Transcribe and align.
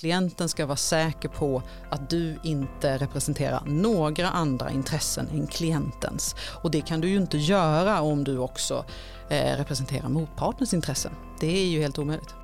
Klienten 0.00 0.48
ska 0.48 0.66
vara 0.66 0.76
säker 0.76 1.28
på 1.28 1.62
att 1.90 2.10
du 2.10 2.38
inte 2.42 2.98
representerar 2.98 3.62
några 3.66 4.28
andra 4.28 4.70
intressen 4.70 5.28
än 5.28 5.46
klientens. 5.46 6.34
Och 6.62 6.70
det 6.70 6.80
kan 6.80 7.00
du 7.00 7.08
ju 7.08 7.16
inte 7.16 7.38
göra 7.38 8.00
om 8.00 8.24
du 8.24 8.38
också 8.38 8.84
eh, 9.30 9.56
representerar 9.56 10.08
motpartens 10.08 10.74
intressen. 10.74 11.12
Det 11.40 11.46
är 11.46 11.66
ju 11.66 11.80
helt 11.80 11.98
omöjligt. 11.98 12.34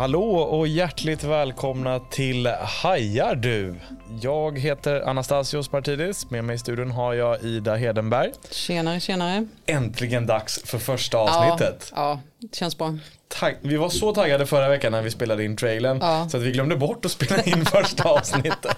Hallå 0.00 0.34
och 0.34 0.68
hjärtligt 0.68 1.24
välkomna 1.24 2.00
till 2.00 2.46
Hajar 2.46 3.34
du. 3.34 3.74
Jag 4.20 4.58
heter 4.58 5.00
Anastasios 5.00 5.68
Partidis. 5.68 6.30
Med 6.30 6.44
mig 6.44 6.56
i 6.56 6.58
studion 6.58 6.90
har 6.90 7.14
jag 7.14 7.42
Ida 7.42 7.74
Hedenberg. 7.74 8.32
Tjenare, 8.50 9.00
tjenare. 9.00 9.46
Äntligen 9.66 10.26
dags 10.26 10.62
för 10.64 10.78
första 10.78 11.18
avsnittet. 11.18 11.92
Ja, 11.96 12.02
ja 12.02 12.20
det 12.38 12.54
känns 12.54 12.78
bra. 12.78 12.98
Tag 13.28 13.56
vi 13.60 13.76
var 13.76 13.88
så 13.88 14.14
taggade 14.14 14.46
förra 14.46 14.68
veckan 14.68 14.92
när 14.92 15.02
vi 15.02 15.10
spelade 15.10 15.44
in 15.44 15.56
trailern 15.56 15.98
ja. 16.00 16.28
så 16.28 16.36
att 16.36 16.42
vi 16.42 16.52
glömde 16.52 16.76
bort 16.76 17.04
att 17.04 17.10
spela 17.10 17.42
in 17.42 17.64
första 17.66 18.08
avsnittet. 18.08 18.76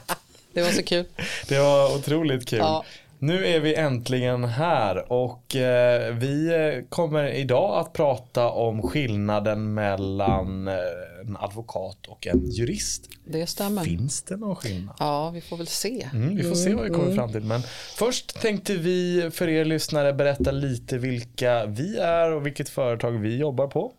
Det 0.52 0.63
var 0.63 0.71
så 0.71 0.83
kul. 0.83 1.05
Det 1.49 1.59
var 1.59 1.97
otroligt 1.97 2.49
kul. 2.49 2.59
Ja. 2.59 2.85
Nu 3.23 3.47
är 3.47 3.61
vi 3.61 3.75
äntligen 3.75 4.45
här 4.45 5.12
och 5.12 5.57
eh, 5.57 6.15
vi 6.15 6.87
kommer 6.89 7.29
idag 7.29 7.79
att 7.79 7.93
prata 7.93 8.51
om 8.51 8.83
skillnaden 8.83 9.75
mellan 9.75 10.69
eh, 10.69 10.75
en 11.21 11.37
advokat 11.37 12.07
och 12.07 12.27
en 12.27 12.51
jurist. 12.51 13.09
Det 13.25 13.47
stämmer. 13.47 13.83
Finns 13.83 14.23
det 14.23 14.37
någon 14.37 14.57
skillnad? 14.57 14.97
Ja, 14.99 15.30
vi 15.30 15.41
får 15.41 15.57
väl 15.57 15.66
se. 15.66 16.09
Mm, 16.13 16.37
vi 16.37 16.43
får 16.43 16.55
se 16.55 16.75
vad 16.75 16.85
vi 16.85 16.91
kommer 16.91 17.05
mm. 17.05 17.16
fram 17.16 17.33
till. 17.33 17.45
Men 17.45 17.63
först 17.97 18.41
tänkte 18.41 18.77
vi 18.77 19.30
för 19.33 19.49
er 19.49 19.65
lyssnare 19.65 20.13
berätta 20.13 20.51
lite 20.51 20.99
vilka 20.99 21.66
vi 21.66 21.97
är 21.99 22.33
och 22.33 22.47
vilket 22.47 22.68
företag 22.68 23.11
vi 23.11 23.37
jobbar 23.37 23.66
på. 23.66 23.93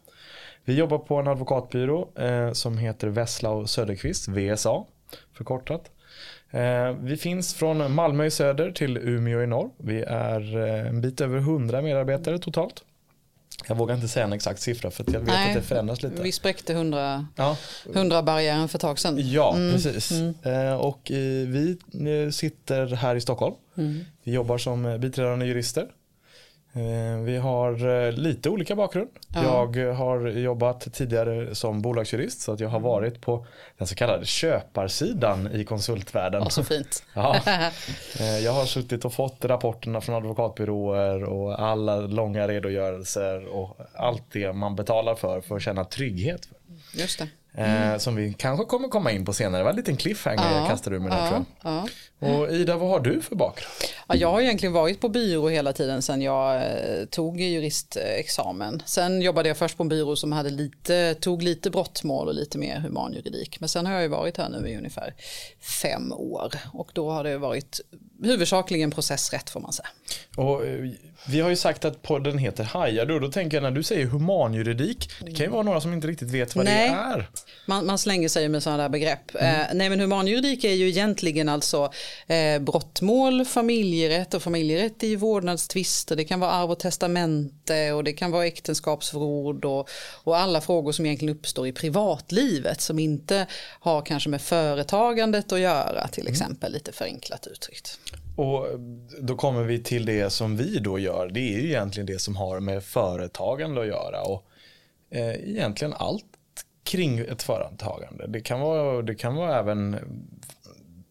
Vi 0.66 0.74
jobbar 0.74 0.98
på 0.98 1.16
en 1.16 1.28
advokatbyrå 1.28 2.10
eh, 2.16 2.52
som 2.52 2.78
heter 2.78 3.08
Vessla 3.08 3.50
och 3.50 3.70
Söderqvist, 3.70 4.28
VSA 4.28 4.84
förkortat. 5.34 5.90
Eh, 6.54 6.92
vi 7.00 7.18
finns 7.18 7.54
från 7.54 7.94
Malmö 7.94 8.26
i 8.26 8.32
söder 8.32 8.72
till 8.72 8.98
Umeå 8.98 9.42
i 9.42 9.48
norr. 9.48 9.70
Vi 9.78 10.02
är 10.02 10.58
eh, 10.58 10.88
en 10.88 11.02
bit 11.02 11.22
över 11.22 11.38
100 11.38 11.82
medarbetare 11.82 12.40
totalt. 12.40 12.84
Jag 13.68 13.76
vågar 13.76 13.96
inte 13.96 14.08
säga 14.08 14.26
en 14.26 14.34
exakt 14.34 14.62
siffra 14.62 14.92
för 14.92 15.06
jag 15.08 15.20
vet 15.20 15.28
Nej, 15.28 15.50
att 15.50 15.56
det 15.56 15.62
förändras 15.62 16.04
lite. 16.04 16.24
Vi 16.24 16.32
spräckte 16.32 16.74
100, 16.74 17.28
ja. 17.36 17.58
100 17.94 18.24
barriären 18.24 18.70
för 18.70 18.78
ett 18.78 18.82
tag 18.82 19.00
sedan. 19.00 19.32
Ja, 19.32 19.56
mm. 19.56 19.72
precis. 19.74 20.12
Mm. 20.12 20.34
Eh, 20.44 20.74
och 20.74 21.02
vi 21.48 21.78
sitter 22.32 22.96
här 22.96 23.16
i 23.16 23.22
Stockholm. 23.22 23.56
Mm. 23.78 24.06
Vi 24.24 24.32
jobbar 24.32 24.58
som 24.58 25.00
biträdande 25.00 25.46
jurister. 25.46 25.88
Eh, 26.76 27.18
vi 27.24 27.38
har 27.38 28.06
eh, 28.06 28.12
lite 28.12 28.50
olika 28.50 28.76
bakgrund. 28.76 29.10
Ja. 29.34 29.72
Jag 29.76 29.94
har 29.94 30.28
jobbat 30.28 30.94
tidigare 30.94 31.56
som 31.56 31.82
bolagsjurist 31.82 32.42
så 32.42 32.52
att 32.52 32.60
jag 32.60 32.70
har 32.70 32.78
mm. 32.78 32.90
varit 32.90 33.22
på 33.22 33.46
den 33.78 33.88
så 33.88 33.96
kallade 33.96 34.26
köparsidan 34.26 35.52
i 35.54 35.66
konsultvärlden. 35.66 36.42
Ja, 36.44 36.50
så 36.50 36.64
fint. 36.64 37.04
ja. 37.14 37.36
Eh, 38.20 38.40
jag 38.40 38.52
har 38.52 38.66
suttit 38.66 39.06
och 39.06 39.14
fått 39.14 39.46
rapporterna 39.46 40.02
från 40.02 40.16
advokatbyråer 40.16 41.24
och 41.24 41.62
alla 41.62 41.96
långa 41.96 42.48
redogörelser 42.48 43.46
och 43.46 43.78
allt 43.96 44.24
det 44.32 44.54
man 44.54 44.76
betalar 44.76 45.16
för 45.16 45.42
för 45.42 45.56
att 45.56 45.62
känna 45.62 45.86
trygghet. 45.86 46.46
För. 46.46 46.58
Just 47.00 47.20
det. 47.20 47.28
Mm. 47.56 48.00
som 48.00 48.16
vi 48.16 48.34
kanske 48.34 48.66
kommer 48.66 48.88
komma 48.88 49.12
in 49.12 49.26
på 49.26 49.34
senare. 49.34 49.60
Det 49.60 49.64
var 49.64 49.70
en 49.70 49.76
liten 49.76 49.98
cliffhanger 49.98 50.52
ja, 50.52 50.60
jag 50.60 50.70
kastade 50.70 50.96
ur 50.96 51.00
mig 51.00 51.12
ja, 51.12 51.28
tror 51.28 51.46
jag. 51.62 51.90
Och 52.24 52.52
Ida, 52.52 52.78
vad 52.78 52.90
har 52.90 53.00
du 53.00 53.22
för 53.22 53.36
bakgrund? 53.36 53.74
Ja, 54.08 54.16
jag 54.16 54.32
har 54.32 54.42
egentligen 54.42 54.74
varit 54.74 55.02
på 55.02 55.10
byrå 55.10 55.50
hela 55.50 55.74
tiden 55.74 56.02
sedan 56.02 56.22
jag 56.22 56.56
eh, 56.56 57.06
tog 57.10 57.42
juristexamen. 57.42 58.82
Sen 58.86 59.22
jobbade 59.22 59.48
jag 59.48 59.58
först 59.58 59.78
på 59.78 59.84
en 59.84 59.90
byrå 59.90 60.16
som 60.16 60.32
hade 60.32 60.50
lite, 60.50 61.14
tog 61.14 61.44
lite 61.44 61.70
brottmål 61.70 62.28
och 62.28 62.34
lite 62.34 62.58
mer 62.58 62.80
humanjuridik. 62.80 63.60
Men 63.60 63.70
sen 63.70 63.86
har 63.86 64.02
jag 64.02 64.10
varit 64.10 64.38
här 64.38 64.50
nu 64.50 64.70
i 64.70 64.78
ungefär 64.78 65.14
fem 65.82 66.14
år 66.14 66.54
och 66.74 66.90
då 66.94 67.10
har 67.10 67.24
det 67.24 67.38
varit 67.38 67.82
huvudsakligen 68.24 68.92
processrätt 68.92 69.50
får 69.50 69.60
man 69.60 69.74
säga. 69.74 69.90
Och 70.38 70.66
eh, 70.66 70.90
vi 71.28 71.42
har 71.42 71.50
ju 71.50 71.56
sagt 71.56 71.86
att 71.86 72.02
podden 72.02 72.38
heter 72.38 72.64
Hajar 72.64 73.06
då, 73.06 73.20
då 73.20 73.32
tänker 73.32 73.58
jag 73.58 73.64
när 73.64 73.72
du 73.72 73.84
säger 73.84 74.06
humanjuridik, 74.06 75.10
det 75.20 75.32
kan 75.32 75.46
ju 75.46 75.52
vara 75.52 75.64
några 75.64 75.82
som 75.82 75.94
inte 75.94 76.08
riktigt 76.08 76.32
vet 76.32 76.56
vad 76.56 76.66
nej, 76.66 76.90
det 76.90 76.96
är. 76.96 77.30
Man, 77.66 77.86
man 77.86 77.98
slänger 77.98 78.30
sig 78.30 78.50
med 78.50 78.64
sådana 78.64 78.84
där 78.84 78.90
begrepp. 78.90 79.36
Mm. 79.36 79.62
Eh, 79.62 79.68
nej 79.74 79.90
men 79.90 80.00
humanjuridik 80.00 80.64
är 80.64 80.74
ju 80.74 80.88
egentligen 80.88 81.50
alltså 81.50 81.92
eh, 82.28 82.60
brottmål, 82.60 83.46
familjerätt 83.46 84.34
och 84.34 84.44
familjerätt 84.44 85.04
i 85.04 85.16
vårdnadstvister. 85.16 86.16
Det 86.16 86.24
kan 86.24 86.40
vara 86.40 86.52
arv 86.52 86.72
och 86.72 86.80
testamente 86.80 87.92
och 87.92 88.04
det 88.04 88.14
kan 88.14 88.32
vara 88.32 88.46
äktenskapsförord 88.46 89.66
och, 89.66 89.90
och 90.24 90.38
alla 90.38 90.62
frågor 90.62 90.92
som 90.92 91.06
egentligen 91.06 91.36
uppstår 91.36 91.68
i 91.68 91.72
privatlivet 91.72 92.82
som 92.82 93.00
inte 93.00 93.48
har 93.80 94.02
kanske 94.02 94.30
med 94.30 94.42
företagandet 94.42 95.52
att 95.52 95.60
göra 95.60 96.08
till 96.08 96.24
mm. 96.24 96.32
exempel 96.32 96.74
lite 96.74 96.92
förenklat 96.92 97.48
uttryckt. 97.48 98.00
Och 98.36 98.68
då 99.20 99.36
kommer 99.36 99.64
vi 99.64 99.84
till 99.84 100.06
det 100.06 100.30
som 100.30 100.58
vi 100.58 100.80
då 100.80 101.00
gör. 101.00 101.30
Det 101.34 101.40
är 101.40 101.60
ju 101.60 101.68
egentligen 101.68 102.08
det 102.08 102.20
som 102.20 102.36
har 102.36 102.60
med 102.60 102.84
företagande 102.84 103.82
att 103.82 103.88
göra. 103.88 104.22
Och 104.22 104.46
eh, 105.10 105.50
egentligen 105.50 105.94
allt 105.94 106.26
kring 106.84 107.20
ett 107.20 107.44
företagande. 107.44 108.28
Det 108.28 108.42
kan 108.42 108.60
vara, 108.60 109.02
det 109.02 109.16
kan 109.16 109.36
vara 109.36 109.60
även 109.60 110.00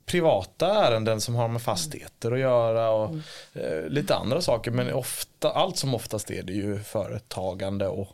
privata 0.07 0.87
ärenden 0.87 1.21
som 1.21 1.35
har 1.35 1.49
med 1.49 1.63
fastigheter 1.63 2.33
att 2.33 2.39
göra 2.39 2.91
och 2.91 3.09
mm. 3.09 3.23
eh, 3.53 3.89
lite 3.89 4.15
andra 4.15 4.41
saker. 4.41 4.71
Men 4.71 4.93
ofta, 4.93 5.51
allt 5.51 5.77
som 5.77 5.95
oftast 5.95 6.31
är 6.31 6.43
det 6.43 6.53
ju 6.53 6.79
företagande 6.79 7.89
och 7.89 8.09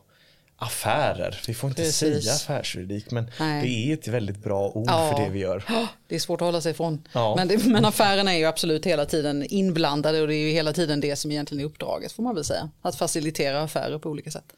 affärer. 0.61 1.41
Vi 1.47 1.55
får 1.55 1.71
inte 1.71 1.83
Precis. 1.83 2.25
säga 2.25 2.35
affärsjuridik 2.35 3.11
men 3.11 3.31
Nej. 3.41 3.63
det 3.63 3.69
är 3.69 3.95
ett 3.95 4.09
väldigt 4.09 4.37
bra 4.37 4.69
ord 4.69 4.89
ja. 4.89 5.13
för 5.13 5.25
det 5.25 5.31
vi 5.31 5.39
gör. 5.39 5.65
Det 6.09 6.15
är 6.15 6.19
svårt 6.19 6.41
att 6.41 6.47
hålla 6.47 6.61
sig 6.61 6.73
ifrån. 6.73 7.03
Ja. 7.13 7.35
Men, 7.37 7.49
det, 7.49 7.67
men 7.67 7.85
affärerna 7.85 8.35
är 8.35 8.39
ju 8.39 8.45
absolut 8.45 8.87
hela 8.87 9.07
tiden 9.07 9.47
inblandade 9.49 10.21
och 10.21 10.29
det 10.29 10.35
är 10.35 10.47
ju 10.47 10.51
hela 10.51 10.73
tiden 10.73 11.01
det 11.01 11.17
som 11.17 11.31
egentligen 11.31 11.61
är 11.61 11.65
uppdraget 11.65 12.13
får 12.13 12.23
man 12.23 12.35
väl 12.35 12.45
säga. 12.45 12.71
Att 12.83 12.97
facilitera 12.97 13.63
affärer 13.63 13.99
på 13.99 14.11
olika 14.11 14.31
sätt. 14.31 14.53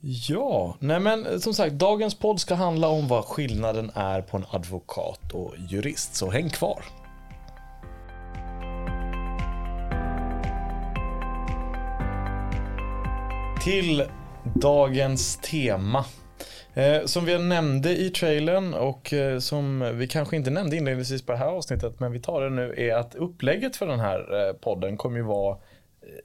Ja, 0.00 0.76
nej 0.80 1.00
men 1.00 1.26
eh, 1.26 1.38
som 1.38 1.54
sagt 1.54 1.74
dagens 1.74 2.14
podd 2.14 2.40
ska 2.40 2.54
handla 2.54 2.88
om 2.88 3.08
vad 3.08 3.24
skillnaden 3.24 3.90
är 3.94 4.22
på 4.22 4.36
en 4.36 4.44
advokat 4.50 5.32
och 5.32 5.54
jurist 5.68 6.14
så 6.14 6.30
häng 6.30 6.50
kvar. 6.50 6.84
Till 13.64 14.04
dagens 14.54 15.36
tema. 15.36 16.04
Eh, 16.74 17.04
som 17.04 17.24
vi 17.24 17.38
nämnde 17.38 17.96
i 17.96 18.10
trailern 18.10 18.74
och 18.74 19.12
eh, 19.12 19.38
som 19.38 19.92
vi 19.94 20.08
kanske 20.08 20.36
inte 20.36 20.50
nämnde 20.50 20.76
inledningsvis 20.76 21.26
på 21.26 21.32
det 21.32 21.38
här 21.38 21.46
avsnittet 21.46 22.00
men 22.00 22.12
vi 22.12 22.20
tar 22.20 22.40
det 22.40 22.50
nu 22.50 22.74
är 22.76 22.94
att 22.94 23.14
upplägget 23.14 23.76
för 23.76 23.86
den 23.86 24.00
här 24.00 24.52
podden 24.52 24.96
kommer 24.96 25.16
ju 25.16 25.24
vara 25.24 25.56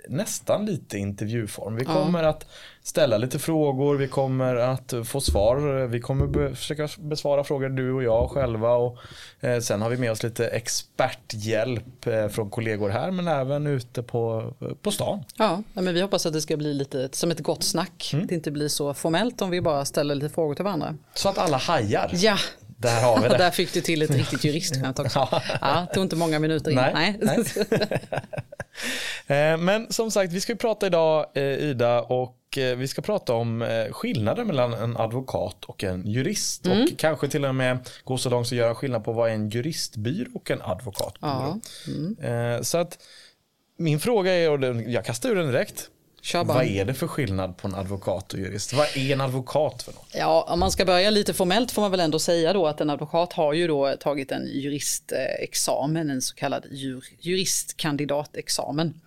nästan 0.07 0.65
lite 0.65 0.97
intervjuform. 0.97 1.75
Vi 1.75 1.85
kommer 1.85 2.23
ja. 2.23 2.29
att 2.29 2.45
ställa 2.83 3.17
lite 3.17 3.39
frågor, 3.39 3.95
vi 3.95 4.07
kommer 4.07 4.55
att 4.55 4.93
få 5.05 5.21
svar, 5.21 5.87
vi 5.87 5.99
kommer 5.99 6.27
be 6.27 6.55
försöka 6.55 6.87
besvara 6.97 7.43
frågor 7.43 7.69
du 7.69 7.91
och 7.91 8.03
jag 8.03 8.29
själva 8.29 8.71
och 8.71 8.97
eh, 9.39 9.59
sen 9.59 9.81
har 9.81 9.89
vi 9.89 9.97
med 9.97 10.11
oss 10.11 10.23
lite 10.23 10.47
experthjälp 10.47 12.07
eh, 12.07 12.27
från 12.27 12.49
kollegor 12.49 12.89
här 12.89 13.11
men 13.11 13.27
även 13.27 13.67
ute 13.67 14.03
på, 14.03 14.53
på 14.81 14.91
stan. 14.91 15.23
Ja, 15.37 15.63
men 15.73 15.93
vi 15.93 16.01
hoppas 16.01 16.25
att 16.25 16.33
det 16.33 16.41
ska 16.41 16.57
bli 16.57 16.73
lite 16.73 17.09
som 17.11 17.31
ett 17.31 17.39
gott 17.39 17.63
snack. 17.63 18.11
Mm. 18.13 18.27
Det 18.27 18.35
inte 18.35 18.51
blir 18.51 18.67
så 18.67 18.93
formellt 18.93 19.41
om 19.41 19.49
vi 19.49 19.61
bara 19.61 19.85
ställer 19.85 20.15
lite 20.15 20.29
frågor 20.29 20.55
till 20.55 20.65
varandra. 20.65 20.95
Så 21.13 21.29
att 21.29 21.37
alla 21.37 21.57
hajar. 21.57 22.11
Ja, 22.13 22.37
där 22.83 23.01
har 23.01 23.21
vi 23.21 23.29
det. 23.29 23.37
Där 23.37 23.51
fick 23.51 23.73
du 23.73 23.81
till 23.81 24.01
ett 24.01 24.11
riktigt 24.11 24.43
juristskämt 24.43 24.99
också. 24.99 25.19
ja. 25.31 25.41
ja, 25.61 25.87
tog 25.93 26.03
inte 26.03 26.15
många 26.15 26.39
minuter 26.39 26.71
in. 26.71 26.77
Nej, 26.77 27.19
Nej. 27.21 27.43
Eh, 27.71 27.79
men 29.57 29.93
som 29.93 30.11
sagt, 30.11 30.33
vi 30.33 30.41
ska 30.41 30.55
prata 30.55 30.87
idag 30.87 31.25
eh, 31.33 31.43
Ida 31.43 32.01
och 32.01 32.57
eh, 32.57 32.75
vi 32.75 32.87
ska 32.87 33.01
prata 33.01 33.33
om 33.33 33.65
skillnaden 33.91 34.47
mellan 34.47 34.73
en 34.73 34.97
advokat 34.97 35.65
och 35.65 35.83
en 35.83 36.07
jurist. 36.07 36.65
Mm. 36.65 36.83
Och 36.83 36.89
kanske 36.97 37.27
till 37.27 37.45
och 37.45 37.55
med 37.55 37.89
gå 38.03 38.17
så 38.17 38.29
långt 38.29 38.47
så 38.47 38.55
göra 38.55 38.75
skillnad 38.75 39.03
på 39.03 39.11
vad 39.11 39.31
en 39.31 39.49
juristbyrå 39.49 40.31
och 40.33 40.51
en 40.51 40.61
advokatbyrå. 40.61 41.59
Ja. 41.87 42.21
Mm. 42.21 42.63
Så 42.63 42.77
att 42.77 42.97
min 43.77 43.99
fråga 43.99 44.33
är, 44.33 44.49
och 44.49 44.81
jag 44.81 45.05
kastar 45.05 45.29
ur 45.29 45.35
den 45.35 45.47
direkt. 45.47 45.89
Vad 46.31 46.65
är 46.65 46.85
det 46.85 46.93
för 46.93 47.07
skillnad 47.07 47.57
på 47.57 47.67
en 47.67 47.75
advokat 47.75 48.33
och 48.33 48.39
jurist? 48.39 48.73
Vad 48.73 48.97
är 48.97 49.13
en 49.13 49.21
advokat 49.21 49.83
för 49.83 49.91
något? 49.91 50.07
Ja, 50.13 50.47
om 50.49 50.59
man 50.59 50.71
ska 50.71 50.85
börja 50.85 51.09
lite 51.09 51.33
formellt 51.33 51.71
får 51.71 51.81
man 51.81 51.91
väl 51.91 51.99
ändå 51.99 52.19
säga 52.19 52.53
då 52.53 52.67
att 52.67 52.81
en 52.81 52.89
advokat 52.89 53.33
har 53.33 53.53
ju 53.53 53.67
då 53.67 53.95
tagit 53.99 54.31
en 54.31 54.47
juristexamen, 54.47 56.09
en 56.09 56.21
så 56.21 56.35
kallad 56.35 56.65
jur, 56.71 57.03
juristkandidatexamen. 57.19 59.01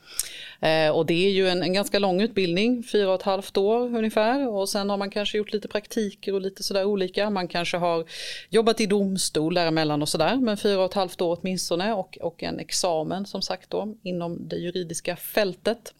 Eh, 0.66 0.90
och 0.90 1.06
det 1.06 1.26
är 1.26 1.30
ju 1.30 1.48
en, 1.48 1.62
en, 1.62 1.72
ganska 1.72 1.98
lång 1.98 2.20
utbildning, 2.20 2.82
fyra 2.82 3.08
och 3.08 3.14
ett 3.14 3.22
halvt 3.22 3.56
år 3.56 3.96
ungefär. 3.96 4.48
Och 4.48 4.68
sen 4.68 4.90
har 4.90 4.96
man 4.96 5.10
kanske 5.10 5.38
gjort 5.38 5.52
lite 5.52 5.68
praktiker 5.68 6.34
och 6.34 6.40
lite 6.40 6.62
sådär 6.62 6.84
olika. 6.84 7.30
Man 7.30 7.48
kanske 7.48 7.76
har 7.76 8.04
jobbat 8.50 8.80
i 8.80 8.86
domstol 8.86 9.54
däremellan 9.54 10.02
och 10.02 10.08
sådär. 10.08 10.36
Men 10.36 10.56
fyra 10.56 10.78
och 10.78 10.84
ett 10.84 10.94
halvt 10.94 11.20
år 11.20 11.38
åtminstone 11.40 11.92
och, 11.92 12.18
och 12.20 12.42
en 12.42 12.58
examen 12.58 13.26
som 13.26 13.42
sagt 13.42 13.70
då 13.70 13.94
inom 14.02 14.48
det 14.48 14.56
juridiska 14.56 15.16
fältet. 15.16 15.94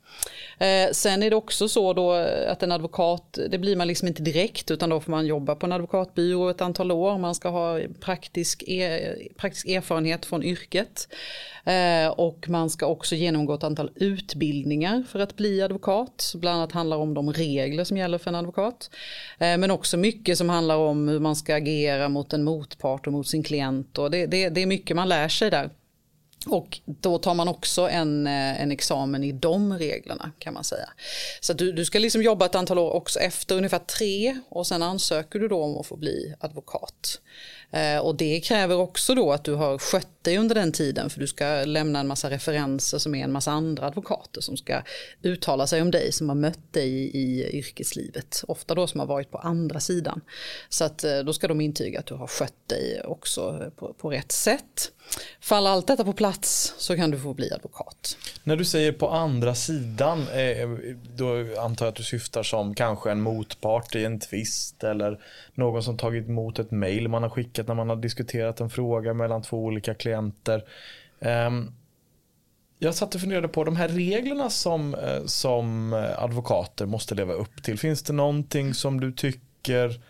Eh, 0.58 0.90
sen 0.92 1.22
är 1.22 1.30
det 1.30 1.36
också 1.36 1.68
så 1.68 1.92
då 1.92 2.12
att 2.48 2.62
en 2.62 2.72
advokat, 2.72 3.38
det 3.50 3.58
blir 3.58 3.76
man 3.76 3.88
liksom 3.88 4.08
inte 4.08 4.22
direkt 4.22 4.70
utan 4.70 4.90
då 4.90 5.00
får 5.00 5.10
man 5.10 5.26
jobba 5.26 5.54
på 5.54 5.66
en 5.66 5.72
advokatbyrå 5.72 6.48
ett 6.48 6.60
antal 6.60 6.92
år. 6.92 7.18
Man 7.18 7.34
ska 7.34 7.48
ha 7.48 7.80
praktisk, 8.00 8.62
er, 8.62 9.18
praktisk 9.36 9.68
erfarenhet 9.68 10.26
från 10.26 10.42
yrket. 10.42 11.08
Eh, 11.66 12.08
och 12.08 12.48
man 12.48 12.70
ska 12.70 12.86
också 12.86 13.14
genomgå 13.14 13.54
ett 13.54 13.64
antal 13.64 13.90
utbildningar 13.94 15.04
för 15.08 15.18
att 15.18 15.36
bli 15.36 15.62
advokat. 15.62 16.32
Bland 16.36 16.56
annat 16.56 16.72
handlar 16.72 16.96
om 16.96 17.14
de 17.14 17.32
regler 17.32 17.84
som 17.84 17.96
gäller 17.96 18.18
för 18.18 18.30
en 18.30 18.34
advokat. 18.34 18.90
Eh, 19.38 19.58
men 19.58 19.70
också 19.70 19.96
mycket 19.96 20.38
som 20.38 20.48
handlar 20.48 20.76
om 20.76 21.08
hur 21.08 21.20
man 21.20 21.36
ska 21.36 21.54
agera 21.54 22.08
mot 22.08 22.32
en 22.32 22.44
motpart 22.44 23.06
och 23.06 23.12
mot 23.12 23.28
sin 23.28 23.42
klient. 23.42 23.98
Och 23.98 24.10
det, 24.10 24.26
det, 24.26 24.48
det 24.48 24.62
är 24.62 24.66
mycket 24.66 24.96
man 24.96 25.08
lär 25.08 25.28
sig 25.28 25.50
där. 25.50 25.70
Och 26.46 26.80
då 26.84 27.18
tar 27.18 27.34
man 27.34 27.48
också 27.48 27.88
en, 27.88 28.26
eh, 28.26 28.62
en 28.62 28.72
examen 28.72 29.24
i 29.24 29.32
de 29.32 29.78
reglerna 29.78 30.30
kan 30.38 30.54
man 30.54 30.64
säga. 30.64 30.88
Så 31.40 31.52
du, 31.52 31.72
du 31.72 31.84
ska 31.84 31.98
liksom 31.98 32.22
jobba 32.22 32.46
ett 32.46 32.54
antal 32.54 32.78
år 32.78 32.90
också 32.90 33.18
efter 33.18 33.56
ungefär 33.56 33.78
tre 33.78 34.36
och 34.48 34.66
sen 34.66 34.82
ansöker 34.82 35.38
du 35.38 35.48
då 35.48 35.62
om 35.62 35.76
att 35.78 35.86
få 35.86 35.96
bli 35.96 36.34
advokat. 36.40 37.20
Eh, 37.70 37.98
och 37.98 38.16
det 38.16 38.40
kräver 38.40 38.76
också 38.76 39.14
då 39.14 39.32
att 39.32 39.44
du 39.44 39.54
har 39.54 39.78
skött 39.78 40.24
dig 40.24 40.38
under 40.38 40.54
den 40.54 40.72
tiden 40.72 41.10
för 41.10 41.20
du 41.20 41.26
ska 41.26 41.64
lämna 41.64 42.00
en 42.00 42.06
massa 42.06 42.30
referenser 42.30 42.98
som 42.98 43.14
är 43.14 43.24
en 43.24 43.32
massa 43.32 43.52
andra 43.52 43.86
advokater 43.86 44.40
som 44.40 44.56
ska 44.56 44.82
uttala 45.22 45.66
sig 45.66 45.82
om 45.82 45.90
dig 45.90 46.12
som 46.12 46.28
har 46.28 46.36
mött 46.36 46.72
dig 46.72 46.88
i, 46.88 47.18
i 47.18 47.58
yrkeslivet. 47.58 48.44
Ofta 48.48 48.74
då 48.74 48.86
som 48.86 49.00
har 49.00 49.06
varit 49.06 49.30
på 49.30 49.38
andra 49.38 49.80
sidan. 49.80 50.20
Så 50.68 50.84
att 50.84 51.04
eh, 51.04 51.18
då 51.18 51.32
ska 51.32 51.48
de 51.48 51.60
intyga 51.60 51.98
att 51.98 52.06
du 52.06 52.14
har 52.14 52.26
skött 52.26 52.68
dig 52.68 53.02
också 53.04 53.70
på, 53.76 53.94
på 53.94 54.10
rätt 54.10 54.32
sätt. 54.32 54.92
Faller 55.40 55.70
allt 55.70 55.86
detta 55.86 56.04
på 56.04 56.12
plats 56.12 56.74
så 56.78 56.96
kan 56.96 57.10
du 57.10 57.18
få 57.18 57.34
bli 57.34 57.52
advokat. 57.52 58.16
När 58.44 58.56
du 58.56 58.64
säger 58.64 58.92
på 58.92 59.10
andra 59.10 59.54
sidan, 59.54 60.18
eh, 60.18 60.68
då 61.16 61.60
antar 61.60 61.86
jag 61.86 61.90
att 61.90 61.96
du 61.96 62.02
syftar 62.02 62.42
som 62.42 62.74
kanske 62.74 63.10
en 63.10 63.20
motpart 63.20 63.94
i 63.94 64.04
en 64.04 64.20
tvist 64.20 64.84
eller 64.84 65.20
någon 65.54 65.82
som 65.82 65.96
tagit 65.96 66.28
emot 66.28 66.58
ett 66.58 66.70
mail 66.70 67.08
man 67.08 67.22
har 67.22 67.30
skickat 67.30 67.55
när 67.62 67.74
man 67.74 67.88
har 67.88 67.96
diskuterat 67.96 68.60
en 68.60 68.70
fråga 68.70 69.14
mellan 69.14 69.42
två 69.42 69.64
olika 69.64 69.94
klienter. 69.94 70.64
Ehm, 71.20 71.72
jag 72.78 72.94
satt 72.94 73.14
och 73.14 73.20
funderade 73.20 73.48
på 73.48 73.64
de 73.64 73.76
här 73.76 73.88
reglerna 73.88 74.50
som, 74.50 74.94
eh, 74.94 75.24
som 75.26 75.92
eh, 75.92 76.22
advokater 76.22 76.86
måste 76.86 77.14
leva 77.14 77.32
upp 77.32 77.62
till. 77.62 77.78
Finns 77.78 78.02
det 78.02 78.12
någonting 78.12 78.74
som 78.74 79.00
du 79.00 79.12
tycker 79.12 80.00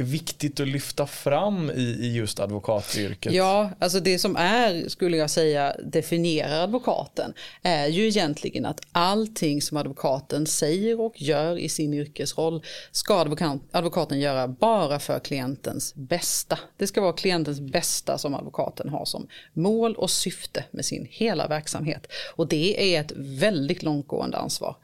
är 0.00 0.04
viktigt 0.04 0.60
att 0.60 0.68
lyfta 0.68 1.06
fram 1.06 1.70
i, 1.70 1.82
i 1.82 2.12
just 2.12 2.40
advokatyrket? 2.40 3.32
Ja, 3.32 3.70
alltså 3.78 4.00
det 4.00 4.18
som 4.18 4.36
är, 4.36 4.88
skulle 4.88 5.16
jag 5.16 5.30
säga, 5.30 5.76
definierar 5.84 6.62
advokaten 6.62 7.32
är 7.62 7.86
ju 7.86 8.06
egentligen 8.06 8.66
att 8.66 8.80
allting 8.92 9.62
som 9.62 9.76
advokaten 9.76 10.46
säger 10.46 11.00
och 11.00 11.22
gör 11.22 11.58
i 11.58 11.68
sin 11.68 11.94
yrkesroll 11.94 12.62
ska 12.90 13.18
advokat, 13.18 13.58
advokaten 13.70 14.20
göra 14.20 14.48
bara 14.48 14.98
för 14.98 15.18
klientens 15.18 15.94
bästa. 15.94 16.58
Det 16.76 16.86
ska 16.86 17.00
vara 17.00 17.12
klientens 17.12 17.60
bästa 17.60 18.18
som 18.18 18.34
advokaten 18.34 18.88
har 18.88 19.04
som 19.04 19.26
mål 19.52 19.94
och 19.94 20.10
syfte 20.10 20.64
med 20.70 20.84
sin 20.84 21.06
hela 21.10 21.48
verksamhet. 21.48 22.06
Och 22.36 22.48
det 22.48 22.94
är 22.94 23.00
ett 23.00 23.12
väldigt 23.16 23.82
långtgående 23.82 24.36
ansvar. 24.36 24.76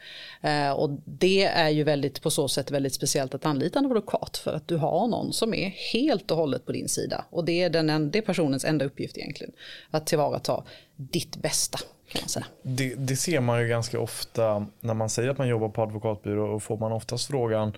Eh, 0.42 0.70
och 0.70 0.90
det 1.04 1.44
är 1.44 1.68
ju 1.68 1.84
väldigt, 1.84 2.22
på 2.22 2.30
så 2.30 2.48
sätt 2.48 2.70
väldigt 2.70 2.94
speciellt 2.94 3.34
att 3.34 3.46
anlita 3.46 3.78
en 3.78 3.86
advokat 3.86 4.36
för 4.36 4.52
att 4.52 4.68
du 4.68 4.76
har 4.76 5.05
någon 5.06 5.32
som 5.32 5.54
är 5.54 5.68
helt 5.68 6.30
och 6.30 6.36
hållet 6.36 6.66
på 6.66 6.72
din 6.72 6.88
sida. 6.88 7.24
Och 7.30 7.44
det 7.44 7.62
är, 7.62 7.70
den, 7.70 8.10
det 8.10 8.18
är 8.18 8.22
personens 8.22 8.64
enda 8.64 8.84
uppgift 8.84 9.18
egentligen. 9.18 9.52
Att 9.90 10.06
tillvarata 10.06 10.64
ditt 10.96 11.36
bästa. 11.36 11.78
Kan 12.08 12.20
man 12.22 12.28
säga. 12.28 12.46
Det, 12.62 12.94
det 12.94 13.16
ser 13.16 13.40
man 13.40 13.62
ju 13.62 13.68
ganska 13.68 14.00
ofta 14.00 14.66
när 14.80 14.94
man 14.94 15.10
säger 15.10 15.30
att 15.30 15.38
man 15.38 15.48
jobbar 15.48 15.68
på 15.68 15.82
advokatbyrå 15.82 16.54
och 16.54 16.62
får 16.62 16.76
man 16.76 16.92
oftast 16.92 17.26
frågan 17.26 17.72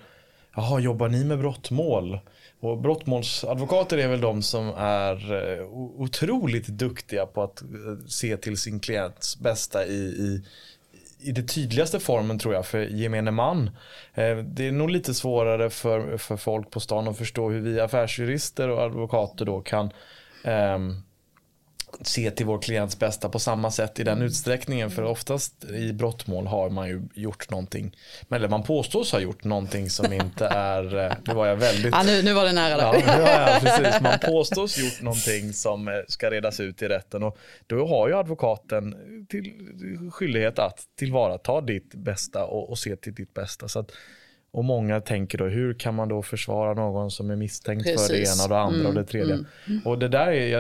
Jaha, 0.55 0.81
jobbar 0.81 1.09
ni 1.09 1.25
med 1.25 1.39
brottmål? 1.39 2.19
Och 2.61 2.79
brottmålsadvokater 2.79 3.99
är 3.99 4.09
väl 4.09 4.21
de 4.21 4.43
som 4.43 4.73
är 4.77 5.33
eh, 5.33 5.67
otroligt 5.73 6.67
duktiga 6.67 7.27
på 7.27 7.43
att 7.43 7.63
eh, 7.63 7.69
se 8.07 8.37
till 8.37 8.57
sin 8.57 8.81
klients 8.81 9.39
bästa 9.39 9.87
i, 9.87 9.99
i, 9.99 10.43
i 11.21 11.33
det 11.33 11.43
tydligaste 11.43 12.01
formen 12.01 12.39
tror 12.39 12.55
jag 12.55 12.67
för 12.67 12.81
gemene 12.81 13.31
man. 13.31 13.71
Eh, 14.15 14.37
det 14.37 14.69
är 14.69 14.73
nog 14.73 14.91
lite 14.91 15.15
svårare 15.15 15.71
för, 15.71 16.17
för 16.17 16.37
folk 16.37 16.71
på 16.71 16.81
stan 16.81 17.09
att 17.09 17.19
förstå 17.19 17.51
hur 17.51 17.61
vi 17.61 17.81
affärsjurister 17.81 18.69
och 18.69 18.83
advokater 18.83 19.45
då 19.45 19.61
kan 19.61 19.93
um, 20.45 21.03
se 22.01 22.31
till 22.31 22.47
vår 22.47 22.59
klients 22.59 22.99
bästa 22.99 23.29
på 23.29 23.39
samma 23.39 23.71
sätt 23.71 24.01
i 24.01 24.05
den 24.05 24.23
utsträckningen. 24.23 24.91
För 24.91 25.03
oftast 25.03 25.65
i 25.65 25.93
brottmål 25.93 26.47
har 26.47 26.71
man 26.71 26.89
ju 26.89 27.03
gjort 27.15 27.51
någonting, 27.51 27.97
eller 28.31 28.49
man 28.49 28.63
påstås 28.63 29.13
ha 29.13 29.21
gjort 29.21 29.45
någonting 29.45 29.91
som 29.91 30.13
inte 30.13 30.47
är, 30.51 30.97
eh, 30.99 31.13
nu 31.27 31.35
var 31.35 31.47
jag 31.47 31.57
väldigt... 31.57 31.95
Ja, 31.95 32.03
nu, 32.03 32.23
nu 32.23 32.33
var 32.33 32.45
det 32.45 32.53
nära 32.53 32.77
där. 32.77 33.03
Ja, 33.07 33.31
ja, 33.31 33.59
precis. 33.61 34.01
Man 34.01 34.19
påstås 34.19 34.79
gjort 34.79 35.03
någonting 35.03 35.53
som 35.53 35.89
eh, 35.89 35.95
ska 36.09 36.31
redas 36.31 36.61
ut 36.61 36.83
i 36.83 36.89
rätten 36.89 37.23
och 37.23 37.39
då 37.67 37.87
har 37.87 38.09
ju 38.09 38.15
advokaten 38.15 38.95
till, 39.29 39.53
skyldighet 40.13 40.59
att 40.59 40.81
tillvarata 40.99 41.61
ditt 41.61 41.95
bästa 41.95 42.45
och, 42.45 42.71
och 42.71 42.79
se 42.79 42.97
till 42.97 43.15
ditt 43.15 43.35
bästa. 43.35 43.69
Så 43.69 43.79
att, 43.79 43.91
och 44.51 44.65
många 44.65 45.01
tänker 45.01 45.39
då, 45.39 45.45
hur 45.45 45.75
kan 45.75 45.95
man 45.95 46.09
då 46.09 46.23
försvara 46.23 46.75
någon 46.75 47.11
som 47.11 47.31
är 47.31 47.37
misstänkt 47.37 47.85
Precis. 47.85 48.07
för 48.07 48.15
det 48.15 48.21
ena 48.21 48.43
och 48.43 48.49
det 48.49 48.59
andra 48.59 48.81
mm, 48.81 48.87
och 48.87 48.95
det 48.95 49.05
tredje. 49.05 49.35
Mm, 49.35 49.47
mm. 49.67 49.83
Och 49.85 49.99
det 49.99 50.09
där 50.09 50.27
är, 50.27 50.59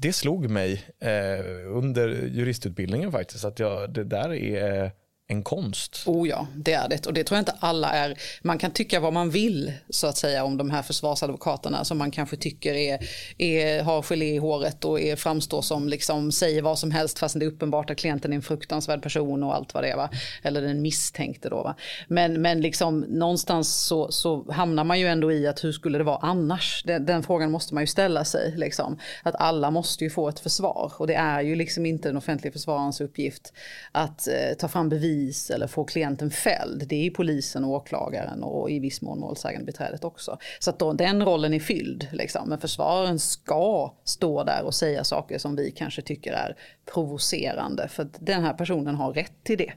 det 0.00 0.12
slog 0.12 0.50
mig 0.50 0.84
eh, 1.00 1.76
under 1.76 2.08
juristutbildningen 2.08 3.12
faktiskt. 3.12 3.44
Att 3.44 3.58
jag, 3.58 3.92
det 3.92 4.04
där 4.04 4.34
är 4.34 4.92
en 5.30 5.42
konst. 5.42 6.02
Oh 6.06 6.28
ja, 6.28 6.46
det 6.56 6.72
är 6.72 6.88
det. 6.88 7.06
Och 7.06 7.14
det 7.14 7.24
tror 7.24 7.36
jag 7.36 7.40
inte 7.40 7.54
alla 7.60 7.90
är. 7.90 8.18
Man 8.42 8.58
kan 8.58 8.70
tycka 8.70 9.00
vad 9.00 9.12
man 9.12 9.30
vill 9.30 9.72
så 9.90 10.06
att 10.06 10.16
säga 10.16 10.44
om 10.44 10.56
de 10.56 10.70
här 10.70 10.82
försvarsadvokaterna 10.82 11.84
som 11.84 11.98
man 11.98 12.10
kanske 12.10 12.36
tycker 12.36 12.74
är, 12.74 12.98
är, 13.38 13.82
har 13.82 14.02
gelé 14.02 14.34
i 14.34 14.38
håret 14.38 14.84
och 14.84 15.00
är, 15.00 15.16
framstår 15.16 15.62
som 15.62 15.88
liksom 15.88 16.32
säger 16.32 16.62
vad 16.62 16.78
som 16.78 16.90
helst 16.90 17.18
fast 17.18 17.38
det 17.38 17.44
är 17.44 17.48
uppenbart 17.48 17.90
att 17.90 17.96
klienten 17.96 18.32
är 18.32 18.36
en 18.36 18.42
fruktansvärd 18.42 19.02
person 19.02 19.42
och 19.42 19.54
allt 19.54 19.74
vad 19.74 19.84
det 19.84 19.90
är. 19.90 19.96
Va? 19.96 20.10
Eller 20.42 20.62
den 20.62 20.82
misstänkte 20.82 21.48
då. 21.48 21.62
Va? 21.62 21.74
Men, 22.06 22.42
men 22.42 22.60
liksom 22.60 23.00
någonstans 23.00 23.74
så, 23.86 24.12
så 24.12 24.52
hamnar 24.52 24.84
man 24.84 25.00
ju 25.00 25.06
ändå 25.06 25.32
i 25.32 25.46
att 25.46 25.64
hur 25.64 25.72
skulle 25.72 25.98
det 25.98 26.04
vara 26.04 26.18
annars? 26.22 26.82
Den, 26.86 27.06
den 27.06 27.22
frågan 27.22 27.50
måste 27.50 27.74
man 27.74 27.82
ju 27.82 27.86
ställa 27.86 28.24
sig. 28.24 28.54
Liksom. 28.56 28.98
Att 29.22 29.34
alla 29.34 29.70
måste 29.70 30.04
ju 30.04 30.10
få 30.10 30.28
ett 30.28 30.40
försvar 30.40 30.92
och 30.96 31.06
det 31.06 31.14
är 31.14 31.40
ju 31.40 31.54
liksom 31.54 31.86
inte 31.86 32.08
den 32.08 32.16
offentliga 32.16 32.52
försvararens 32.52 33.00
uppgift 33.00 33.52
att 33.92 34.28
eh, 34.28 34.54
ta 34.58 34.68
fram 34.68 34.88
bevis 34.88 35.17
polis 35.18 35.50
eller 35.50 35.66
få 35.66 35.84
klienten 35.84 36.30
fälld. 36.30 36.86
Det 36.88 37.06
är 37.06 37.10
polisen 37.10 37.64
och 37.64 37.70
åklagaren 37.70 38.42
och 38.42 38.70
i 38.70 38.78
viss 38.78 39.02
mån 39.02 39.20
målsägandebiträdet 39.20 40.04
också. 40.04 40.38
Så 40.58 40.70
att 40.70 40.78
då, 40.78 40.92
den 40.92 41.24
rollen 41.24 41.54
är 41.54 41.60
fylld. 41.60 42.08
Liksom. 42.12 42.48
Men 42.48 42.58
försvararen 42.58 43.18
ska 43.18 43.94
stå 44.04 44.44
där 44.44 44.62
och 44.64 44.74
säga 44.74 45.04
saker 45.04 45.38
som 45.38 45.56
vi 45.56 45.70
kanske 45.70 46.02
tycker 46.02 46.32
är 46.32 46.56
provocerande. 46.94 47.88
För 47.88 48.08
den 48.18 48.42
här 48.42 48.54
personen 48.54 48.94
har 48.94 49.12
rätt 49.12 49.44
till 49.44 49.58
det 49.58 49.72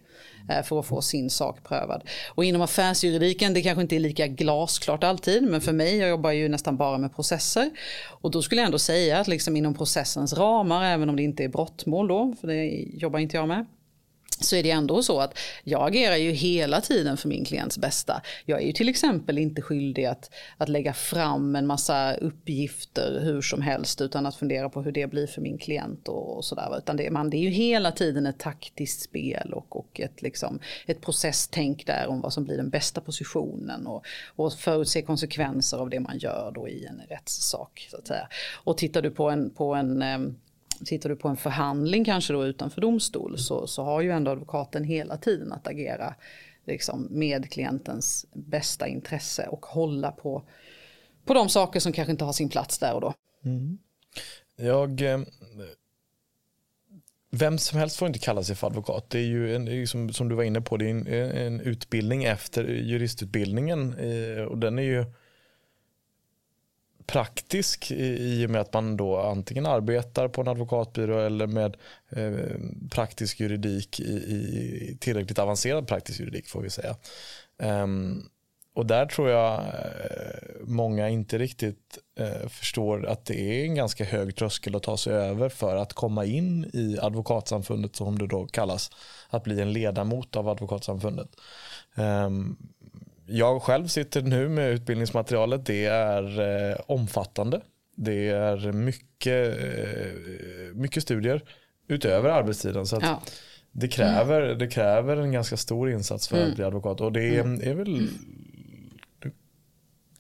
eh, 0.50 0.64
för 0.64 0.80
att 0.80 0.86
få 0.86 1.02
sin 1.02 1.30
sak 1.30 1.64
prövad. 1.64 2.04
Och 2.36 2.46
inom 2.46 2.62
affärsjuridiken, 2.62 3.54
det 3.54 3.62
kanske 3.62 3.82
inte 3.82 3.96
är 3.96 4.00
lika 4.00 4.28
glasklart 4.28 5.04
alltid, 5.04 5.44
men 5.44 5.62
för 5.62 5.74
mig, 5.74 5.98
jag 5.98 6.10
jobbar 6.10 6.32
ju 6.32 6.50
nästan 6.50 6.78
bara 6.78 6.98
med 6.98 7.16
processer. 7.16 7.70
Och 8.22 8.32
då 8.32 8.42
skulle 8.42 8.62
jag 8.62 8.66
ändå 8.66 8.80
säga 8.80 9.20
att 9.20 9.28
liksom 9.28 9.56
inom 9.56 9.74
processens 9.74 10.34
ramar, 10.34 10.84
även 10.84 11.10
om 11.10 11.16
det 11.16 11.24
inte 11.24 11.44
är 11.44 11.50
brottmål 11.50 12.08
då, 12.08 12.36
för 12.42 12.48
det 12.48 12.66
jobbar 12.94 13.20
inte 13.20 13.38
jag 13.38 13.48
med, 13.48 13.66
så 14.46 14.56
är 14.56 14.64
det 14.64 14.72
ändå 14.72 15.04
så 15.04 15.20
att 15.20 15.38
jag 15.64 15.88
agerar 15.88 16.16
ju 16.16 16.32
hela 16.32 16.82
tiden 16.82 17.18
för 17.18 17.30
min 17.30 17.46
klients 17.46 17.78
bästa. 17.78 18.22
Jag 18.46 18.62
är 18.62 18.66
ju 18.66 18.74
till 18.74 18.90
exempel 18.90 19.38
inte 19.38 19.62
skyldig 19.62 20.06
att, 20.06 20.32
att 20.58 20.70
lägga 20.70 20.94
fram 20.94 21.56
en 21.56 21.68
massa 21.68 22.14
uppgifter 22.14 23.20
hur 23.24 23.42
som 23.42 23.62
helst 23.62 24.02
utan 24.02 24.26
att 24.26 24.36
fundera 24.36 24.70
på 24.70 24.82
hur 24.82 24.92
det 24.92 25.08
blir 25.08 25.28
för 25.28 25.42
min 25.42 25.58
klient 25.58 26.08
och, 26.08 26.38
och 26.38 26.46
sådär. 26.46 26.78
Utan 26.78 26.98
det, 26.98 27.12
man, 27.12 27.30
det 27.30 27.38
är 27.38 27.42
ju 27.42 27.50
hela 27.50 27.92
tiden 27.92 28.26
ett 28.26 28.40
taktiskt 28.40 29.02
spel 29.02 29.54
och, 29.54 29.76
och 29.76 30.00
ett, 30.00 30.22
liksom, 30.22 30.60
ett 30.86 31.02
processtänk 31.02 31.86
där 31.86 32.08
om 32.08 32.22
vad 32.22 32.34
som 32.34 32.44
blir 32.44 32.58
den 32.58 32.70
bästa 32.70 33.02
positionen 33.02 33.88
och, 33.88 34.06
och 34.36 34.54
förutse 34.54 35.02
konsekvenser 35.02 35.78
av 35.78 35.90
det 35.90 36.00
man 36.00 36.18
gör 36.18 36.52
då 36.56 36.68
i 36.68 36.86
en 36.86 37.02
rättssak. 37.10 37.88
Så 37.92 37.98
att 37.98 38.08
säga. 38.08 38.28
Och 38.64 38.78
tittar 38.78 39.02
du 39.02 39.12
på 39.12 39.30
en, 39.30 39.50
på 39.50 39.76
en 39.76 40.02
ehm, 40.02 40.36
Tittar 40.86 41.10
du 41.10 41.16
på 41.16 41.28
en 41.28 41.38
förhandling 41.38 42.06
kanske 42.06 42.34
då 42.34 42.46
utanför 42.46 42.82
domstol 42.82 43.38
så, 43.38 43.68
så 43.68 43.84
har 43.84 44.02
ju 44.02 44.12
ändå 44.12 44.32
advokaten 44.32 44.84
hela 44.84 45.18
tiden 45.18 45.52
att 45.52 45.68
agera 45.68 46.16
liksom, 46.66 47.08
med 47.10 47.52
klientens 47.52 48.26
bästa 48.34 48.88
intresse 48.88 49.48
och 49.48 49.66
hålla 49.66 50.12
på, 50.12 50.44
på 51.26 51.34
de 51.34 51.50
saker 51.50 51.80
som 51.80 51.94
kanske 51.94 52.12
inte 52.12 52.26
har 52.26 52.34
sin 52.34 52.50
plats 52.50 52.80
där 52.80 52.94
och 52.94 53.02
då. 53.02 53.14
Mm. 53.46 53.78
Jag, 54.56 55.02
eh, 55.02 55.20
vem 57.32 57.58
som 57.58 57.80
helst 57.80 57.98
får 57.98 58.08
inte 58.08 58.20
kalla 58.20 58.44
sig 58.44 58.56
för 58.56 58.68
advokat. 58.68 59.10
Det 59.10 59.20
är 59.20 59.26
ju 59.26 59.56
en, 59.56 59.88
som, 59.88 60.14
som 60.14 60.30
du 60.30 60.36
var 60.36 60.44
inne 60.44 60.62
på, 60.62 60.78
det 60.78 60.86
är 60.86 60.90
en, 60.90 61.08
en 61.08 61.62
utbildning 61.62 62.24
efter 62.24 62.64
juristutbildningen 62.64 63.94
eh, 63.94 64.44
och 64.44 64.58
den 64.58 64.80
är 64.80 64.84
ju 64.84 65.06
praktisk 67.06 67.92
i 67.92 68.46
och 68.46 68.50
med 68.50 68.62
att 68.62 68.74
man 68.74 68.98
då 68.98 69.18
antingen 69.18 69.66
arbetar 69.66 70.28
på 70.28 70.42
en 70.42 70.48
advokatbyrå 70.48 71.20
eller 71.20 71.48
med 71.48 71.78
eh, 72.10 72.60
praktisk 72.92 73.40
juridik 73.40 74.00
i, 74.00 74.14
i, 74.14 74.98
tillräckligt 75.00 75.40
avancerad 75.40 75.88
praktisk 75.88 76.20
juridik 76.20 76.48
får 76.48 76.62
vi 76.62 76.70
säga. 76.70 76.96
Um, 77.64 78.30
och 78.74 78.86
där 78.86 79.06
tror 79.06 79.30
jag 79.30 79.60
eh, 79.60 80.52
många 80.62 81.10
inte 81.10 81.38
riktigt 81.38 81.98
eh, 82.20 82.48
förstår 82.50 83.08
att 83.08 83.26
det 83.26 83.42
är 83.42 83.66
en 83.66 83.76
ganska 83.76 84.04
hög 84.04 84.36
tröskel 84.36 84.76
att 84.76 84.84
ta 84.84 84.98
sig 84.98 85.14
över 85.14 85.50
för 85.50 85.76
att 85.76 85.94
komma 85.94 86.26
in 86.26 86.66
i 86.74 86.98
advokatsamfundet 87.02 87.96
som 87.96 88.20
det 88.20 88.28
då 88.28 88.48
kallas. 88.48 88.92
Att 89.30 89.44
bli 89.44 89.62
en 89.62 89.74
ledamot 89.74 90.36
av 90.36 90.50
advokatsamfundet. 90.50 91.30
Um, 91.96 92.58
jag 93.32 93.62
själv 93.62 93.88
sitter 93.88 94.22
nu 94.22 94.50
med 94.50 94.72
utbildningsmaterialet. 94.72 95.66
Det 95.66 95.86
är 95.86 96.40
eh, 96.72 96.78
omfattande. 96.88 97.62
Det 97.96 98.30
är 98.30 98.72
mycket, 98.72 99.58
eh, 99.58 100.76
mycket 100.76 101.04
studier 101.04 101.44
utöver 101.88 102.30
arbetstiden. 102.30 102.86
Så 102.86 103.00
ja. 103.02 103.22
det, 103.72 103.88
kräver, 103.88 104.42
det 104.42 104.68
kräver 104.68 105.18
en 105.18 105.32
ganska 105.32 105.58
stor 105.58 105.92
insats 105.92 106.28
för 106.28 106.38
mm. 106.38 106.50
att 106.50 106.56
bli 106.56 106.66
advokat. 106.66 107.02
Och 107.02 107.12
det 107.12 107.24
är, 107.24 107.40
mm. 107.40 107.62
är 107.64 107.74
väl 107.74 108.08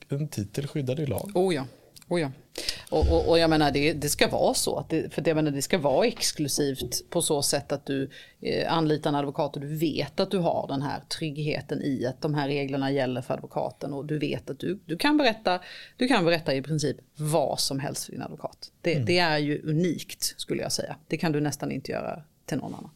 en 0.09 0.27
titel 0.27 0.67
skyddad 0.67 0.99
i 0.99 1.05
lag. 1.05 1.31
Oh 1.33 1.55
ja. 1.55 1.65
Oh 2.07 2.21
ja. 2.21 2.31
Och, 2.91 3.11
och, 3.11 3.29
och, 3.29 3.39
jag 3.39 3.49
menar 3.49 3.71
det, 3.71 3.93
det 3.93 4.09
ska 4.09 4.27
vara 4.27 4.53
så. 4.53 4.77
Att 4.77 4.89
det, 4.89 5.13
för 5.13 5.21
det, 5.21 5.35
menar, 5.35 5.51
det 5.51 5.61
ska 5.61 5.77
vara 5.77 6.07
exklusivt 6.07 7.09
på 7.09 7.21
så 7.21 7.41
sätt 7.41 7.71
att 7.71 7.85
du 7.85 8.09
eh, 8.41 8.73
anlitar 8.73 9.09
en 9.09 9.15
advokat 9.15 9.55
och 9.55 9.61
du 9.61 9.77
vet 9.77 10.19
att 10.19 10.31
du 10.31 10.37
har 10.37 10.67
den 10.67 10.81
här 10.81 10.99
tryggheten 10.99 11.81
i 11.81 12.05
att 12.05 12.21
de 12.21 12.33
här 12.33 12.47
reglerna 12.47 12.91
gäller 12.91 13.21
för 13.21 13.33
advokaten 13.33 13.93
och 13.93 14.05
du 14.05 14.19
vet 14.19 14.49
att 14.49 14.59
du, 14.59 14.79
du, 14.85 14.97
kan, 14.97 15.17
berätta, 15.17 15.59
du 15.97 16.07
kan 16.07 16.25
berätta 16.25 16.53
i 16.53 16.61
princip 16.61 16.97
vad 17.15 17.59
som 17.59 17.79
helst 17.79 18.05
för 18.05 18.11
din 18.11 18.21
advokat. 18.21 18.71
Det, 18.81 18.93
mm. 18.93 19.05
det 19.05 19.19
är 19.19 19.37
ju 19.37 19.61
unikt 19.61 20.23
skulle 20.37 20.61
jag 20.61 20.71
säga. 20.71 20.95
Det 21.07 21.17
kan 21.17 21.31
du 21.31 21.41
nästan 21.41 21.71
inte 21.71 21.91
göra 21.91 22.23
till 22.45 22.57
någon 22.57 22.75
annan. 22.75 22.91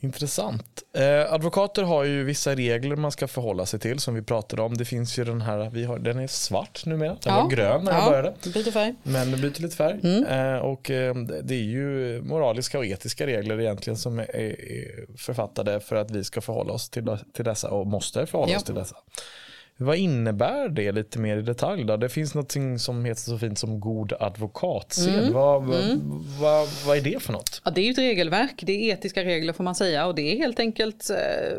Intressant. 0.00 0.82
Eh, 0.94 1.32
advokater 1.32 1.82
har 1.82 2.04
ju 2.04 2.24
vissa 2.24 2.54
regler 2.54 2.96
man 2.96 3.12
ska 3.12 3.28
förhålla 3.28 3.66
sig 3.66 3.80
till 3.80 3.98
som 3.98 4.14
vi 4.14 4.22
pratade 4.22 4.62
om. 4.62 4.76
Det 4.76 4.84
finns 4.84 5.18
ju 5.18 5.24
den 5.24 5.40
här, 5.40 5.70
vi 5.70 5.84
har, 5.84 5.98
den 5.98 6.18
är 6.18 6.26
svart 6.26 6.86
numera. 6.86 7.16
Den 7.22 7.34
ja. 7.34 7.42
var 7.42 7.50
grön 7.50 7.84
när 7.84 7.92
ja, 7.92 7.98
jag 7.98 8.10
började. 8.10 8.34
Byter 8.44 8.70
färg. 8.70 8.94
Men 9.02 9.30
den 9.30 9.40
byter 9.40 9.62
lite 9.62 9.76
färg. 9.76 10.00
Mm. 10.02 10.24
Eh, 10.24 10.60
och 10.60 10.90
eh, 10.90 11.14
det 11.42 11.54
är 11.54 11.62
ju 11.62 12.20
moraliska 12.22 12.78
och 12.78 12.86
etiska 12.86 13.26
regler 13.26 13.60
egentligen 13.60 13.96
som 13.96 14.18
är, 14.18 14.36
är 14.36 15.16
författade 15.16 15.80
för 15.80 15.96
att 15.96 16.10
vi 16.10 16.24
ska 16.24 16.40
förhålla 16.40 16.72
oss 16.72 16.90
till, 16.90 17.16
till 17.34 17.44
dessa 17.44 17.70
och 17.70 17.86
måste 17.86 18.26
förhålla 18.26 18.52
ja. 18.52 18.58
oss 18.58 18.64
till 18.64 18.74
dessa. 18.74 18.96
Vad 19.80 19.96
innebär 19.96 20.68
det 20.68 20.92
lite 20.92 21.18
mer 21.18 21.36
i 21.36 21.42
detalj? 21.42 21.84
Då? 21.84 21.96
Det 21.96 22.08
finns 22.08 22.34
något 22.34 22.56
som 22.78 23.04
heter 23.04 23.20
så 23.20 23.38
fint 23.38 23.58
som 23.58 23.80
god 23.80 24.12
advokatsed. 24.20 25.18
Mm. 25.18 25.32
Vad, 25.32 25.64
mm. 25.64 26.00
Vad, 26.40 26.68
vad, 26.86 26.96
är 26.96 27.00
det 27.00 27.22
för 27.22 27.32
något? 27.32 27.62
Ja, 27.64 27.70
det 27.70 27.80
är 27.80 27.90
ett 27.90 27.98
regelverk, 27.98 28.62
det 28.62 28.72
är 28.72 28.94
etiska 28.94 29.24
regler 29.24 29.52
får 29.52 29.64
man 29.64 29.74
säga 29.74 30.06
och 30.06 30.14
det 30.14 30.22
är 30.22 30.36
helt 30.36 30.60
enkelt 30.60 31.10
eh, 31.10 31.58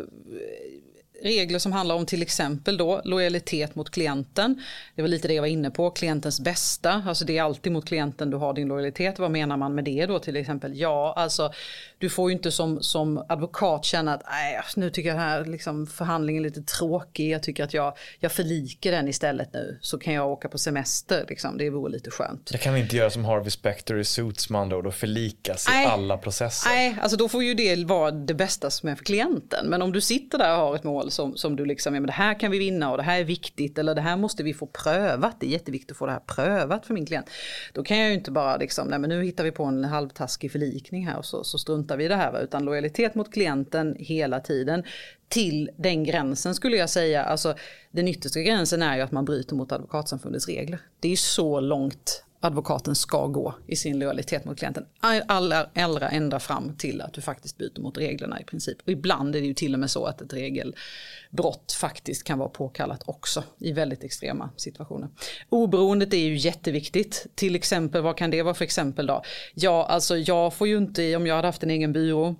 regler 1.24 1.60
som 1.60 1.72
handlar 1.72 1.96
om 1.96 2.06
till 2.06 2.22
exempel 2.22 2.78
då 2.78 3.02
lojalitet 3.04 3.76
mot 3.76 3.90
klienten. 3.90 4.64
Det 4.96 5.02
var 5.02 5.10
lite 5.10 5.28
det 5.28 5.34
jag 5.34 5.42
var 5.42 5.48
inne 5.48 5.72
på, 5.72 5.92
klientens 5.92 6.40
bästa. 6.40 7.04
Alltså 7.08 7.26
det 7.26 7.38
är 7.38 7.44
alltid 7.44 7.72
mot 7.72 7.86
klienten 7.86 8.30
du 8.30 8.38
har 8.38 8.54
din 8.54 8.68
lojalitet. 8.68 9.20
Vad 9.20 9.32
menar 9.32 9.58
man 9.58 9.76
med 9.76 9.84
det 9.84 10.06
då 10.06 10.20
till 10.20 10.36
exempel? 10.36 10.80
Ja, 10.80 11.14
alltså 11.18 11.54
du 11.98 12.10
får 12.10 12.30
ju 12.30 12.36
inte 12.36 12.52
som, 12.52 12.84
som 12.84 13.26
advokat 13.30 13.86
känna 13.86 14.14
att 14.14 14.24
nej, 14.30 14.62
nu 14.76 14.90
tycker 14.90 15.10
jag 15.10 15.18
den 15.18 15.26
här 15.26 15.46
liksom, 15.46 15.88
förhandlingen 15.88 16.46
är 16.46 16.50
lite 16.50 16.62
tråkig. 16.62 17.30
Jag 17.30 17.44
tycker 17.44 17.64
att 17.64 17.74
jag, 17.74 17.98
jag 18.20 18.32
förliker 18.32 18.92
den 18.92 19.08
istället 19.08 19.54
nu. 19.54 19.80
Så 19.82 19.98
kan 19.98 20.14
jag 20.14 20.30
åka 20.30 20.50
på 20.50 20.58
semester. 20.58 21.26
Liksom. 21.30 21.58
Det 21.58 21.70
vore 21.70 21.92
lite 21.92 22.12
skönt. 22.12 22.50
Jag 22.52 22.62
kan 22.62 22.78
inte 22.78 22.96
göra 22.96 23.10
som 23.10 23.26
Harvey 23.26 23.52
Specter 23.52 23.98
i 23.98 24.06
Suits 24.06 24.50
andra 24.60 24.78
ord 24.78 24.88
och 24.88 24.94
förlikas 24.94 25.68
i 25.68 25.86
alla 25.86 26.18
processer. 26.18 26.70
Nej, 26.70 26.98
alltså 27.02 27.18
då 27.18 27.30
får 27.30 27.44
ju 27.44 27.54
det 27.54 27.86
vara 27.86 28.12
det 28.12 28.34
bästa 28.34 28.70
som 28.70 28.90
är 28.90 28.96
för 28.96 29.04
klienten. 29.04 29.68
Men 29.68 29.82
om 29.82 29.92
du 29.92 30.02
sitter 30.02 30.38
där 30.38 30.52
och 30.52 30.58
har 30.58 30.76
ett 30.76 30.84
mål 30.84 31.09
som, 31.12 31.38
som 31.38 31.56
du 31.56 31.66
liksom, 31.66 31.94
ja, 31.94 32.00
men 32.00 32.08
det 32.08 32.14
här 32.14 32.40
kan 32.40 32.52
vi 32.52 32.60
vinna 32.60 32.92
och 32.92 32.98
det 32.98 33.04
här 33.04 33.20
är 33.20 33.24
viktigt 33.24 33.78
eller 33.78 33.96
det 33.96 34.02
här 34.02 34.18
måste 34.18 34.44
vi 34.44 34.54
få 34.54 34.66
prövat. 34.66 35.36
Det 35.40 35.46
är 35.46 35.50
jätteviktigt 35.50 35.92
att 35.92 35.98
få 35.98 36.06
det 36.06 36.12
här 36.12 36.20
prövat 36.20 36.86
för 36.86 36.94
min 36.94 37.06
klient. 37.06 37.30
Då 37.74 37.84
kan 37.84 37.98
jag 37.98 38.08
ju 38.08 38.14
inte 38.14 38.32
bara 38.32 38.58
liksom, 38.58 38.88
nej 38.88 39.00
men 39.00 39.10
nu 39.10 39.24
hittar 39.24 39.44
vi 39.44 39.52
på 39.52 39.64
en 39.64 39.84
halvtaskig 39.84 40.52
förlikning 40.52 41.08
här 41.08 41.18
och 41.18 41.26
så, 41.26 41.44
så 41.44 41.58
struntar 41.58 41.98
vi 41.98 42.06
i 42.06 42.08
det 42.08 42.16
här. 42.16 42.32
va, 42.32 42.40
Utan 42.40 42.66
lojalitet 42.66 43.16
mot 43.16 43.34
klienten 43.34 43.96
hela 44.00 44.40
tiden 44.40 44.84
till 45.28 45.70
den 45.78 46.04
gränsen 46.04 46.56
skulle 46.56 46.78
jag 46.78 46.90
säga. 46.90 47.24
Alltså 47.24 47.56
den 47.92 48.08
yttersta 48.08 48.42
gränsen 48.42 48.82
är 48.82 48.96
ju 48.96 49.02
att 49.02 49.12
man 49.12 49.26
bryter 49.26 49.56
mot 49.56 49.72
advokatsamfundets 49.72 50.48
regler. 50.48 50.80
Det 51.00 51.08
är 51.08 51.10
ju 51.10 51.18
så 51.18 51.60
långt 51.60 52.24
advokaten 52.40 52.96
ska 52.96 53.28
gå 53.28 53.56
i 53.68 53.76
sin 53.76 54.00
lojalitet 54.00 54.46
mot 54.46 54.58
klienten. 54.58 54.86
Allra, 55.28 55.66
allra 55.76 56.10
ända 56.10 56.40
fram 56.40 56.78
till 56.78 57.02
att 57.02 57.14
du 57.14 57.22
faktiskt 57.22 57.58
byter 57.58 57.82
mot 57.82 57.98
reglerna 57.98 58.42
i 58.42 58.44
princip. 58.44 58.78
Och 58.86 58.90
ibland 58.90 59.36
är 59.36 59.42
det 59.42 59.48
ju 59.48 59.54
till 59.54 59.74
och 59.74 59.80
med 59.80 59.92
så 59.92 60.06
att 60.06 60.22
ett 60.22 60.34
regelbrott 60.34 61.72
faktiskt 61.72 62.24
kan 62.24 62.40
vara 62.40 62.50
påkallat 62.50 63.04
också 63.06 63.44
i 63.60 63.72
väldigt 63.72 64.04
extrema 64.04 64.50
situationer. 64.58 65.10
Oberoendet 65.50 66.14
är 66.14 66.18
ju 66.18 66.36
jätteviktigt. 66.36 67.28
Till 67.36 67.56
exempel, 67.56 68.02
vad 68.02 68.18
kan 68.18 68.32
det 68.32 68.42
vara 68.42 68.54
för 68.54 68.66
exempel 68.66 69.08
då? 69.08 69.24
Ja, 69.54 69.86
alltså 69.86 70.18
jag 70.18 70.54
får 70.54 70.68
ju 70.68 70.78
inte, 70.78 71.16
om 71.16 71.28
jag 71.28 71.36
hade 71.36 71.48
haft 71.48 71.64
en 71.64 71.70
egen 71.70 71.94
byrå 71.94 72.36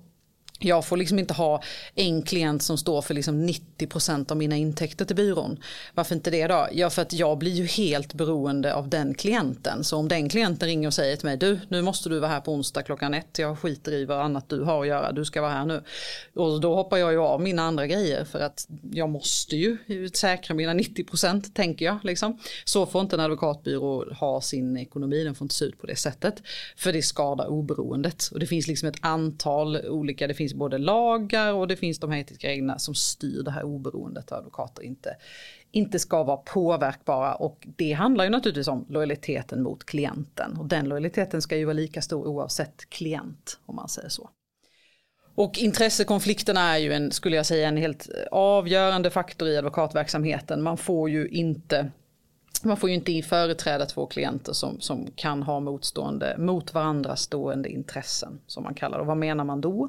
jag 0.60 0.84
får 0.84 0.96
liksom 0.96 1.18
inte 1.18 1.34
ha 1.34 1.62
en 1.94 2.22
klient 2.22 2.62
som 2.62 2.78
står 2.78 3.02
för 3.02 3.14
liksom 3.14 3.48
90% 3.48 4.30
av 4.30 4.36
mina 4.36 4.56
intäkter 4.56 5.04
till 5.04 5.16
byrån. 5.16 5.62
Varför 5.94 6.14
inte 6.14 6.30
det 6.30 6.46
då? 6.46 6.68
Ja, 6.72 6.90
för 6.90 7.02
att 7.02 7.12
jag 7.12 7.38
blir 7.38 7.52
ju 7.52 7.66
helt 7.66 8.14
beroende 8.14 8.74
av 8.74 8.88
den 8.88 9.14
klienten. 9.14 9.84
Så 9.84 9.96
om 9.96 10.08
den 10.08 10.28
klienten 10.28 10.68
ringer 10.68 10.88
och 10.88 10.94
säger 10.94 11.16
till 11.16 11.26
mig, 11.26 11.36
du, 11.36 11.60
nu 11.68 11.82
måste 11.82 12.08
du 12.08 12.18
vara 12.18 12.30
här 12.30 12.40
på 12.40 12.52
onsdag 12.52 12.82
klockan 12.82 13.14
ett. 13.14 13.38
Jag 13.38 13.58
skiter 13.58 13.92
i 13.92 14.04
vad 14.04 14.20
annat 14.20 14.48
du 14.48 14.62
har 14.62 14.80
att 14.80 14.88
göra, 14.88 15.12
du 15.12 15.24
ska 15.24 15.40
vara 15.40 15.52
här 15.52 15.64
nu. 15.64 15.82
Och 16.34 16.60
då 16.60 16.74
hoppar 16.74 16.96
jag 16.96 17.12
ju 17.12 17.18
av 17.18 17.40
mina 17.40 17.62
andra 17.62 17.86
grejer 17.86 18.24
för 18.24 18.40
att 18.40 18.66
jag 18.92 19.08
måste 19.08 19.56
ju 19.56 19.78
säkra 20.14 20.54
mina 20.54 20.74
90% 20.74 21.52
tänker 21.54 21.84
jag. 21.84 21.98
Liksom. 22.02 22.38
Så 22.64 22.86
får 22.86 23.00
inte 23.00 23.16
en 23.16 23.20
advokatbyrå 23.20 24.12
ha 24.12 24.40
sin 24.40 24.76
ekonomi, 24.76 25.24
den 25.24 25.34
får 25.34 25.44
inte 25.44 25.54
se 25.54 25.64
ut 25.64 25.80
på 25.80 25.86
det 25.86 25.96
sättet. 25.96 26.42
För 26.76 26.92
det 26.92 27.02
skadar 27.02 27.46
oberoendet. 27.46 28.28
Och 28.32 28.40
det 28.40 28.46
finns 28.46 28.66
liksom 28.66 28.88
ett 28.88 28.98
antal 29.00 29.76
olika, 29.76 30.26
det 30.26 30.34
finns 30.34 30.49
finns 30.50 30.58
både 30.58 30.78
lagar 30.78 31.52
och 31.52 31.68
det 31.68 31.76
finns 31.76 31.98
de 31.98 32.10
här 32.10 32.18
etiska 32.18 32.48
reglerna 32.48 32.78
som 32.78 32.94
styr 32.94 33.42
det 33.42 33.50
här 33.50 33.62
oberoendet. 33.62 34.32
Advokater 34.32 34.82
inte, 34.82 35.16
inte 35.72 35.98
ska 35.98 36.24
vara 36.24 36.36
påverkbara 36.36 37.34
och 37.34 37.66
det 37.76 37.92
handlar 37.92 38.24
ju 38.24 38.30
naturligtvis 38.30 38.68
om 38.68 38.86
lojaliteten 38.88 39.62
mot 39.62 39.84
klienten 39.84 40.56
och 40.56 40.66
den 40.66 40.88
lojaliteten 40.88 41.42
ska 41.42 41.56
ju 41.56 41.64
vara 41.64 41.74
lika 41.74 42.02
stor 42.02 42.26
oavsett 42.26 42.90
klient 42.90 43.58
om 43.66 43.76
man 43.76 43.88
säger 43.88 44.08
så. 44.08 44.30
Och 45.34 45.58
intressekonflikterna 45.58 46.60
är 46.60 46.78
ju 46.78 46.92
en, 46.92 47.12
skulle 47.12 47.36
jag 47.36 47.46
säga, 47.46 47.68
en 47.68 47.76
helt 47.76 48.08
avgörande 48.30 49.10
faktor 49.10 49.48
i 49.48 49.56
advokatverksamheten. 49.56 50.62
Man 50.62 50.76
får 50.76 51.10
ju 51.10 51.28
inte 51.28 51.90
man 52.64 52.76
får 52.76 52.88
ju 52.88 52.94
inte 52.94 53.22
företräda 53.22 53.86
två 53.86 54.06
klienter 54.06 54.52
som, 54.52 54.80
som 54.80 55.06
kan 55.16 55.42
ha 55.42 55.60
motstående, 55.60 56.36
mot 56.38 56.74
varandra 56.74 57.16
stående 57.16 57.68
intressen 57.68 58.40
som 58.46 58.62
man 58.62 58.74
kallar 58.74 58.98
det. 58.98 59.00
Och 59.00 59.06
vad 59.06 59.16
menar 59.16 59.44
man 59.44 59.60
då? 59.60 59.88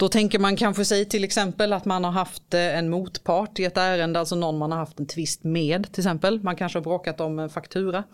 Då 0.00 0.08
tänker 0.08 0.38
man 0.38 0.56
kanske 0.56 0.84
sig 0.84 1.04
till 1.04 1.24
exempel 1.24 1.72
att 1.72 1.84
man 1.84 2.04
har 2.04 2.10
haft 2.10 2.54
eh, 2.54 2.78
en 2.78 2.90
motpart 2.90 3.58
i 3.58 3.64
ett 3.64 3.76
ärende, 3.76 4.18
alltså 4.18 4.36
någon 4.36 4.58
man 4.58 4.72
har 4.72 4.78
haft 4.78 5.00
en 5.00 5.06
tvist 5.06 5.44
med 5.44 5.92
till 5.92 6.00
exempel. 6.00 6.42
Man 6.42 6.56
kanske 6.56 6.78
har 6.78 6.84
bråkat 6.84 7.20
om 7.20 7.38
en 7.38 7.50
faktura. 7.50 8.04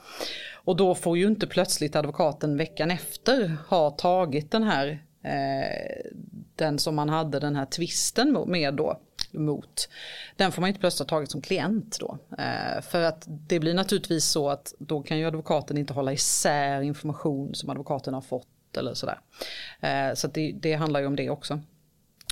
Och 0.55 0.77
då 0.77 0.95
får 0.95 1.19
ju 1.19 1.27
inte 1.27 1.47
plötsligt 1.47 1.97
advokaten 1.97 2.57
veckan 2.57 2.91
efter 2.91 3.57
ha 3.69 3.91
tagit 3.91 4.51
den 4.51 4.63
här, 4.63 5.03
eh, 5.23 6.11
den 6.57 6.79
som 6.79 6.95
man 6.95 7.09
hade 7.09 7.41
den 7.41 7.57
här 7.57 7.67
tvisten 7.67 8.45
med 8.47 8.75
då 8.75 9.01
mot. 9.33 9.89
Den 10.37 10.53
får 10.53 10.61
man 10.61 10.69
inte 10.69 10.81
plötsligt 10.81 11.11
ha 11.11 11.17
tagit 11.17 11.31
som 11.31 11.43
klient 11.43 11.97
då. 12.01 12.19
Eh, 12.39 12.83
för 12.83 13.03
att 13.03 13.25
det 13.27 13.61
blir 13.61 13.75
naturligtvis 13.75 14.25
så 14.25 14.49
att 14.49 14.75
då 14.79 15.03
kan 15.03 15.19
ju 15.19 15.25
advokaten 15.25 15.79
inte 15.79 15.93
hålla 15.93 16.13
isär 16.13 16.81
information 16.81 17.55
som 17.55 17.71
advokaten 17.71 18.15
har 18.15 18.21
fått 18.21 18.77
eller 18.77 18.95
sådär. 18.95 19.21
Eh, 19.81 20.15
så 20.15 20.29
det, 20.29 20.53
det 20.61 20.75
handlar 20.75 21.01
ju 21.01 21.07
om 21.07 21.17
det 21.17 21.31
också. 21.31 21.61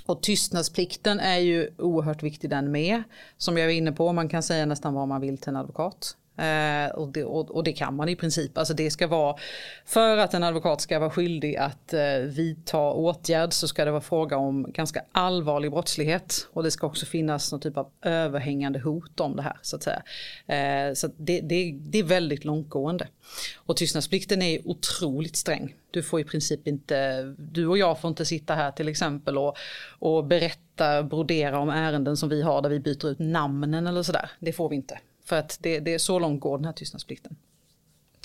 Och 0.06 0.22
tystnadsplikten 0.22 1.20
är 1.20 1.38
ju 1.38 1.70
oerhört 1.78 2.22
viktig 2.22 2.50
den 2.50 2.70
med. 2.70 3.02
Som 3.36 3.56
jag 3.56 3.66
var 3.66 3.72
inne 3.72 3.92
på, 3.92 4.12
man 4.12 4.28
kan 4.28 4.42
säga 4.42 4.66
nästan 4.66 4.94
vad 4.94 5.08
man 5.08 5.20
vill 5.20 5.38
till 5.38 5.48
en 5.48 5.56
advokat. 5.56 6.16
Eh, 6.36 6.90
och, 6.94 7.08
det, 7.08 7.24
och, 7.24 7.50
och, 7.50 7.64
det, 7.64 7.72
kan 7.72 7.96
man 7.96 8.08
i 8.08 8.16
princip. 8.16 8.58
Alltså 8.58 8.74
det 8.74 8.90
ska 8.90 9.06
vara, 9.06 9.36
för 9.84 10.16
att 10.16 10.34
en 10.34 10.42
advokat 10.42 10.80
ska 10.80 10.98
vara 10.98 11.10
skyldig 11.10 11.56
att 11.56 11.92
eh, 11.92 12.16
vidta 12.18 12.78
åtgärd 12.78 13.52
så 13.52 13.68
ska 13.68 13.84
det 13.84 13.90
vara 13.90 14.00
fråga 14.00 14.36
om 14.36 14.66
ganska 14.72 15.02
allvarlig 15.12 15.70
brottslighet. 15.70 16.48
Och 16.52 16.62
det 16.62 16.70
ska 16.70 16.86
också 16.86 17.06
finnas 17.06 17.52
någon 17.52 17.60
typ 17.60 17.76
av 17.76 17.90
överhängande 18.02 18.78
hot 18.78 19.20
om 19.20 19.36
det 19.36 19.42
här. 19.42 19.58
Så 19.62 19.76
att 19.76 19.82
säga. 19.82 20.02
Eh, 20.46 20.94
så 20.94 21.06
att 21.06 21.12
det, 21.16 21.40
det, 21.40 21.74
det, 21.78 21.98
är 21.98 22.02
väldigt 22.02 22.44
långtgående. 22.44 23.08
Och 23.56 23.76
tystnadsplikten 23.76 24.42
är 24.42 24.68
otroligt 24.68 25.36
sträng. 25.36 25.74
Du 25.90 26.02
får 26.02 26.20
i 26.20 26.24
princip 26.24 26.66
inte, 26.68 27.22
du 27.38 27.66
och 27.66 27.78
jag 27.78 28.00
får 28.00 28.08
inte 28.08 28.24
sitta 28.24 28.54
här 28.54 28.70
till 28.70 28.88
exempel 28.88 29.38
och, 29.38 29.56
och 29.98 30.24
berätta, 30.24 31.02
brodera 31.02 31.58
om 31.58 31.68
ärenden 31.68 32.16
som 32.16 32.28
vi 32.28 32.42
har 32.42 32.62
där 32.62 32.70
vi 32.70 32.80
byter 32.80 33.06
ut 33.06 33.18
namnen 33.18 33.86
eller 33.86 34.02
sådär. 34.02 34.30
Det 34.38 34.52
får 34.52 34.68
vi 34.68 34.76
inte. 34.76 34.98
För 35.24 35.36
att 35.36 35.58
det, 35.60 35.80
det 35.80 35.94
är 35.94 35.98
så 35.98 36.18
långt 36.18 36.40
går 36.40 36.58
den 36.58 36.64
här 36.64 36.72
tystnadsplikten. 36.72 37.36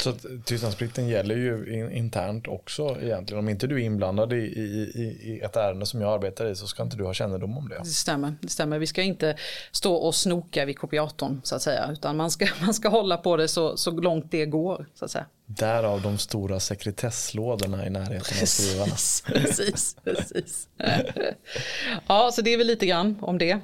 Så 0.02 0.14
tystnadsplikten 0.46 1.08
gäller 1.08 1.36
ju 1.36 1.74
in, 1.74 1.92
internt 1.92 2.48
också 2.48 2.98
egentligen. 3.02 3.40
Om 3.40 3.50
inte 3.50 3.68
du 3.68 3.76
är 3.76 3.86
inblandad 3.86 4.34
i, 4.34 4.36
i, 4.36 4.62
i, 5.24 5.42
ett 5.44 5.56
ärende 5.56 5.86
som 5.86 6.02
jag 6.02 6.14
arbetar 6.14 6.46
i 6.46 6.56
så 6.56 6.68
ska 6.68 6.84
inte 6.84 6.98
du 6.98 7.04
ha 7.04 7.14
kännedom 7.14 7.58
om 7.58 7.70
det. 7.70 7.78
Det 7.78 7.86
stämmer. 7.86 8.36
Det 8.42 8.50
stämmer. 8.50 8.80
Vi 8.80 8.88
ska 8.88 9.02
inte 9.02 9.38
stå 9.72 9.96
och 9.96 10.16
snoka 10.16 10.66
vid 10.66 10.78
kopiatorn 10.78 11.42
så 11.44 11.56
att 11.56 11.62
säga. 11.62 11.90
Utan 11.92 12.18
man 12.18 12.32
ska, 12.32 12.48
man 12.62 12.74
ska 12.74 12.90
hålla 12.90 13.18
på 13.18 13.38
det 13.38 13.48
så, 13.48 13.78
så 13.78 13.92
långt 13.92 14.32
det 14.32 14.46
går 14.46 14.86
så 14.96 15.06
att 15.06 15.12
säga. 15.12 15.26
Därav 15.46 16.02
de 16.02 16.18
stora 16.18 16.60
sekretesslådorna 16.60 17.88
i 17.88 17.90
närheten 17.90 18.38
av 18.42 18.46
skrivarna. 18.46 18.96
Precis, 19.26 19.96
precis. 20.04 20.68
ja, 22.08 22.32
så 22.34 22.42
det 22.42 22.54
är 22.54 22.58
väl 22.58 22.68
lite 22.68 22.86
grann 22.86 23.18
om 23.22 23.38
det. 23.38 23.60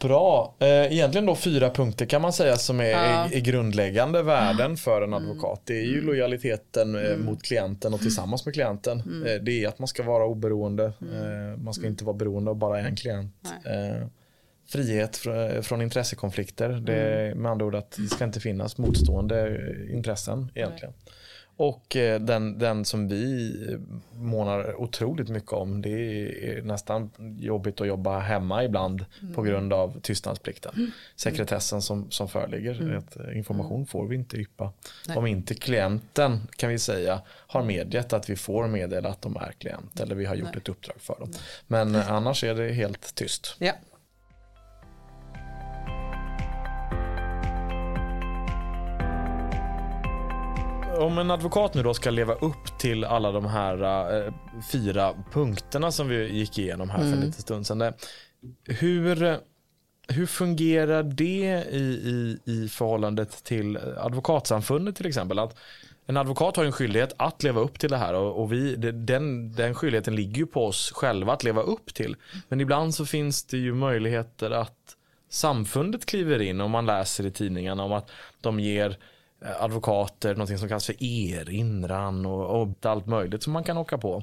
Bra. 0.00 0.54
Eh, 0.58 0.68
egentligen 0.68 1.26
då 1.26 1.34
fyra 1.34 1.70
punkter 1.70 2.06
kan 2.06 2.22
man 2.22 2.32
säga 2.32 2.56
som 2.56 2.80
är, 2.80 2.90
ja. 2.90 3.28
är 3.32 3.40
grundläggande 3.40 4.22
värden 4.22 4.76
för 4.76 5.02
en 5.02 5.14
advokat. 5.14 5.62
Det 5.64 5.78
är 5.78 5.84
ju 5.84 6.00
lojaliteten 6.00 6.94
eh, 6.94 7.06
mm. 7.06 7.24
mot 7.24 7.42
klienten 7.42 7.94
och 7.94 8.00
tillsammans 8.00 8.44
med 8.44 8.54
klienten. 8.54 9.00
Mm. 9.00 9.26
Eh, 9.26 9.42
det 9.42 9.64
är 9.64 9.68
att 9.68 9.78
man 9.78 9.88
ska 9.88 10.02
vara 10.02 10.24
oberoende. 10.24 10.92
Mm. 11.00 11.64
Man 11.64 11.74
ska 11.74 11.86
inte 11.86 12.04
vara 12.04 12.16
beroende 12.16 12.50
av 12.50 12.56
bara 12.56 12.80
en 12.80 12.96
klient. 12.96 13.54
Nej. 13.64 14.06
Frihet 14.68 15.16
från 15.62 15.82
intressekonflikter. 15.82 16.68
Det 16.68 16.94
är 16.94 17.34
med 17.34 17.50
andra 17.52 17.66
ord 17.66 17.74
att 17.74 17.90
det 17.90 18.06
ska 18.08 18.24
inte 18.24 18.40
finnas 18.40 18.78
motstående 18.78 19.58
intressen 19.92 20.50
egentligen. 20.54 20.94
Nej. 21.04 21.14
Och 21.58 21.96
eh, 21.96 22.20
den, 22.20 22.58
den 22.58 22.84
som 22.84 23.08
vi 23.08 23.54
månar 24.12 24.80
otroligt 24.80 25.28
mycket 25.28 25.52
om 25.52 25.82
det 25.82 25.90
är 25.90 26.62
nästan 26.62 27.10
jobbigt 27.40 27.80
att 27.80 27.86
jobba 27.86 28.18
hemma 28.18 28.64
ibland 28.64 29.04
mm. 29.22 29.34
på 29.34 29.42
grund 29.42 29.72
av 29.72 30.00
tystnadsplikten. 30.00 30.72
Mm. 30.76 30.90
Sekretessen 31.16 31.82
som, 31.82 32.10
som 32.10 32.28
föreligger. 32.28 32.80
Mm. 32.80 32.98
Att 32.98 33.16
eh, 33.16 33.36
information 33.36 33.86
får 33.86 34.06
vi 34.06 34.16
inte 34.16 34.36
yppa. 34.36 34.72
Nej. 35.08 35.16
Om 35.16 35.26
inte 35.26 35.54
klienten 35.54 36.40
kan 36.56 36.70
vi 36.70 36.78
säga 36.78 37.20
har 37.28 37.62
medgett 37.62 38.12
att 38.12 38.30
vi 38.30 38.36
får 38.36 38.68
meddela 38.68 39.08
att 39.08 39.22
de 39.22 39.36
är 39.36 39.52
klient 39.58 40.00
eller 40.00 40.14
vi 40.14 40.24
har 40.24 40.34
gjort 40.34 40.48
Nej. 40.48 40.58
ett 40.58 40.68
uppdrag 40.68 40.96
för 41.00 41.16
dem. 41.20 41.32
Men 41.66 41.94
annars 41.94 42.44
är 42.44 42.54
det 42.54 42.72
helt 42.72 43.14
tyst. 43.14 43.56
Ja. 43.58 43.72
Om 50.98 51.18
en 51.18 51.30
advokat 51.30 51.74
nu 51.74 51.82
då 51.82 51.94
ska 51.94 52.10
leva 52.10 52.34
upp 52.34 52.78
till 52.78 53.04
alla 53.04 53.32
de 53.32 53.44
här 53.44 53.82
uh, 54.26 54.32
fyra 54.72 55.14
punkterna 55.32 55.92
som 55.92 56.08
vi 56.08 56.32
gick 56.32 56.58
igenom 56.58 56.90
här 56.90 56.98
mm. 56.98 57.10
för 57.10 57.16
en 57.16 57.24
liten 57.24 57.42
stund 57.42 57.66
sedan. 57.66 57.92
Hur, 58.64 59.38
hur 60.08 60.26
fungerar 60.26 61.02
det 61.02 61.64
i, 61.70 61.82
i, 62.04 62.38
i 62.44 62.68
förhållandet 62.68 63.44
till 63.44 63.78
advokatsamfundet 63.96 64.96
till 64.96 65.06
exempel? 65.06 65.38
Att 65.38 65.56
en 66.06 66.16
advokat 66.16 66.56
har 66.56 66.64
en 66.64 66.72
skyldighet 66.72 67.14
att 67.16 67.42
leva 67.42 67.60
upp 67.60 67.78
till 67.78 67.90
det 67.90 67.96
här 67.96 68.14
och, 68.14 68.42
och 68.42 68.52
vi, 68.52 68.76
den, 68.76 69.52
den 69.52 69.74
skyldigheten 69.74 70.16
ligger 70.16 70.36
ju 70.38 70.46
på 70.46 70.66
oss 70.66 70.92
själva 70.94 71.32
att 71.32 71.44
leva 71.44 71.62
upp 71.62 71.94
till. 71.94 72.16
Men 72.48 72.60
ibland 72.60 72.94
så 72.94 73.06
finns 73.06 73.44
det 73.44 73.58
ju 73.58 73.74
möjligheter 73.74 74.50
att 74.50 74.96
samfundet 75.30 76.06
kliver 76.06 76.42
in 76.42 76.60
och 76.60 76.70
man 76.70 76.86
läser 76.86 77.26
i 77.26 77.30
tidningarna 77.30 77.82
om 77.82 77.92
att 77.92 78.10
de 78.40 78.60
ger 78.60 78.90
Eh, 78.90 78.96
advokater, 79.40 80.34
någonting 80.34 80.58
som 80.58 80.68
kallas 80.68 80.86
för 80.86 81.02
erinran 81.02 82.26
och, 82.26 82.62
och 82.62 82.68
allt 82.82 83.06
möjligt 83.06 83.42
som 83.42 83.52
man 83.52 83.64
kan 83.64 83.78
åka 83.78 83.98
på. 83.98 84.22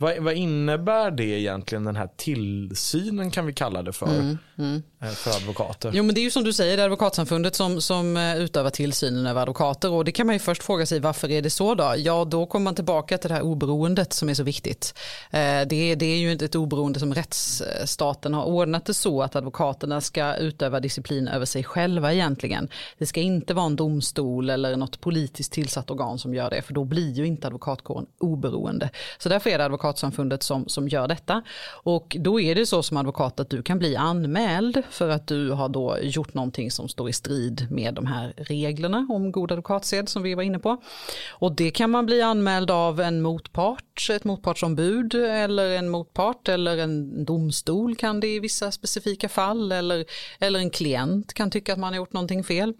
Vad, 0.00 0.18
vad, 0.18 0.34
innebär 0.34 1.10
det 1.10 1.24
egentligen 1.24 1.84
den 1.84 1.96
här 1.96 2.08
tillsynen 2.16 3.30
kan 3.30 3.46
vi 3.46 3.52
kalla 3.52 3.82
det 3.82 3.92
för? 3.92 4.06
Mm, 4.06 4.38
mm. 4.58 4.82
Eh, 5.02 5.08
för 5.08 5.30
advokater? 5.30 5.90
Jo 5.94 6.04
men 6.04 6.14
det 6.14 6.20
är 6.20 6.22
ju 6.22 6.30
som 6.30 6.44
du 6.44 6.52
säger, 6.52 6.76
det 6.76 6.82
är 6.82 6.84
advokatsamfundet 6.84 7.54
som, 7.54 7.80
som 7.80 8.16
eh, 8.16 8.36
utövar 8.36 8.70
tillsynen 8.70 9.26
över 9.26 9.40
advokater 9.42 9.90
och 9.90 10.04
det 10.04 10.12
kan 10.12 10.26
man 10.26 10.34
ju 10.34 10.38
först 10.38 10.62
fråga 10.62 10.86
sig 10.86 11.00
varför 11.00 11.30
är 11.30 11.42
det 11.42 11.50
så 11.50 11.74
då? 11.74 11.94
Ja 11.96 12.24
då 12.24 12.46
kommer 12.46 12.64
man 12.64 12.74
tillbaka 12.74 13.18
till 13.18 13.28
det 13.28 13.34
här 13.34 13.42
oberoendet 13.42 14.12
som 14.12 14.28
är 14.28 14.34
så 14.34 14.42
viktigt. 14.42 14.98
Det, 15.30 15.94
det 15.94 16.06
är 16.06 16.18
ju 16.18 16.32
inte 16.32 16.44
ett 16.44 16.54
oberoende 16.54 17.00
som 17.00 17.14
rättsstaten 17.14 18.34
har 18.34 18.44
ordnat 18.44 18.84
det 18.84 18.94
så 18.94 19.22
att 19.22 19.36
advokaterna 19.36 20.00
ska 20.00 20.36
utöva 20.36 20.80
disciplin 20.80 21.28
över 21.28 21.46
sig 21.46 21.64
själva 21.64 22.12
egentligen. 22.12 22.68
Det 22.98 23.06
ska 23.06 23.20
inte 23.20 23.54
vara 23.54 23.66
en 23.66 23.76
domstol 23.76 24.50
eller 24.50 24.76
något 24.76 25.00
politiskt 25.00 25.52
tillsatt 25.52 25.90
organ 25.90 26.18
som 26.18 26.34
gör 26.34 26.50
det 26.50 26.62
för 26.62 26.74
då 26.74 26.84
blir 26.84 27.12
ju 27.12 27.26
inte 27.26 27.46
advokatkåren 27.46 28.06
oberoende. 28.18 28.90
Så 29.18 29.28
därför 29.28 29.50
är 29.50 29.58
det 29.58 29.64
advokat 29.64 29.87
advokatsamfundet 29.88 30.42
som, 30.42 30.68
som 30.68 30.88
gör 30.88 31.08
detta. 31.08 31.42
Och 31.84 32.16
då 32.20 32.40
är 32.40 32.54
det 32.54 32.66
så 32.66 32.82
som 32.82 32.96
advokat 32.96 33.40
att 33.40 33.50
du 33.50 33.62
kan 33.62 33.78
bli 33.78 33.96
anmäld 33.96 34.82
för 34.90 35.08
att 35.08 35.26
du 35.26 35.50
har 35.50 35.68
då 35.68 35.98
gjort 36.02 36.34
någonting 36.34 36.70
som 36.70 36.88
står 36.88 37.08
i 37.08 37.12
strid 37.12 37.66
med 37.70 37.94
de 37.94 38.06
här 38.06 38.34
reglerna 38.36 39.06
om 39.10 39.32
god 39.32 39.52
advokatsed 39.52 40.08
som 40.08 40.22
vi 40.22 40.34
var 40.34 40.42
inne 40.42 40.58
på. 40.58 40.76
Och 41.40 41.52
det 41.56 41.70
kan 41.70 41.90
man 41.90 42.06
bli 42.06 42.22
anmäld 42.22 42.70
av 42.70 43.00
en 43.00 43.22
motpart, 43.22 44.08
ett 44.10 44.24
motpartsombud 44.24 45.14
eller 45.14 45.70
en 45.70 45.88
motpart 45.88 46.48
eller 46.48 46.78
en 46.78 47.24
domstol 47.24 47.96
kan 47.96 48.20
det 48.20 48.34
i 48.34 48.40
vissa 48.40 48.70
specifika 48.70 49.28
fall 49.28 49.72
eller, 49.72 50.04
eller 50.40 50.58
en 50.58 50.70
klient 50.70 51.34
kan 51.34 51.50
tycka 51.50 51.72
att 51.72 51.78
man 51.78 51.92
har 51.92 51.96
gjort 51.96 52.12
någonting 52.12 52.44
fel. 52.44 52.74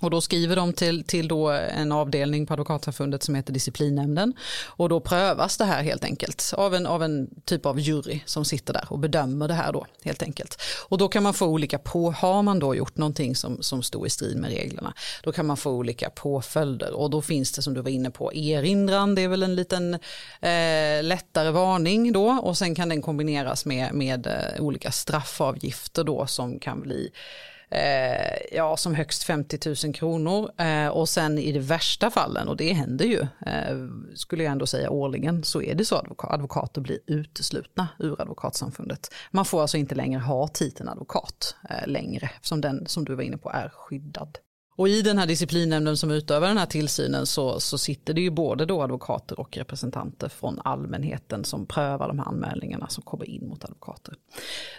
Och 0.00 0.10
då 0.10 0.20
skriver 0.20 0.56
de 0.56 0.72
till, 0.72 1.04
till 1.04 1.28
då 1.28 1.48
en 1.50 1.92
avdelning 1.92 2.46
på 2.46 2.52
Advokatsamfundet 2.52 3.22
som 3.22 3.34
heter 3.34 3.52
disciplinnämnden. 3.52 4.34
Och 4.66 4.88
då 4.88 5.00
prövas 5.00 5.56
det 5.56 5.64
här 5.64 5.82
helt 5.82 6.04
enkelt 6.04 6.54
av 6.56 6.74
en, 6.74 6.86
av 6.86 7.02
en 7.02 7.28
typ 7.44 7.66
av 7.66 7.80
jury 7.80 8.20
som 8.24 8.44
sitter 8.44 8.72
där 8.72 8.86
och 8.90 8.98
bedömer 8.98 9.48
det 9.48 9.54
här 9.54 9.72
då 9.72 9.86
helt 10.04 10.22
enkelt. 10.22 10.62
Och 10.88 10.98
då 10.98 11.08
kan 11.08 11.22
man 11.22 11.34
få 11.34 11.46
olika 11.46 11.78
på, 11.78 12.10
har 12.10 12.42
man 12.42 12.58
då 12.58 12.74
gjort 12.74 12.96
någonting 12.96 13.36
som, 13.36 13.62
som 13.62 13.82
står 13.82 14.06
i 14.06 14.10
strid 14.10 14.36
med 14.36 14.50
reglerna, 14.50 14.94
då 15.22 15.32
kan 15.32 15.46
man 15.46 15.56
få 15.56 15.70
olika 15.70 16.10
påföljder. 16.10 16.92
Och 16.92 17.10
då 17.10 17.22
finns 17.22 17.52
det 17.52 17.62
som 17.62 17.74
du 17.74 17.80
var 17.80 17.90
inne 17.90 18.10
på 18.10 18.34
erinran, 18.34 19.14
det 19.14 19.22
är 19.22 19.28
väl 19.28 19.42
en 19.42 19.54
liten 19.54 19.94
eh, 20.40 21.02
lättare 21.02 21.50
varning 21.50 22.12
då. 22.12 22.28
Och 22.42 22.58
sen 22.58 22.74
kan 22.74 22.88
den 22.88 23.02
kombineras 23.02 23.64
med, 23.64 23.94
med 23.94 24.26
eh, 24.26 24.62
olika 24.62 24.90
straffavgifter 24.90 26.04
då 26.04 26.26
som 26.26 26.58
kan 26.58 26.80
bli 26.80 27.10
eh, 27.70 28.56
ja, 28.56 28.76
som 28.76 28.94
högst 28.94 29.22
50 29.22 29.86
000 29.86 29.94
kronor. 29.94 30.50
Eh, 30.58 30.88
och 30.88 31.08
sen 31.08 31.38
i 31.38 31.52
de 31.52 31.60
värsta 31.60 32.10
fallen, 32.10 32.48
och 32.48 32.56
det 32.56 32.72
händer 32.72 33.04
ju, 33.04 33.20
eh, 33.20 33.76
skulle 34.14 34.44
jag 34.44 34.52
ändå 34.52 34.66
säga 34.66 34.90
årligen, 34.90 35.44
så 35.44 35.62
är 35.62 35.74
det 35.74 35.84
så 35.84 35.96
att 35.96 36.06
advokater 36.18 36.80
blir 36.80 36.98
uteslutna 37.06 37.88
ur 37.98 38.20
advokatsamfundet. 38.20 39.14
Man 39.30 39.44
får 39.44 39.62
alltså 39.62 39.76
inte 39.76 39.94
längre 39.94 40.20
ha 40.20 40.48
titeln 40.48 40.88
advokat 40.88 41.56
eh, 41.70 41.86
längre, 41.86 42.30
som 42.40 42.60
den 42.60 42.86
som 42.86 43.04
du 43.04 43.14
var 43.14 43.22
inne 43.22 43.38
på 43.38 43.50
är 43.50 43.68
skyddad. 43.68 44.38
Och 44.78 44.88
i 44.88 45.02
den 45.02 45.18
här 45.18 45.26
disciplinnämnden 45.26 45.96
som 45.96 46.10
utövar 46.10 46.48
den 46.48 46.58
här 46.58 46.66
tillsynen 46.66 47.26
så, 47.26 47.60
så 47.60 47.78
sitter 47.78 48.14
det 48.14 48.20
ju 48.20 48.30
både 48.30 48.66
då 48.66 48.82
advokater 48.82 49.40
och 49.40 49.56
representanter 49.56 50.28
från 50.28 50.60
allmänheten 50.64 51.44
som 51.44 51.66
prövar 51.66 52.08
de 52.08 52.18
här 52.18 52.26
anmälningarna 52.26 52.88
som 52.88 53.02
kommer 53.02 53.24
in 53.24 53.48
mot 53.48 53.64
advokater. 53.64 54.14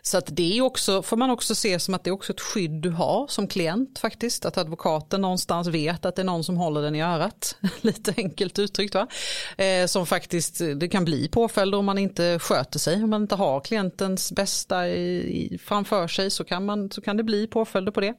Så 0.01 0.17
att 0.17 0.25
det 0.27 0.57
är 0.57 0.61
också, 0.61 1.01
får 1.01 1.17
man 1.17 1.29
också 1.29 1.55
se 1.55 1.79
som 1.79 1.93
att 1.93 2.03
det 2.03 2.09
är 2.09 2.11
också 2.11 2.33
ett 2.33 2.39
skydd 2.39 2.71
du 2.71 2.89
har 2.89 3.27
som 3.27 3.47
klient 3.47 3.99
faktiskt. 3.99 4.45
Att 4.45 4.57
advokaten 4.57 5.21
någonstans 5.21 5.67
vet 5.67 6.05
att 6.05 6.15
det 6.15 6.21
är 6.21 6.23
någon 6.23 6.43
som 6.43 6.57
håller 6.57 6.81
den 6.81 6.95
i 6.95 7.01
örat. 7.01 7.55
Lite 7.81 8.13
enkelt 8.17 8.59
uttryckt 8.59 8.95
va. 8.95 9.07
Eh, 9.57 9.85
som 9.85 10.05
faktiskt, 10.05 10.61
det 10.75 10.87
kan 10.87 11.05
bli 11.05 11.27
påföljder 11.27 11.77
om 11.77 11.85
man 11.85 11.97
inte 11.97 12.39
sköter 12.39 12.79
sig. 12.79 13.03
Om 13.03 13.09
man 13.09 13.21
inte 13.21 13.35
har 13.35 13.59
klientens 13.61 14.31
bästa 14.31 14.87
i, 14.87 15.53
i, 15.53 15.57
framför 15.57 16.07
sig 16.07 16.31
så 16.31 16.43
kan, 16.43 16.65
man, 16.65 16.91
så 16.91 17.01
kan 17.01 17.17
det 17.17 17.23
bli 17.23 17.47
påföljder 17.47 17.91
på 17.91 18.01
det. 18.01 18.13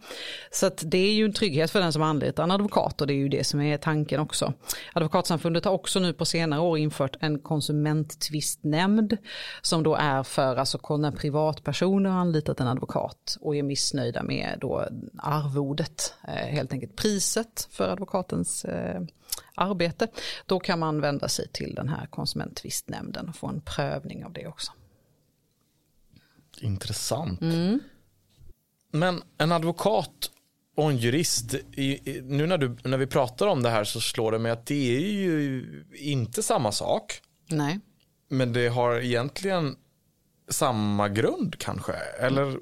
Så 0.50 0.66
att 0.66 0.82
det 0.84 0.98
är 0.98 1.12
ju 1.12 1.24
en 1.24 1.32
trygghet 1.32 1.69
för 1.70 1.80
den 1.80 1.92
som 1.92 2.02
anlitar 2.02 2.42
en 2.42 2.50
advokat 2.50 3.00
och 3.00 3.06
det 3.06 3.12
är 3.12 3.16
ju 3.16 3.28
det 3.28 3.44
som 3.44 3.61
är 3.61 3.76
tanken 3.76 4.20
också. 4.20 4.52
Advokatsamfundet 4.92 5.64
har 5.64 5.72
också 5.72 6.00
nu 6.00 6.12
på 6.12 6.24
senare 6.24 6.61
år 6.61 6.78
infört 6.78 7.16
en 7.20 7.38
konsumenttvistnämnd 7.38 9.16
som 9.62 9.83
då 9.83 9.94
är 9.94 10.22
för 10.22 10.56
alltså 10.56 10.96
när 10.96 11.11
privatpersoner 11.11 12.11
har 12.11 12.20
anlitat 12.20 12.61
en 12.61 12.66
advokat 12.66 13.37
och 13.40 13.56
är 13.56 13.62
missnöjda 13.62 14.22
med 14.22 14.59
då 14.61 14.88
arvodet, 15.18 16.14
eh, 16.28 16.35
helt 16.35 16.72
enkelt 16.72 16.96
priset 16.96 17.68
för 17.70 17.88
advokatens 17.88 18.64
eh, 18.64 19.00
arbete, 19.54 20.09
då 20.46 20.61
kan 20.61 20.78
man 20.78 21.00
vända 21.00 21.28
sig 21.28 21.48
till 21.48 21.74
den 21.74 21.88
här 21.88 22.06
konsumenttvistnämnden 22.06 23.28
och 23.28 23.37
få 23.37 23.46
en 23.46 23.61
prövning 23.61 24.24
av 24.24 24.33
det 24.33 24.46
också. 24.46 24.72
Intressant. 26.61 27.40
Mm. 27.40 27.80
Men 28.90 29.22
en 29.38 29.52
advokat 29.52 30.30
och 30.76 30.90
en 30.90 30.96
jurist, 30.96 31.54
i, 31.54 32.11
i, 32.11 32.20
nu 32.24 32.46
när, 32.46 32.59
du, 32.59 32.76
när 32.85 32.98
vi 32.98 33.06
pratar 33.06 33.46
om 33.46 33.62
det 33.62 33.70
här 33.70 33.85
så 33.85 34.00
slår 34.00 34.33
det 34.33 34.38
mig 34.38 34.52
att 34.52 34.66
det 34.66 34.96
är 34.96 35.00
ju 35.00 35.66
inte 35.94 36.42
samma 36.42 36.72
sak. 36.72 37.20
Nej. 37.48 37.80
Men 38.28 38.52
det 38.52 38.68
har 38.68 39.00
egentligen 39.00 39.76
samma 40.48 41.09
grund 41.09 41.59
kanske. 41.59 41.92
Eller 42.20 42.59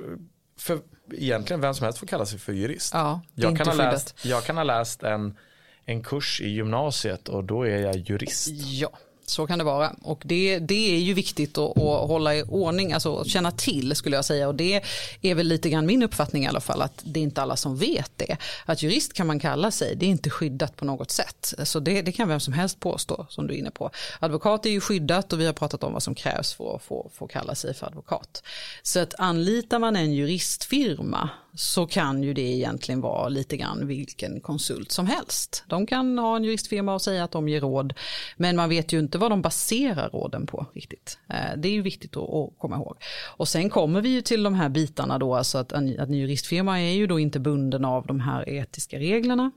för 0.59 0.81
egentligen 1.13 1.61
vem 1.61 1.75
som 1.75 1.85
helst 1.85 1.99
får 1.99 2.07
kalla 2.07 2.27
sig 2.27 2.39
för 2.39 2.53
jurist. 2.53 2.95
Ja, 2.95 3.21
jag, 3.35 3.57
kan 3.57 3.67
ha 3.67 3.75
skyddat. 3.75 3.93
läst, 3.93 4.17
jag 4.25 4.45
kan 4.45 4.57
ha 4.57 4.65
läst 4.65 5.03
en, 5.03 5.39
en 5.85 6.03
kurs 6.03 6.41
i 6.41 6.49
gymnasiet 6.49 7.29
och 7.29 7.45
då 7.45 7.63
är 7.63 7.79
jag 7.79 7.97
jurist. 7.97 8.49
Ja, 8.49 8.91
så 9.31 9.47
kan 9.47 9.59
det 9.59 9.65
vara. 9.65 9.93
Och 10.03 10.23
det, 10.25 10.59
det 10.59 10.95
är 10.97 11.01
ju 11.01 11.15
viktigt 11.15 11.59
att, 11.59 11.79
att 11.79 12.09
hålla 12.09 12.37
i 12.37 12.43
ordning, 12.43 12.93
alltså 12.93 13.17
att 13.17 13.29
känna 13.29 13.51
till 13.51 13.97
skulle 13.97 14.17
jag 14.17 14.25
säga. 14.25 14.49
Och 14.49 14.55
det 14.55 14.83
är 15.23 15.35
väl 15.35 15.47
lite 15.47 15.71
grann 15.71 15.87
min 15.87 16.03
uppfattning 16.03 16.45
i 16.45 16.47
alla 16.47 16.61
fall, 16.61 16.83
att 16.83 17.03
det 17.05 17.21
är 17.21 17.25
inte 17.25 17.43
alla 17.43 17.57
som 17.57 17.77
vet 17.77 18.13
det. 18.17 18.37
Att 18.65 18.83
jurist 18.83 19.13
kan 19.13 19.27
man 19.27 19.41
kalla 19.41 19.71
sig, 19.71 19.97
det 19.97 20.07
är 20.07 20.11
inte 20.11 20.31
skyddat 20.31 20.77
på 20.77 20.85
något 20.85 21.11
sätt. 21.11 21.55
Så 21.65 21.81
det, 21.81 22.03
det 22.03 22.13
kan 22.13 22.29
vem 22.29 22.41
som 22.41 22.53
helst 22.53 22.81
påstå, 22.81 23.27
som 23.29 23.47
du 23.47 23.55
är 23.55 23.59
inne 23.59 23.71
på. 23.71 23.91
Advokat 24.19 24.67
är 24.67 24.71
ju 24.71 24.81
skyddat 24.81 25.33
och 25.33 25.41
vi 25.41 25.47
har 25.47 25.53
pratat 25.53 25.85
om 25.85 25.93
vad 25.93 26.03
som 26.03 26.15
krävs 26.15 26.53
för 26.53 26.77
att 26.77 26.83
få, 26.83 27.11
få 27.15 27.27
kalla 27.27 27.55
sig 27.55 27.75
för 27.75 27.87
advokat. 27.87 28.43
Så 28.83 29.01
att 29.01 29.15
anlitar 29.19 29.79
man 29.79 29.97
en 29.97 30.13
juristfirma 30.13 31.31
så 31.55 31.87
kan 31.87 32.23
ju 32.23 32.35
det 32.35 32.41
egentligen 32.41 33.01
vara 33.01 33.29
lite 33.29 33.57
grann 33.57 33.87
vilken 33.87 34.41
konsult 34.41 34.93
som 34.93 35.07
helst. 35.07 35.65
De 35.67 35.87
kan 35.87 36.19
ha 36.19 36.37
en 36.37 36.45
juristfirma 36.45 36.95
och 36.95 37.03
säga 37.03 37.25
att 37.25 37.31
de 37.31 37.49
ger 37.49 37.61
råd, 37.61 37.95
men 38.37 38.57
man 38.57 38.69
vet 38.69 38.93
ju 38.93 38.99
inte 38.99 39.18
vad 39.19 39.31
de 39.31 39.43
baserar 39.43 40.11
råden 40.11 40.47
på 40.47 40.67
riktigt. 40.73 41.19
Eh, 41.29 41.57
det 41.57 41.69
är 41.69 41.73
ju 41.73 41.83
viktigt 41.83 42.17
att 42.17 42.35
att 42.35 42.59
komma 42.59 42.77
ihåg. 42.77 42.97
Och 43.37 43.49
sen 43.49 43.71
kommer 43.71 44.01
vi 44.01 44.09
ju 44.09 44.21
till 44.21 44.43
de 44.43 44.55
här 44.55 44.69
bitarna 44.69 45.19
då, 45.19 45.35
alltså 45.35 45.59
att 45.59 45.73
en, 45.73 46.01
att 46.01 46.09
en 46.09 46.15
juristfirma 46.15 46.81
är 46.81 46.93
ju 46.93 47.07
då 47.07 47.19
inte 47.19 47.41
bunden 47.41 47.85
av 47.85 48.07
de 48.07 48.21
här 48.21 48.49
etiska 48.49 48.99
reglerna. 48.99 49.51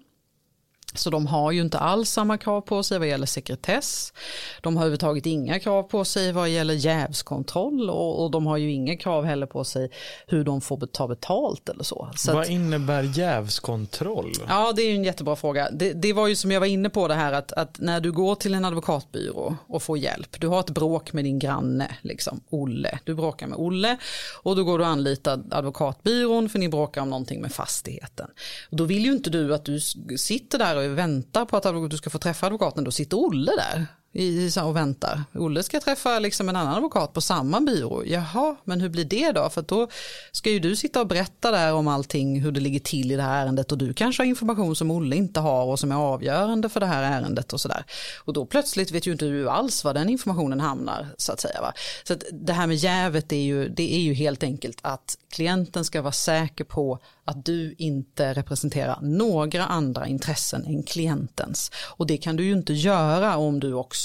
Så 0.93 1.09
de 1.09 1.27
har 1.27 1.51
ju 1.51 1.61
inte 1.61 1.79
alls 1.79 2.09
samma 2.09 2.37
krav 2.37 2.61
på 2.61 2.83
sig 2.83 2.99
vad 2.99 3.07
gäller 3.07 3.25
sekretess. 3.25 4.13
De 4.61 4.77
har 4.77 4.83
överhuvudtaget 4.83 5.25
inga 5.25 5.59
krav 5.59 5.83
på 5.83 6.05
sig 6.05 6.31
vad 6.31 6.49
gäller 6.49 6.73
jävskontroll 6.73 7.89
och, 7.89 8.23
och 8.23 8.31
de 8.31 8.45
har 8.45 8.57
ju 8.57 8.71
inga 8.71 8.97
krav 8.97 9.25
heller 9.25 9.45
på 9.45 9.63
sig 9.63 9.89
hur 10.27 10.43
de 10.43 10.61
får 10.61 10.77
ta 10.77 11.07
betalt 11.07 11.69
eller 11.69 11.83
så. 11.83 12.09
så 12.15 12.33
Vad 12.33 12.41
att, 12.41 12.49
innebär 12.49 13.03
jävskontroll? 13.17 14.31
Ja, 14.47 14.73
det 14.75 14.81
är 14.81 14.89
ju 14.89 14.95
en 14.95 15.03
jättebra 15.03 15.35
fråga. 15.35 15.69
Det, 15.71 15.93
det 15.93 16.13
var 16.13 16.27
ju 16.27 16.35
som 16.35 16.51
jag 16.51 16.59
var 16.59 16.67
inne 16.67 16.89
på 16.89 17.07
det 17.07 17.13
här 17.13 17.33
att, 17.33 17.51
att 17.51 17.79
när 17.79 17.99
du 17.99 18.11
går 18.11 18.35
till 18.35 18.53
en 18.53 18.65
advokatbyrå 18.65 19.55
och 19.67 19.83
får 19.83 19.97
hjälp, 19.97 20.39
du 20.39 20.47
har 20.47 20.59
ett 20.59 20.69
bråk 20.69 21.13
med 21.13 21.23
din 21.23 21.39
granne, 21.39 21.95
liksom, 22.01 22.41
Olle. 22.49 22.99
Du 23.03 23.15
bråkar 23.15 23.47
med 23.47 23.57
Olle 23.57 23.97
och 24.43 24.55
då 24.55 24.63
går 24.63 24.77
du 24.77 24.83
och 24.83 24.89
anlitar 24.89 25.43
advokatbyrån 25.51 26.49
för 26.49 26.59
ni 26.59 26.69
bråkar 26.69 27.01
om 27.01 27.09
någonting 27.09 27.41
med 27.41 27.51
fastigheten. 27.51 28.27
Då 28.69 28.83
vill 28.83 29.05
ju 29.05 29.11
inte 29.11 29.29
du 29.29 29.53
att 29.53 29.65
du 29.65 29.79
sitter 30.17 30.57
där 30.57 30.75
väntar 30.87 31.45
på 31.45 31.57
att 31.57 31.89
du 31.89 31.97
ska 31.97 32.09
få 32.09 32.19
träffa 32.19 32.45
advokaten, 32.45 32.83
då 32.83 32.91
sitter 32.91 33.17
Olle 33.17 33.51
där 33.57 33.87
i, 34.13 34.23
i- 34.45 34.51
och 34.63 34.75
väntar. 34.75 35.23
Olle 35.33 35.63
ska 35.63 35.79
träffa 35.79 36.19
liksom 36.19 36.49
en 36.49 36.55
annan 36.55 36.73
advokat 36.75 37.13
på 37.13 37.21
samma 37.21 37.61
byrå. 37.61 38.03
Jaha, 38.05 38.55
men 38.63 38.81
hur 38.81 38.89
blir 38.89 39.05
det 39.05 39.31
då? 39.31 39.49
För 39.49 39.61
då 39.61 39.87
ska 40.31 40.49
ju 40.49 40.59
du 40.59 40.75
sitta 40.75 41.01
och 41.01 41.07
berätta 41.07 41.51
där 41.51 41.73
om 41.73 41.87
allting, 41.87 42.41
hur 42.41 42.51
det 42.51 42.59
ligger 42.59 42.79
till 42.79 43.11
i 43.11 43.15
det 43.15 43.21
här 43.23 43.45
ärendet 43.45 43.71
och 43.71 43.77
du 43.77 43.93
kanske 43.93 44.23
har 44.23 44.27
information 44.27 44.75
som 44.75 44.91
Olle 44.91 45.15
inte 45.15 45.39
har 45.39 45.65
och 45.65 45.79
som 45.79 45.91
är 45.91 45.95
avgörande 45.95 46.69
för 46.69 46.79
det 46.79 46.85
här 46.85 47.03
ärendet 47.03 47.53
och 47.53 47.61
sådär. 47.61 47.83
Och 48.25 48.33
då 48.33 48.45
plötsligt 48.45 48.91
vet 48.91 49.07
ju 49.07 49.11
inte 49.11 49.25
du 49.25 49.49
alls 49.49 49.83
var 49.83 49.93
den 49.93 50.09
informationen 50.09 50.59
hamnar 50.59 51.07
så 51.17 51.31
att 51.31 51.39
säga. 51.39 51.61
Va? 51.61 51.73
Så 52.03 52.13
att 52.13 52.23
det 52.31 52.53
här 52.53 52.67
med 52.67 52.75
jävet 52.75 53.31
är 53.31 53.35
ju, 53.41 53.69
det 53.69 53.95
är 53.95 53.99
ju 53.99 54.13
helt 54.13 54.43
enkelt 54.43 54.77
att 54.81 55.17
klienten 55.29 55.85
ska 55.85 56.01
vara 56.01 56.11
säker 56.11 56.63
på 56.63 56.99
att 57.25 57.45
du 57.45 57.75
inte 57.77 58.33
representerar 58.33 58.99
några 59.01 59.65
andra 59.65 60.07
intressen 60.07 60.65
än 60.65 60.83
klientens. 60.83 61.71
Och 61.97 62.07
det 62.07 62.17
kan 62.17 62.35
du 62.35 62.45
ju 62.45 62.51
inte 62.53 62.73
göra 62.73 63.37
om 63.37 63.59
du 63.59 63.73
också 63.73 64.00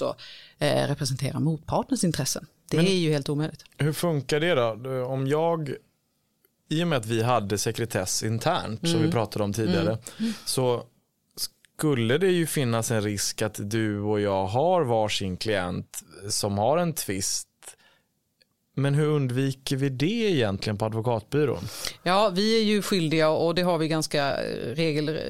eh, 0.59 0.88
representerar 0.88 1.40
motpartens 1.40 2.04
intressen. 2.04 2.46
Det 2.70 2.76
är 2.76 2.82
ju 2.82 3.12
helt 3.12 3.28
omöjligt. 3.28 3.64
Hur 3.78 3.92
funkar 3.92 4.40
det 4.40 4.54
då? 4.54 5.04
Om 5.04 5.26
jag, 5.26 5.74
i 6.68 6.82
och 6.85 6.88
med 6.88 6.98
att 6.98 7.06
vi 7.06 7.22
hade 7.22 7.59
sekretess 7.59 8.22
internt 8.22 8.80
som 8.80 8.90
Mm. 8.90 9.02
vi 9.06 9.12
pratade 9.12 9.44
om 9.44 9.52
tidigare, 9.52 9.98
så 10.44 10.82
skulle 11.66 12.18
det 12.18 12.30
ju 12.30 12.46
finnas 12.46 12.90
en 12.90 13.02
risk 13.02 13.42
att 13.42 13.70
du 13.70 14.00
och 14.00 14.20
jag 14.20 14.46
har 14.46 14.82
varsin 14.85 15.37
klient 15.37 16.02
som 16.28 16.59
har 16.59 16.78
en 16.78 16.92
tvist. 16.92 17.45
Men 18.78 18.94
hur 18.94 19.06
undviker 19.06 19.76
vi 19.76 19.88
det 19.88 20.06
egentligen 20.06 20.78
på 20.78 20.84
advokatbyrån? 20.84 21.68
Ja, 22.02 22.28
vi 22.34 22.60
är 22.60 22.64
ju 22.64 22.82
skyldiga 22.82 23.28
och 23.28 23.54
det 23.54 23.62
har 23.62 23.78
vi 23.78 23.88
ganska, 23.88 24.44
eh, 24.44 24.74
regel, 24.74 25.20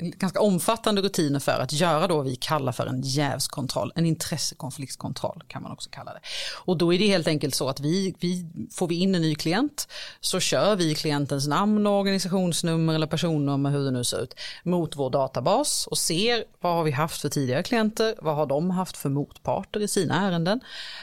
ganska 0.00 0.40
omfattande 0.40 1.02
rutiner 1.02 1.40
för 1.40 1.60
att 1.60 1.72
göra 1.72 2.06
då 2.06 2.20
vi 2.22 2.36
kallar 2.36 2.72
för 2.72 2.86
en 2.86 3.00
jävskontroll, 3.00 3.92
en 3.94 4.06
intressekonfliktskontroll 4.06 5.42
kan 5.48 5.62
man 5.62 5.72
också 5.72 5.90
kalla 5.90 6.12
det. 6.12 6.20
Och 6.64 6.76
då 6.76 6.94
är 6.94 6.98
det 6.98 7.06
helt 7.06 7.28
enkelt 7.28 7.54
så 7.54 7.68
att 7.68 7.80
vi, 7.80 8.14
vi 8.20 8.46
får 8.72 8.88
vi 8.88 8.94
in 8.94 9.14
en 9.14 9.22
ny 9.22 9.34
klient 9.34 9.88
så 10.20 10.40
kör 10.40 10.76
vi 10.76 10.94
klientens 10.94 11.46
namn, 11.46 11.86
och 11.86 11.98
organisationsnummer 11.98 12.94
eller 12.94 13.06
personnummer, 13.06 13.70
hur 13.70 13.84
det 13.84 13.90
nu 13.90 14.04
ser 14.04 14.22
ut, 14.22 14.34
mot 14.64 14.96
vår 14.96 15.10
databas 15.10 15.86
och 15.86 15.98
ser 15.98 16.44
vad 16.60 16.74
har 16.74 16.84
vi 16.84 16.90
haft 16.90 17.20
för 17.20 17.28
tidigare 17.28 17.62
klienter, 17.62 18.14
vad 18.22 18.34
har 18.34 18.46
de 18.46 18.70
haft 18.70 18.96
för 18.96 19.08
motparter 19.08 19.80
i 19.80 19.88
sina 19.88 20.28
ärenden 20.28 20.60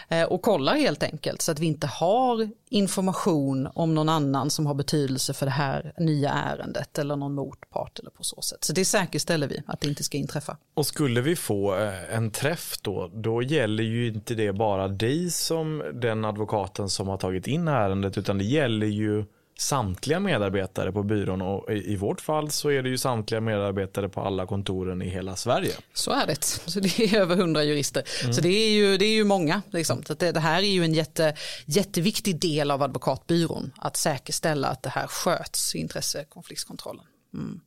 eh, 0.10 0.24
och 0.24 0.42
kollar 0.42 0.76
helt 0.76 1.04
enkelt 1.04 1.42
så 1.42 1.52
att 1.52 1.60
vi 1.60 1.66
inte 1.66 1.89
har 1.90 2.50
information 2.70 3.70
om 3.74 3.96
någon 3.96 4.10
annan 4.10 4.50
som 4.50 4.66
har 4.66 4.74
betydelse 4.74 5.34
för 5.34 5.46
det 5.46 5.52
här 5.52 5.94
nya 5.98 6.30
ärendet 6.30 7.00
eller 7.00 7.16
någon 7.16 7.34
motpart 7.34 8.00
eller 8.00 8.12
på 8.12 8.24
så 8.24 8.42
sätt. 8.42 8.64
Så 8.64 8.74
det 8.74 8.86
säkerställer 8.86 9.48
vi 9.48 9.62
att 9.68 9.82
det 9.82 9.88
inte 9.88 10.04
ska 10.04 10.18
inträffa. 10.18 10.58
Och 10.74 10.86
skulle 10.86 11.22
vi 11.22 11.36
få 11.36 11.76
eh, 11.76 12.16
en 12.16 12.32
träff 12.32 12.78
då, 12.82 13.12
då 13.14 13.42
gäller 13.42 13.84
ju 13.84 14.08
inte 14.08 14.36
det 14.36 14.54
bara 14.54 14.88
dig 14.88 15.30
som 15.30 15.84
den 15.94 16.26
advokaten 16.26 16.90
som 16.90 17.08
har 17.08 17.18
tagit 17.18 17.48
in 17.48 17.68
ärendet, 17.68 18.18
utan 18.18 18.38
det 18.38 18.44
gäller 18.44 18.88
ju 18.88 19.26
samtliga 19.60 20.20
medarbetare 20.20 20.92
på 20.92 21.04
byrån 21.04 21.42
och 21.42 21.74
i 21.74 21.96
vårt 21.96 22.22
fall 22.22 22.52
så 22.52 22.70
är 22.70 22.84
det 22.84 22.90
ju 22.90 22.98
samtliga 22.98 23.42
medarbetare 23.42 24.10
på 24.10 24.22
alla 24.22 24.46
kontoren 24.46 25.02
i 25.02 25.10
hela 25.10 25.36
Sverige. 25.36 25.72
Så 25.94 26.12
är 26.12 26.28
det. 26.28 26.44
Så 26.44 26.80
det 26.80 27.00
är 27.00 27.16
över 27.20 27.36
hundra 27.36 27.64
jurister. 27.64 28.04
Så 28.34 28.42
det 28.42 28.50
är 28.50 28.70
ju, 28.70 28.98
det 28.98 29.06
är 29.06 29.14
ju 29.14 29.24
många. 29.24 29.62
Liksom. 29.72 30.04
Så 30.04 30.14
det, 30.14 30.32
det 30.32 30.40
här 30.40 30.64
är 30.64 30.72
ju 30.72 30.84
en 30.84 30.94
jätte, 30.94 31.36
jätteviktig 31.66 32.40
del 32.40 32.72
av 32.72 32.84
advokatbyrån. 32.84 33.72
Att 33.78 33.98
säkerställa 33.98 34.68
att 34.68 34.84
det 34.84 34.90
här 34.90 35.08
sköts 35.08 35.76
intressekonfliktskontrollen. 35.76 37.06
Mm. 37.34 37.60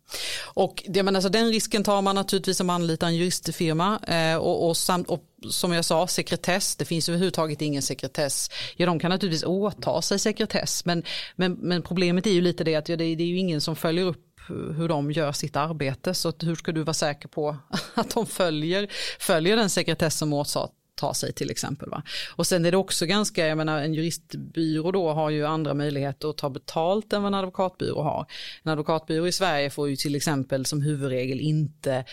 Och 0.54 0.84
det, 0.88 1.02
men 1.02 1.16
alltså, 1.16 1.28
den 1.28 1.48
risken 1.48 1.84
tar 1.84 2.02
man 2.02 2.14
naturligtvis 2.14 2.60
om 2.60 2.66
man 2.66 2.82
anlitar 2.82 3.06
en 3.06 3.16
juristfirma. 3.16 3.98
Eh, 3.98 4.36
och, 4.36 4.68
och, 4.68 4.76
samt, 4.76 5.08
och 5.08 5.24
som 5.50 5.72
jag 5.72 5.84
sa, 5.84 6.06
sekretess, 6.06 6.76
det 6.76 6.84
finns 6.84 7.08
överhuvudtaget 7.08 7.62
ingen 7.62 7.82
sekretess. 7.82 8.50
Ja, 8.76 8.86
de 8.86 8.98
kan 8.98 9.10
naturligtvis 9.10 9.44
åta 9.44 10.02
sig 10.02 10.18
sekretess, 10.18 10.84
men, 10.84 11.02
men, 11.36 11.52
men 11.52 11.82
problemet 11.82 12.26
är 12.26 12.30
ju 12.30 12.40
lite 12.40 12.64
det 12.64 12.74
att 12.74 12.88
ja, 12.88 12.96
det, 12.96 13.14
det 13.14 13.22
är 13.22 13.28
ju 13.28 13.38
ingen 13.38 13.60
som 13.60 13.76
följer 13.76 14.04
upp 14.04 14.28
hur 14.48 14.88
de 14.88 15.12
gör 15.12 15.32
sitt 15.32 15.56
arbete. 15.56 16.14
Så 16.14 16.28
att 16.28 16.42
hur 16.42 16.54
ska 16.54 16.72
du 16.72 16.82
vara 16.82 16.94
säker 16.94 17.28
på 17.28 17.56
att 17.94 18.14
de 18.14 18.26
följer, 18.26 18.88
följer 19.18 19.56
den 19.56 19.70
sekretess 19.70 20.18
som 20.18 20.32
åtar 20.32 20.68
ta 20.94 21.14
sig 21.14 21.32
till 21.32 21.50
exempel. 21.50 21.90
Va? 21.90 22.02
Och 22.36 22.46
sen 22.46 22.64
är 22.64 22.70
det 22.70 22.76
också 22.76 23.06
ganska, 23.06 23.46
jag 23.46 23.58
menar 23.58 23.82
en 23.82 23.94
juristbyrå 23.94 24.92
då 24.92 25.12
har 25.12 25.30
ju 25.30 25.46
andra 25.46 25.74
möjligheter 25.74 26.30
att 26.30 26.36
ta 26.36 26.50
betalt 26.50 27.12
än 27.12 27.22
vad 27.22 27.28
en 27.28 27.38
advokatbyrå 27.38 28.02
har. 28.02 28.26
En 28.62 28.72
advokatbyrå 28.72 29.26
i 29.26 29.32
Sverige 29.32 29.70
får 29.70 29.88
ju 29.88 29.96
till 29.96 30.14
exempel 30.14 30.66
som 30.66 30.82
huvudregel 30.82 31.40
inte 31.40 32.04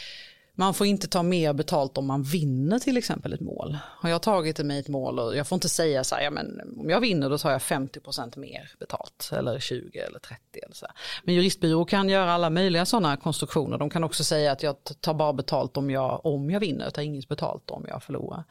man 0.59 0.73
får 0.73 0.87
inte 0.87 1.07
ta 1.07 1.23
mer 1.23 1.53
betalt 1.53 1.97
om 1.97 2.05
man 2.05 2.23
vinner 2.23 2.79
till 2.79 2.97
exempel 2.97 3.33
ett 3.33 3.39
mål. 3.39 3.77
Har 3.85 4.09
jag 4.09 4.21
tagit 4.21 4.59
mig 4.59 4.79
ett 4.79 4.87
mål 4.87 5.19
och 5.19 5.37
jag 5.37 5.47
får 5.47 5.55
inte 5.55 5.69
säga 5.69 6.03
så 6.03 6.15
här, 6.15 6.21
ja, 6.21 6.31
men 6.31 6.61
om 6.77 6.89
jag 6.89 6.99
vinner 6.99 7.29
då 7.29 7.37
tar 7.37 7.51
jag 7.51 7.61
50% 7.61 8.39
mer 8.39 8.71
betalt 8.79 9.29
eller 9.33 9.59
20 9.59 9.99
eller 9.99 10.19
30 10.19 10.39
eller 10.63 10.75
så. 10.75 10.85
Här. 10.85 10.95
Men 11.23 11.35
juristbyrå 11.35 11.85
kan 11.85 12.09
göra 12.09 12.33
alla 12.33 12.49
möjliga 12.49 12.85
sådana 12.85 13.17
konstruktioner. 13.17 13.77
De 13.77 13.89
kan 13.89 14.03
också 14.03 14.23
säga 14.23 14.51
att 14.51 14.63
jag 14.63 14.75
tar 15.01 15.13
bara 15.13 15.33
betalt 15.33 15.77
om 15.77 15.89
jag, 15.89 16.25
om 16.25 16.51
jag 16.51 16.59
vinner, 16.59 16.83
jag 16.83 16.93
tar 16.93 17.01
inget 17.01 17.27
betalt 17.27 17.71
om 17.71 17.85
jag 17.87 18.03
förlorar. 18.03 18.43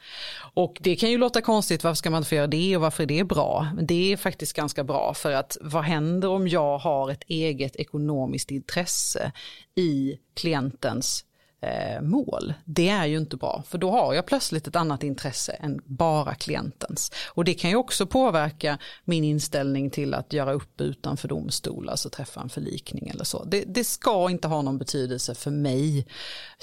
Och 0.53 0.77
det 0.81 0.95
kan 0.95 1.11
ju 1.11 1.17
låta 1.17 1.41
konstigt, 1.41 1.83
varför 1.83 1.95
ska 1.95 2.09
man 2.09 2.17
inte 2.17 2.29
få 2.29 2.35
göra 2.35 2.47
det 2.47 2.75
och 2.75 2.81
varför 2.81 3.03
är 3.03 3.07
det 3.07 3.23
bra? 3.23 3.67
Men 3.75 3.85
det 3.85 4.13
är 4.13 4.17
faktiskt 4.17 4.53
ganska 4.53 4.83
bra 4.83 5.13
för 5.13 5.31
att 5.31 5.57
vad 5.61 5.83
händer 5.83 6.27
om 6.27 6.47
jag 6.47 6.77
har 6.77 7.11
ett 7.11 7.23
eget 7.27 7.75
ekonomiskt 7.75 8.51
intresse 8.51 9.31
i 9.75 10.17
klientens 10.33 11.25
eh, 11.61 12.01
mål, 12.01 12.53
det 12.65 12.89
är 12.89 13.05
ju 13.05 13.17
inte 13.17 13.37
bra. 13.37 13.63
För 13.67 13.77
då 13.77 13.91
har 13.91 14.13
jag 14.13 14.25
plötsligt 14.25 14.67
ett 14.67 14.75
annat 14.75 15.03
intresse 15.03 15.51
än 15.51 15.81
bara 15.85 16.35
klientens. 16.35 17.11
Och 17.27 17.45
det 17.45 17.53
kan 17.53 17.69
ju 17.69 17.75
också 17.75 18.05
påverka 18.05 18.77
min 19.05 19.23
inställning 19.23 19.89
till 19.89 20.13
att 20.13 20.33
göra 20.33 20.53
upp 20.53 20.81
utanför 20.81 21.27
domstol, 21.27 21.89
alltså 21.89 22.09
träffa 22.09 22.41
en 22.41 22.49
förlikning 22.49 23.07
eller 23.07 23.23
så. 23.23 23.43
Det, 23.43 23.63
det 23.67 23.83
ska 23.83 24.29
inte 24.29 24.47
ha 24.47 24.61
någon 24.61 24.77
betydelse 24.77 25.35
för 25.35 25.51
mig 25.51 26.07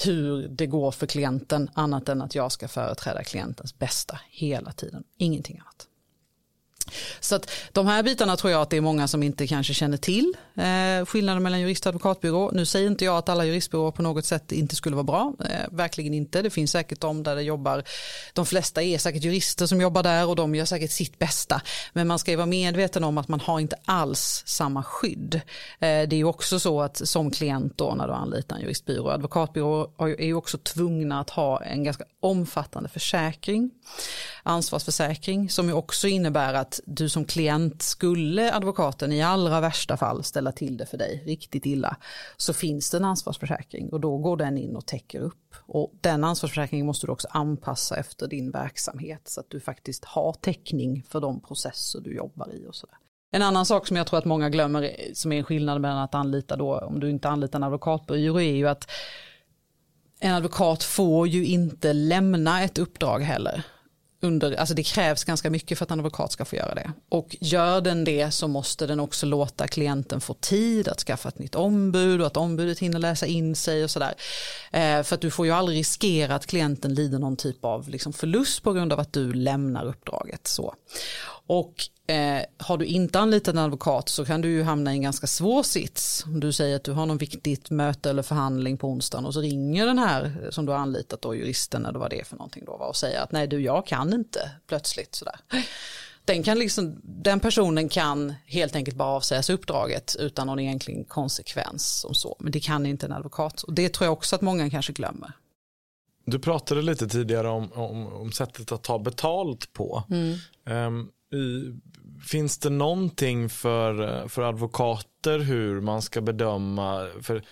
hur 0.04 0.48
det 0.48 0.66
går 0.66 0.90
för 0.90 1.06
klienten, 1.06 1.70
annat 1.74 2.08
än 2.08 2.22
att 2.22 2.34
jag 2.34 2.52
ska 2.52 2.68
företräda 2.68 3.24
klientens 3.24 3.78
bästa 3.78 4.20
hela 4.30 4.72
tiden. 4.72 5.04
Ingenting 5.18 5.58
annat. 5.58 5.86
Så 7.20 7.34
att 7.34 7.50
de 7.72 7.86
här 7.86 8.02
bitarna 8.02 8.36
tror 8.36 8.52
jag 8.52 8.62
att 8.62 8.70
det 8.70 8.76
är 8.76 8.80
många 8.80 9.08
som 9.08 9.22
inte 9.22 9.46
kanske 9.46 9.74
känner 9.74 9.96
till 9.96 10.34
eh, 10.54 11.06
skillnaden 11.06 11.42
mellan 11.42 11.60
jurist 11.60 11.86
och 11.86 11.90
advokatbyrå. 11.90 12.50
Nu 12.54 12.66
säger 12.66 12.86
inte 12.86 13.04
jag 13.04 13.16
att 13.16 13.28
alla 13.28 13.44
juristbyråer 13.44 13.90
på 13.90 14.02
något 14.02 14.24
sätt 14.24 14.52
inte 14.52 14.76
skulle 14.76 14.96
vara 14.96 15.04
bra, 15.04 15.34
eh, 15.40 15.70
verkligen 15.70 16.14
inte. 16.14 16.42
Det 16.42 16.50
finns 16.50 16.70
säkert 16.70 17.00
de 17.00 17.22
där 17.22 17.36
det 17.36 17.42
jobbar, 17.42 17.82
de 18.32 18.46
flesta 18.46 18.82
är 18.82 18.98
säkert 18.98 19.24
jurister 19.24 19.66
som 19.66 19.80
jobbar 19.80 20.02
där 20.02 20.28
och 20.28 20.36
de 20.36 20.54
gör 20.54 20.64
säkert 20.64 20.90
sitt 20.90 21.18
bästa. 21.18 21.62
Men 21.92 22.06
man 22.06 22.18
ska 22.18 22.30
ju 22.30 22.36
vara 22.36 22.46
medveten 22.46 23.04
om 23.04 23.18
att 23.18 23.28
man 23.28 23.40
har 23.40 23.60
inte 23.60 23.76
alls 23.84 24.42
samma 24.46 24.82
skydd. 24.82 25.34
Eh, 25.34 25.40
det 25.80 26.12
är 26.12 26.16
ju 26.16 26.24
också 26.24 26.60
så 26.60 26.80
att 26.82 27.08
som 27.08 27.30
klient 27.30 27.78
då 27.78 27.94
när 27.94 28.06
du 28.06 28.12
anlitar 28.12 28.56
en 28.56 28.62
juristbyrå, 28.62 29.10
advokatbyrå 29.10 29.90
är 29.98 30.26
ju 30.26 30.34
också 30.34 30.58
tvungna 30.58 31.20
att 31.20 31.30
ha 31.30 31.62
en 31.62 31.84
ganska 31.84 32.04
omfattande 32.20 32.88
försäkring, 32.88 33.70
ansvarsförsäkring 34.42 35.50
som 35.50 35.68
ju 35.68 35.72
också 35.72 36.08
innebär 36.08 36.54
att 36.54 36.75
du 36.84 37.08
som 37.08 37.24
klient 37.24 37.82
skulle 37.82 38.54
advokaten 38.54 39.12
i 39.12 39.22
allra 39.22 39.60
värsta 39.60 39.96
fall 39.96 40.24
ställa 40.24 40.52
till 40.52 40.76
det 40.76 40.86
för 40.86 40.98
dig 40.98 41.22
riktigt 41.26 41.66
illa 41.66 41.96
så 42.36 42.52
finns 42.52 42.90
det 42.90 42.96
en 42.96 43.04
ansvarsförsäkring 43.04 43.88
och 43.88 44.00
då 44.00 44.18
går 44.18 44.36
den 44.36 44.58
in 44.58 44.76
och 44.76 44.86
täcker 44.86 45.20
upp. 45.20 45.54
Och 45.66 45.92
den 46.00 46.24
ansvarsförsäkringen 46.24 46.86
måste 46.86 47.06
du 47.06 47.12
också 47.12 47.28
anpassa 47.30 47.96
efter 47.96 48.28
din 48.28 48.50
verksamhet 48.50 49.28
så 49.28 49.40
att 49.40 49.50
du 49.50 49.60
faktiskt 49.60 50.04
har 50.04 50.32
täckning 50.32 51.02
för 51.08 51.20
de 51.20 51.40
processer 51.40 52.00
du 52.00 52.16
jobbar 52.16 52.54
i 52.54 52.66
och 52.68 52.74
sådär. 52.74 52.96
En 53.30 53.42
annan 53.42 53.66
sak 53.66 53.86
som 53.86 53.96
jag 53.96 54.06
tror 54.06 54.18
att 54.18 54.24
många 54.24 54.50
glömmer 54.50 54.96
som 55.14 55.32
är 55.32 55.38
en 55.38 55.44
skillnad 55.44 55.80
mellan 55.80 55.98
att 55.98 56.14
anlita 56.14 56.56
då 56.56 56.78
om 56.78 57.00
du 57.00 57.10
inte 57.10 57.28
anlitar 57.28 57.58
en 57.58 57.62
advokatbyrå 57.62 58.40
är 58.40 58.54
ju 58.54 58.68
att 58.68 58.90
en 60.20 60.34
advokat 60.34 60.82
får 60.82 61.28
ju 61.28 61.46
inte 61.46 61.92
lämna 61.92 62.62
ett 62.62 62.78
uppdrag 62.78 63.20
heller 63.20 63.64
under, 64.20 64.52
alltså 64.52 64.74
det 64.74 64.82
krävs 64.82 65.24
ganska 65.24 65.50
mycket 65.50 65.78
för 65.78 65.84
att 65.84 65.90
en 65.90 65.98
advokat 65.98 66.32
ska 66.32 66.44
få 66.44 66.56
göra 66.56 66.74
det. 66.74 66.92
Och 67.08 67.36
gör 67.40 67.80
den 67.80 68.04
det 68.04 68.30
så 68.30 68.48
måste 68.48 68.86
den 68.86 69.00
också 69.00 69.26
låta 69.26 69.68
klienten 69.68 70.20
få 70.20 70.34
tid 70.34 70.88
att 70.88 71.00
skaffa 71.00 71.28
ett 71.28 71.38
nytt 71.38 71.54
ombud 71.54 72.20
och 72.20 72.26
att 72.26 72.36
ombudet 72.36 72.78
hinner 72.78 72.98
läsa 72.98 73.26
in 73.26 73.56
sig 73.56 73.84
och 73.84 73.90
sådär. 73.90 74.14
Eh, 74.72 75.02
för 75.02 75.14
att 75.14 75.20
du 75.20 75.30
får 75.30 75.46
ju 75.46 75.52
aldrig 75.52 75.78
riskera 75.78 76.34
att 76.34 76.46
klienten 76.46 76.94
lider 76.94 77.18
någon 77.18 77.36
typ 77.36 77.64
av 77.64 77.88
liksom 77.88 78.12
förlust 78.12 78.62
på 78.62 78.72
grund 78.72 78.92
av 78.92 79.00
att 79.00 79.12
du 79.12 79.32
lämnar 79.32 79.84
uppdraget. 79.84 80.46
Så. 80.46 80.74
Och 81.46 81.74
eh, 82.06 82.42
har 82.58 82.78
du 82.78 82.84
inte 82.84 83.18
anlitat 83.18 83.54
en 83.54 83.60
advokat 83.60 84.08
så 84.08 84.24
kan 84.24 84.40
du 84.40 84.48
ju 84.48 84.62
hamna 84.62 84.92
i 84.92 84.96
en 84.96 85.02
ganska 85.02 85.26
svår 85.26 85.62
sits. 85.62 86.24
Om 86.26 86.40
du 86.40 86.52
säger 86.52 86.76
att 86.76 86.84
du 86.84 86.92
har 86.92 87.06
något 87.06 87.22
viktigt 87.22 87.70
möte 87.70 88.10
eller 88.10 88.22
förhandling 88.22 88.78
på 88.78 88.88
onsdagen 88.88 89.26
och 89.26 89.34
så 89.34 89.40
ringer 89.40 89.86
den 89.86 89.98
här 89.98 90.48
som 90.50 90.66
du 90.66 90.72
har 90.72 90.78
anlitat 90.78 91.22
då, 91.22 91.34
juristen 91.34 91.86
eller 91.86 91.98
vad 91.98 92.10
det 92.10 92.20
är 92.20 92.24
för 92.24 92.36
någonting 92.36 92.64
då 92.64 92.72
och 92.72 92.96
säger 92.96 93.20
att 93.20 93.32
nej 93.32 93.46
du 93.46 93.60
jag 93.60 93.86
kan 93.86 94.12
inte 94.12 94.50
plötsligt 94.66 95.14
sådär. 95.14 95.36
Den, 96.24 96.42
kan 96.42 96.58
liksom, 96.58 97.00
den 97.02 97.40
personen 97.40 97.88
kan 97.88 98.34
helt 98.46 98.76
enkelt 98.76 98.96
bara 98.96 99.08
avsägas 99.08 99.50
uppdraget 99.50 100.16
utan 100.18 100.46
någon 100.46 100.58
egentlig 100.58 101.08
konsekvens 101.08 102.00
som 102.00 102.14
så. 102.14 102.36
Men 102.40 102.52
det 102.52 102.60
kan 102.60 102.86
inte 102.86 103.06
en 103.06 103.12
advokat 103.12 103.62
och 103.62 103.72
det 103.72 103.94
tror 103.94 104.06
jag 104.06 104.12
också 104.12 104.36
att 104.36 104.42
många 104.42 104.70
kanske 104.70 104.92
glömmer. 104.92 105.32
Du 106.24 106.38
pratade 106.38 106.82
lite 106.82 107.08
tidigare 107.08 107.48
om, 107.48 107.72
om, 107.72 108.06
om 108.06 108.32
sättet 108.32 108.72
att 108.72 108.82
ta 108.82 108.98
betalt 108.98 109.72
på. 109.72 110.02
Mm. 110.10 110.38
Um, 110.86 111.10
finns 112.30 112.58
det 112.58 112.70
någonting 112.70 113.48
för, 113.48 114.28
för 114.28 114.42
advokater 114.42 115.38
hur 115.38 115.80
man 115.80 116.02
ska 116.02 116.20
bedöma? 116.20 117.08
För 117.22 117.42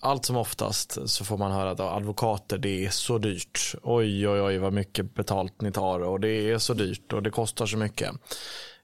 allt 0.00 0.24
som 0.24 0.36
oftast 0.36 0.98
så 1.10 1.24
får 1.24 1.38
man 1.38 1.52
höra 1.52 1.70
att 1.70 1.80
advokater 1.80 2.58
det 2.58 2.84
är 2.84 2.90
så 2.90 3.18
dyrt. 3.18 3.74
Oj, 3.82 4.28
oj, 4.28 4.40
oj 4.40 4.58
vad 4.58 4.72
mycket 4.72 5.14
betalt 5.14 5.60
ni 5.60 5.72
tar 5.72 6.00
och 6.00 6.20
det 6.20 6.50
är 6.50 6.58
så 6.58 6.74
dyrt 6.74 7.12
och 7.12 7.22
det 7.22 7.30
kostar 7.30 7.66
så 7.66 7.76
mycket. 7.76 8.10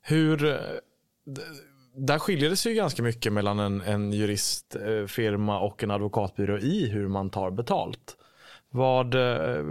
Hur, 0.02 0.60
där 1.96 2.18
skiljer 2.18 2.50
det 2.50 2.56
sig 2.56 2.74
ganska 2.74 3.02
mycket 3.02 3.32
mellan 3.32 3.58
en, 3.58 3.80
en 3.80 4.12
juristfirma 4.12 5.60
och 5.60 5.82
en 5.82 5.90
advokatbyrå 5.90 6.58
i 6.58 6.86
hur 6.86 7.08
man 7.08 7.30
tar 7.30 7.50
betalt. 7.50 8.16
Vad, 8.72 9.14
eh, 9.14 9.64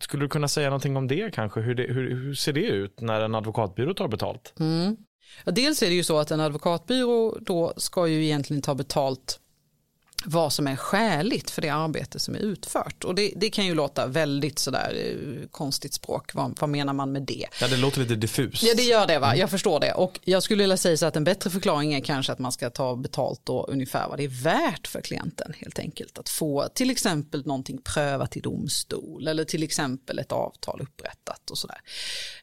skulle 0.00 0.24
du 0.24 0.28
kunna 0.28 0.48
säga 0.48 0.68
någonting 0.68 0.96
om 0.96 1.08
det 1.08 1.34
kanske? 1.34 1.60
Hur, 1.60 1.74
det, 1.74 1.82
hur, 1.82 2.10
hur 2.10 2.34
ser 2.34 2.52
det 2.52 2.66
ut 2.66 3.00
när 3.00 3.20
en 3.20 3.34
advokatbyrå 3.34 3.94
tar 3.94 4.08
betalt? 4.08 4.54
Mm. 4.60 4.96
Ja, 5.44 5.52
dels 5.52 5.82
är 5.82 5.86
det 5.86 5.94
ju 5.94 6.04
så 6.04 6.18
att 6.18 6.30
en 6.30 6.40
advokatbyrå 6.40 7.38
då 7.40 7.72
ska 7.76 8.06
ju 8.06 8.24
egentligen 8.24 8.62
ta 8.62 8.74
betalt 8.74 9.40
vad 10.24 10.52
som 10.52 10.66
är 10.66 10.76
skäligt 10.76 11.50
för 11.50 11.62
det 11.62 11.68
arbete 11.68 12.18
som 12.18 12.34
är 12.34 12.38
utfört. 12.38 13.04
Och 13.04 13.14
det, 13.14 13.32
det 13.36 13.50
kan 13.50 13.66
ju 13.66 13.74
låta 13.74 14.06
väldigt 14.06 14.58
sådär 14.58 14.94
eh, 14.96 15.48
konstigt 15.50 15.94
språk. 15.94 16.34
Vad, 16.34 16.56
vad, 16.60 16.70
menar 16.70 16.92
man 16.92 17.12
med 17.12 17.22
det? 17.22 17.46
Ja, 17.60 17.68
det 17.68 17.76
låter 17.76 18.00
lite 18.00 18.14
diffust. 18.14 18.62
Ja, 18.62 18.74
det 18.76 18.82
gör 18.82 19.06
det. 19.06 19.18
va. 19.18 19.26
Mm. 19.26 19.40
Jag 19.40 19.50
förstår 19.50 19.80
det. 19.80 19.92
Och 19.92 20.20
jag 20.24 20.42
skulle 20.42 20.62
vilja 20.62 20.76
säga 20.76 20.96
så 20.96 21.06
att 21.06 21.16
en 21.16 21.24
bättre 21.24 21.50
förklaring 21.50 21.94
är 21.94 22.00
kanske 22.00 22.32
att 22.32 22.38
man 22.38 22.52
ska 22.52 22.70
ta 22.70 22.96
betalt 22.96 23.40
då 23.44 23.66
ungefär 23.66 24.08
vad 24.08 24.18
det 24.18 24.24
är 24.24 24.42
värt 24.42 24.86
för 24.86 25.00
klienten 25.00 25.52
helt 25.58 25.78
enkelt. 25.78 26.18
Att 26.18 26.28
få 26.28 26.68
till 26.74 26.90
exempel 26.90 27.46
någonting 27.46 27.78
prövat 27.78 28.36
i 28.36 28.40
domstol 28.40 29.28
eller 29.28 29.44
till 29.44 29.62
exempel 29.62 30.18
ett 30.18 30.32
avtal 30.32 30.80
upprättat 30.80 31.50
och 31.50 31.58
sådär. 31.58 31.80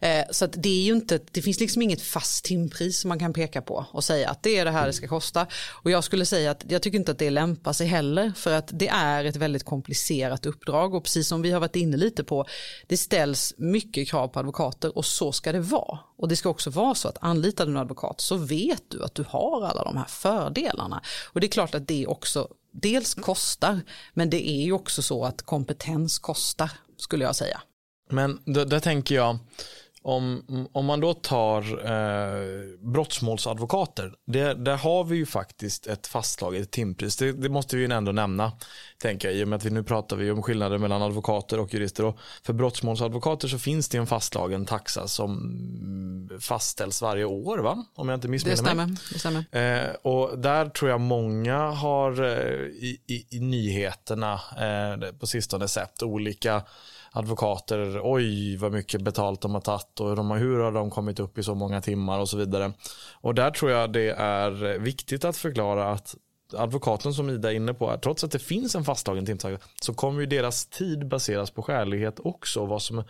Eh, 0.02 0.26
så 0.32 0.46
att 0.46 0.54
det 0.58 0.70
är 0.70 0.84
ju 0.84 0.94
inte, 0.94 1.20
det 1.32 1.42
finns 1.42 1.60
liksom 1.60 1.82
inget 1.82 2.02
fast 2.02 2.46
timpris 2.46 3.00
som 3.00 3.10
man 3.10 3.20
kan 3.20 3.34
peka 3.34 3.62
på 3.62 3.86
och 3.92 4.04
säga 4.04 4.30
att 4.30 4.44
det 4.44 4.58
är 4.58 4.66
det 4.66 4.72
här 4.72 4.88
det 4.88 4.94
ska 4.94 5.08
kosta. 5.08 5.48
Och 5.70 5.92
jag 5.92 6.04
skulle 6.04 6.26
säga 6.26 6.52
att 6.52 6.66
jag 6.70 6.82
tycker 6.82 6.98
inte 6.98 7.12
att 7.12 7.20
det 7.20 7.28
är 7.28 7.32
lämpligt 7.32 7.69
släppa 7.70 7.74
sig 7.74 7.88
heller 7.88 8.32
för 8.36 8.54
att 8.54 8.70
det 8.74 8.88
är 8.88 9.26
ett 9.26 9.36
väldigt 9.36 9.64
komplicerat 9.64 10.46
uppdrag 10.46 10.94
och 10.94 11.04
precis 11.04 11.28
som 11.28 11.42
vi 11.42 11.52
har 11.52 11.60
varit 11.60 11.76
inne 11.76 11.98
lite 11.98 12.24
på 12.24 12.46
det 12.88 12.98
ställs 12.98 13.54
mycket 13.58 14.10
krav 14.10 14.28
på 14.28 14.40
advokater 14.40 14.98
och 14.98 15.06
så 15.06 15.32
ska 15.32 15.52
det 15.52 15.60
vara. 15.60 16.00
Och 16.18 16.28
det 16.28 16.36
ska 16.36 16.50
också 16.50 16.70
vara 16.70 16.96
så 16.96 17.08
att 17.08 17.18
anlitar 17.22 17.66
du 17.66 17.72
en 17.72 17.78
advokat 17.78 18.22
så 18.22 18.38
vet 18.38 18.84
du 18.90 19.04
att 19.04 19.16
du 19.16 19.24
har 19.30 19.66
alla 19.66 19.84
de 19.84 19.98
här 19.98 20.06
fördelarna. 20.06 21.02
Och 21.34 21.42
det 21.42 21.48
är 21.48 21.52
klart 21.52 21.76
att 21.76 21.88
det 21.88 22.08
också 22.08 22.48
dels 22.72 23.14
kostar 23.14 23.82
men 24.14 24.30
det 24.30 24.50
är 24.50 24.64
ju 24.64 24.74
också 24.74 25.02
så 25.02 25.26
att 25.26 25.42
kompetens 25.42 26.20
kostar 26.20 26.72
skulle 26.98 27.26
jag 27.26 27.36
säga. 27.36 27.62
Men 28.12 28.40
där 28.46 28.80
tänker 28.80 29.16
jag 29.16 29.38
om, 30.02 30.44
om 30.72 30.86
man 30.86 31.00
då 31.00 31.14
tar 31.14 31.62
eh, 31.62 32.78
brottsmålsadvokater, 32.80 34.14
det, 34.26 34.54
där 34.54 34.78
har 34.78 35.04
vi 35.04 35.18
ju 35.18 35.26
faktiskt 35.26 35.88
ett 35.88 36.08
fastslaget 36.08 36.72
timpris. 36.72 37.18
Det, 37.18 37.32
det, 37.32 37.50
måste 37.50 37.76
vi 37.76 37.86
ju 37.86 37.92
ändå 37.92 38.12
nämna, 38.12 38.52
tänker 38.98 39.28
jag, 39.28 39.38
i 39.38 39.44
och 39.44 39.48
med 39.48 39.58
att 39.58 39.66
vi 39.66 39.70
nu 39.70 39.84
pratar 39.84 40.16
vi 40.16 40.32
om 40.32 40.44
skillnader 40.44 40.78
mellan 40.78 41.02
advokater 41.02 41.60
och 41.60 41.74
jurister. 41.74 42.06
Och 42.06 42.18
för 42.44 42.54
brottsmålsadvokater 42.54 43.48
så 43.48 43.60
finns 43.60 43.90
det 43.90 43.98
en 43.98 44.08
fastslagen 44.08 44.66
taxa 44.66 45.08
som 45.08 46.30
fastställs 46.40 47.02
varje 47.02 47.26
år, 47.26 47.58
va? 47.58 47.86
om 47.96 48.10
jag 48.10 48.18
inte 48.18 48.28
missminner 48.28 48.76
mig. 48.76 48.88
Det 49.14 49.20
stämmer. 49.20 49.46
Eh, 49.52 49.96
och 50.02 50.40
där 50.40 50.70
tror 50.70 50.92
jag 50.92 51.02
många 51.02 51.58
har 51.58 52.24
eh, 52.24 52.66
i, 52.66 53.02
i, 53.08 53.26
i 53.30 53.40
nyheterna 53.40 54.34
eh, 54.34 55.12
på 55.12 55.28
sistone 55.28 55.68
sett 55.68 56.04
olika 56.04 56.64
advokater, 57.12 58.02
oj 58.04 58.58
vad 58.58 58.72
mycket 58.72 59.02
betalt 59.02 59.42
de 59.42 59.54
har 59.54 59.62
tagit 59.62 60.00
och 60.00 60.16
de, 60.16 60.32
hur 60.32 60.60
har 60.60 60.72
de 60.72 60.90
kommit 60.90 61.20
upp 61.20 61.38
i 61.38 61.44
så 61.44 61.56
många 61.56 61.82
timmar 61.82 62.20
och 62.20 62.30
så 62.30 62.38
vidare. 62.38 62.74
Och 63.22 63.36
där 63.36 63.52
tror 63.52 63.72
jag 63.72 63.94
det 63.94 64.10
är 64.10 64.80
viktigt 64.80 65.26
att 65.26 65.38
förklara 65.38 65.92
att 65.92 66.16
advokaten 66.54 67.14
som 67.14 67.30
Ida 67.30 67.52
är 67.52 67.56
inne 67.56 67.74
på, 67.74 67.98
trots 67.98 68.24
att 68.24 68.32
det 68.32 68.40
finns 68.40 68.76
en 68.76 68.84
fastslagen 68.84 69.26
timtaxa 69.26 69.66
så 69.82 69.94
kommer 69.94 70.20
ju 70.20 70.26
deras 70.26 70.66
tid 70.66 71.08
baseras 71.08 71.52
på 71.52 71.62
skälighet 71.62 72.20
också. 72.20 72.66
Vad 72.66 72.82
som 72.82 73.04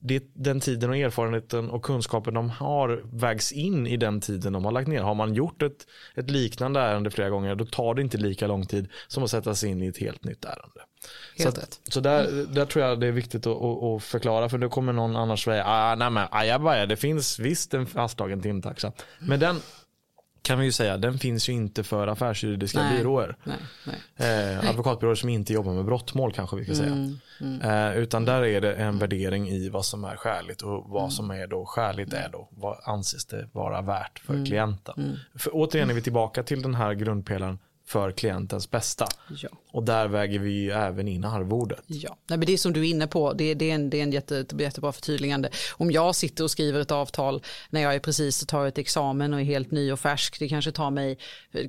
det, 0.00 0.24
den 0.34 0.60
tiden 0.60 0.90
och 0.90 0.96
erfarenheten 0.96 1.70
och 1.70 1.82
kunskapen 1.82 2.34
de 2.34 2.50
har 2.50 3.02
vägs 3.12 3.52
in 3.52 3.86
i 3.86 3.96
den 3.96 4.20
tiden 4.20 4.52
de 4.52 4.64
har 4.64 4.72
lagt 4.72 4.88
ner. 4.88 5.02
Har 5.02 5.14
man 5.14 5.34
gjort 5.34 5.62
ett, 5.62 5.86
ett 6.14 6.30
liknande 6.30 6.80
ärende 6.80 7.10
flera 7.10 7.30
gånger 7.30 7.54
då 7.54 7.64
tar 7.64 7.94
det 7.94 8.02
inte 8.02 8.18
lika 8.18 8.46
lång 8.46 8.66
tid 8.66 8.88
som 9.08 9.22
att 9.22 9.30
sätta 9.30 9.54
sig 9.54 9.70
in 9.70 9.82
i 9.82 9.86
ett 9.86 9.98
helt 9.98 10.24
nytt 10.24 10.44
ärende. 10.44 10.80
Helt 11.38 11.56
så, 11.56 11.62
att, 11.62 11.80
så 11.88 12.00
där, 12.00 12.46
där 12.54 12.66
tror 12.66 12.84
jag 12.84 13.00
det 13.00 13.06
är 13.06 13.12
viktigt 13.12 13.46
att, 13.46 13.62
att, 13.62 13.82
att 13.82 14.02
förklara 14.02 14.48
för 14.48 14.58
då 14.58 14.68
kommer 14.68 14.92
någon 14.92 15.16
annars 15.16 15.44
säga 15.44 15.64
ah, 15.66 15.94
nej 15.94 16.10
men 16.10 16.28
ajabaja, 16.30 16.86
det 16.86 16.96
finns 16.96 17.38
visst 17.38 17.74
en 17.74 17.86
fastslagen 17.86 18.40
timtaxa. 18.40 18.92
Men 19.18 19.40
den 19.40 19.60
kan 20.42 20.58
vi 20.58 20.64
ju 20.64 20.72
säga, 20.72 20.96
den 20.96 21.18
finns 21.18 21.48
ju 21.48 21.52
inte 21.52 21.84
för 21.84 22.06
affärsjuridiska 22.06 22.82
nej, 22.82 22.98
byråer. 22.98 23.36
Nej, 23.44 23.56
nej. 24.16 24.52
Eh, 24.54 24.70
advokatbyråer 24.70 25.14
som 25.14 25.28
inte 25.28 25.52
jobbar 25.52 25.72
med 25.72 25.84
brottmål 25.84 26.32
kanske 26.32 26.56
vi 26.56 26.64
ska 26.64 26.74
säga. 26.74 26.92
Mm, 26.92 27.18
mm. 27.40 27.60
Eh, 27.60 27.98
utan 27.98 28.24
där 28.24 28.44
är 28.44 28.60
det 28.60 28.74
en 28.74 28.98
värdering 28.98 29.48
i 29.48 29.68
vad 29.68 29.84
som 29.84 30.04
är 30.04 30.16
skäligt 30.16 30.62
och 30.62 30.84
vad 30.90 31.02
mm. 31.02 31.10
som 31.10 31.30
är 31.30 31.46
då 31.46 31.66
skäligt 31.66 32.12
är 32.12 32.28
då 32.32 32.48
vad 32.50 32.76
anses 32.84 33.26
det 33.26 33.48
vara 33.52 33.82
värt 33.82 34.18
för 34.18 34.34
mm. 34.34 34.46
klienten. 34.46 34.94
Mm. 34.98 35.16
För 35.34 35.50
återigen 35.54 35.90
är 35.90 35.94
vi 35.94 36.02
tillbaka 36.02 36.42
till 36.42 36.62
den 36.62 36.74
här 36.74 36.94
grundpelaren 36.94 37.58
för 37.90 38.12
klientens 38.12 38.70
bästa. 38.70 39.08
Ja. 39.28 39.48
Och 39.72 39.82
där 39.82 40.08
väger 40.08 40.38
vi 40.38 40.50
ju 40.50 40.70
även 40.70 41.08
in 41.08 41.24
arvodet. 41.24 41.82
Ja, 41.86 42.16
Nej, 42.26 42.38
men 42.38 42.46
det 42.46 42.52
är 42.52 42.56
som 42.56 42.72
du 42.72 42.80
är 42.80 42.90
inne 42.90 43.06
på, 43.06 43.32
det, 43.32 43.54
det 43.54 43.70
är 43.70 43.74
en, 43.74 43.90
det 43.90 43.98
är 43.98 44.02
en 44.02 44.12
jätte, 44.12 44.46
jättebra 44.58 44.92
förtydligande. 44.92 45.50
Om 45.72 45.90
jag 45.90 46.14
sitter 46.14 46.44
och 46.44 46.50
skriver 46.50 46.80
ett 46.80 46.90
avtal 46.90 47.42
när 47.70 47.80
jag 47.80 47.94
är 47.94 47.98
precis 47.98 48.46
tar 48.46 48.66
ett 48.66 48.78
examen 48.78 49.34
och 49.34 49.40
är 49.40 49.44
helt 49.44 49.70
ny 49.70 49.92
och 49.92 50.00
färsk, 50.00 50.38
det 50.38 50.48
kanske 50.48 50.72
tar 50.72 50.90
mig, 50.90 51.18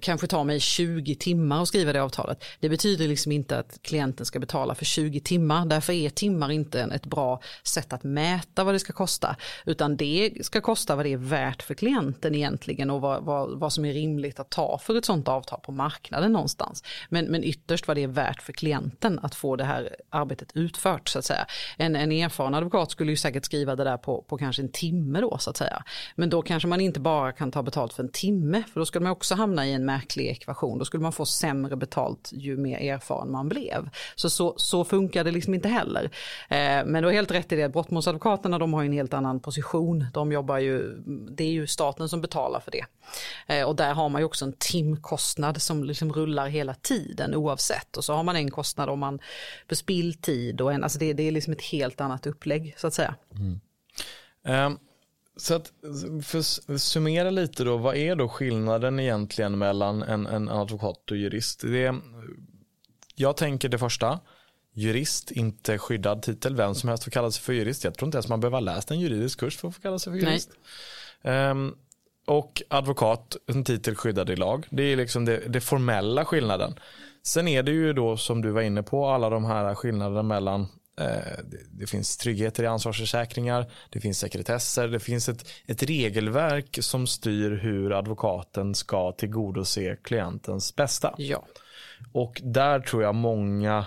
kanske 0.01 0.27
tar 0.27 0.43
mig 0.43 0.59
20 0.59 1.15
timmar 1.15 1.61
att 1.61 1.67
skriva 1.67 1.93
det 1.93 2.03
avtalet. 2.03 2.43
Det 2.59 2.69
betyder 2.69 3.07
liksom 3.07 3.31
inte 3.31 3.59
att 3.59 3.79
klienten 3.81 4.25
ska 4.25 4.39
betala 4.39 4.75
för 4.75 4.85
20 4.85 5.19
timmar, 5.19 5.65
därför 5.65 5.93
är 5.93 6.09
timmar 6.09 6.51
inte 6.51 6.81
ett 6.81 7.05
bra 7.05 7.41
sätt 7.63 7.93
att 7.93 8.03
mäta 8.03 8.63
vad 8.63 8.75
det 8.75 8.79
ska 8.79 8.93
kosta, 8.93 9.35
utan 9.65 9.97
det 9.97 10.31
ska 10.41 10.61
kosta 10.61 10.95
vad 10.95 11.05
det 11.05 11.13
är 11.13 11.17
värt 11.17 11.63
för 11.63 11.73
klienten 11.73 12.35
egentligen 12.35 12.89
och 12.89 13.01
vad, 13.01 13.23
vad, 13.23 13.59
vad 13.59 13.73
som 13.73 13.85
är 13.85 13.93
rimligt 13.93 14.39
att 14.39 14.49
ta 14.49 14.77
för 14.77 14.97
ett 14.97 15.05
sånt 15.05 15.27
avtal 15.27 15.59
på 15.59 15.71
marknaden 15.71 16.10
någonstans. 16.19 16.83
Men, 17.09 17.25
men 17.25 17.43
ytterst 17.43 17.87
vad 17.87 17.97
det 17.97 18.03
är 18.03 18.07
värt 18.07 18.41
för 18.41 18.53
klienten 18.53 19.19
att 19.23 19.35
få 19.35 19.55
det 19.55 19.63
här 19.63 19.95
arbetet 20.09 20.51
utfört 20.53 21.09
så 21.09 21.19
att 21.19 21.25
säga. 21.25 21.45
En, 21.77 21.95
en 21.95 22.11
erfaren 22.11 22.53
advokat 22.53 22.91
skulle 22.91 23.11
ju 23.11 23.17
säkert 23.17 23.45
skriva 23.45 23.75
det 23.75 23.83
där 23.83 23.97
på, 23.97 24.21
på 24.21 24.37
kanske 24.37 24.61
en 24.61 24.71
timme 24.71 25.21
då 25.21 25.37
så 25.37 25.49
att 25.49 25.57
säga. 25.57 25.83
Men 26.15 26.29
då 26.29 26.41
kanske 26.41 26.67
man 26.67 26.81
inte 26.81 26.99
bara 26.99 27.31
kan 27.31 27.51
ta 27.51 27.63
betalt 27.63 27.93
för 27.93 28.03
en 28.03 28.11
timme 28.11 28.63
för 28.73 28.79
då 28.79 28.85
skulle 28.85 29.03
man 29.03 29.11
också 29.11 29.35
hamna 29.35 29.67
i 29.67 29.73
en 29.73 29.85
märklig 29.85 30.27
ekvation. 30.27 30.79
Då 30.79 30.85
skulle 30.85 31.03
man 31.03 31.11
få 31.11 31.25
sämre 31.25 31.75
betalt 31.75 32.29
ju 32.33 32.57
mer 32.57 32.77
erfaren 32.77 33.31
man 33.31 33.49
blev. 33.49 33.89
Så, 34.15 34.29
så, 34.29 34.53
så 34.57 34.85
funkar 34.85 35.23
det 35.23 35.31
liksom 35.31 35.53
inte 35.53 35.69
heller. 35.69 36.03
Eh, 36.49 36.85
men 36.85 36.93
du 36.93 37.05
har 37.05 37.13
helt 37.13 37.31
rätt 37.31 37.51
i 37.51 37.55
det, 37.55 37.69
brottmålsadvokaterna 37.69 38.59
de 38.59 38.73
har 38.73 38.81
ju 38.81 38.85
en 38.85 38.93
helt 38.93 39.13
annan 39.13 39.39
position. 39.39 40.05
De 40.13 40.31
jobbar 40.31 40.57
ju, 40.57 40.97
det 41.31 41.43
är 41.43 41.51
ju 41.51 41.67
staten 41.67 42.09
som 42.09 42.21
betalar 42.21 42.59
för 42.59 42.71
det. 42.71 42.85
Eh, 43.47 43.67
och 43.67 43.75
där 43.75 43.93
har 43.93 44.09
man 44.09 44.21
ju 44.21 44.25
också 44.25 44.45
en 44.45 44.53
timkostnad 44.53 45.61
som 45.61 45.83
liksom 46.01 46.21
rullar 46.21 46.47
hela 46.47 46.73
tiden 46.73 47.35
oavsett. 47.35 47.97
Och 47.97 48.03
så 48.03 48.13
har 48.13 48.23
man 48.23 48.35
en 48.35 48.51
kostnad 48.51 48.89
om 48.89 48.99
man 48.99 49.19
för 49.67 49.75
spilltid 49.75 50.61
och 50.61 50.73
en, 50.73 50.83
alltså 50.83 50.99
det, 50.99 51.13
det 51.13 51.23
är 51.23 51.31
liksom 51.31 51.53
ett 51.53 51.61
helt 51.61 52.01
annat 52.01 52.27
upplägg 52.27 52.75
så 52.77 52.87
att 52.87 52.93
säga. 52.93 53.15
Mm. 53.35 54.65
Um. 54.65 54.79
Så 55.37 55.53
att 55.53 55.71
för 56.23 56.39
att 56.39 56.81
summera 56.81 57.29
lite 57.29 57.63
då, 57.63 57.77
vad 57.77 57.95
är 57.95 58.15
då 58.15 58.29
skillnaden 58.29 58.99
egentligen 58.99 59.57
mellan 59.57 60.03
en, 60.03 60.27
en 60.27 60.49
advokat 60.49 61.11
och 61.11 61.17
jurist? 61.17 61.61
Det, 61.61 61.95
jag 63.15 63.37
tänker 63.37 63.69
det 63.69 63.77
första, 63.79 64.19
jurist, 64.73 65.31
inte 65.31 65.77
skyddad 65.77 66.21
titel. 66.21 66.55
Vem 66.55 66.75
som 66.75 66.89
helst 66.89 67.03
får 67.03 67.11
kalla 67.11 67.31
sig 67.31 67.43
för 67.43 67.53
jurist. 67.53 67.83
Jag 67.83 67.93
tror 67.93 68.07
inte 68.07 68.17
ens 68.17 68.27
man 68.27 68.39
behöver 68.39 68.55
ha 68.57 68.59
läst 68.75 68.91
en 68.91 68.99
juridisk 68.99 69.39
kurs 69.39 69.57
för 69.57 69.67
att 69.67 69.75
få 69.75 69.81
kalla 69.81 69.99
sig 69.99 70.13
för 70.13 70.19
jurist. 70.19 70.51
Um, 71.23 71.75
och 72.25 72.61
advokat, 72.69 73.37
en 73.47 73.63
titel 73.63 73.95
skyddad 73.95 74.29
i 74.29 74.35
lag. 74.35 74.67
Det 74.69 74.83
är 74.83 74.95
liksom 74.95 75.25
det, 75.25 75.37
det, 75.47 75.61
formella 75.61 76.25
skillnaden. 76.25 76.79
Sen 77.23 77.47
är 77.47 77.63
det 77.63 77.71
ju 77.71 77.93
då 77.93 78.17
som 78.17 78.41
du 78.41 78.51
var 78.51 78.61
inne 78.61 78.83
på 78.83 79.07
alla 79.07 79.29
de 79.29 79.45
här 79.45 79.75
skillnaderna 79.75 80.23
mellan 80.23 80.61
eh, 80.99 81.05
det, 81.43 81.57
det, 81.71 81.87
finns 81.87 82.17
tryggheter 82.17 82.63
i 82.63 82.67
ansvarsförsäkringar, 82.67 83.71
det 83.89 83.99
finns 83.99 84.19
sekretesser, 84.19 84.87
det 84.87 84.99
finns 84.99 85.29
ett, 85.29 85.45
ett 85.67 85.83
regelverk 85.83 86.77
som 86.81 87.07
styr 87.07 87.51
hur 87.51 87.91
advokaten 87.91 88.75
ska 88.75 89.11
tillgodose 89.11 89.95
klientens 90.03 90.75
bästa. 90.75 91.15
Ja. 91.17 91.45
Och 92.13 92.41
där 92.43 92.79
tror 92.79 93.03
jag 93.03 93.15
många 93.15 93.85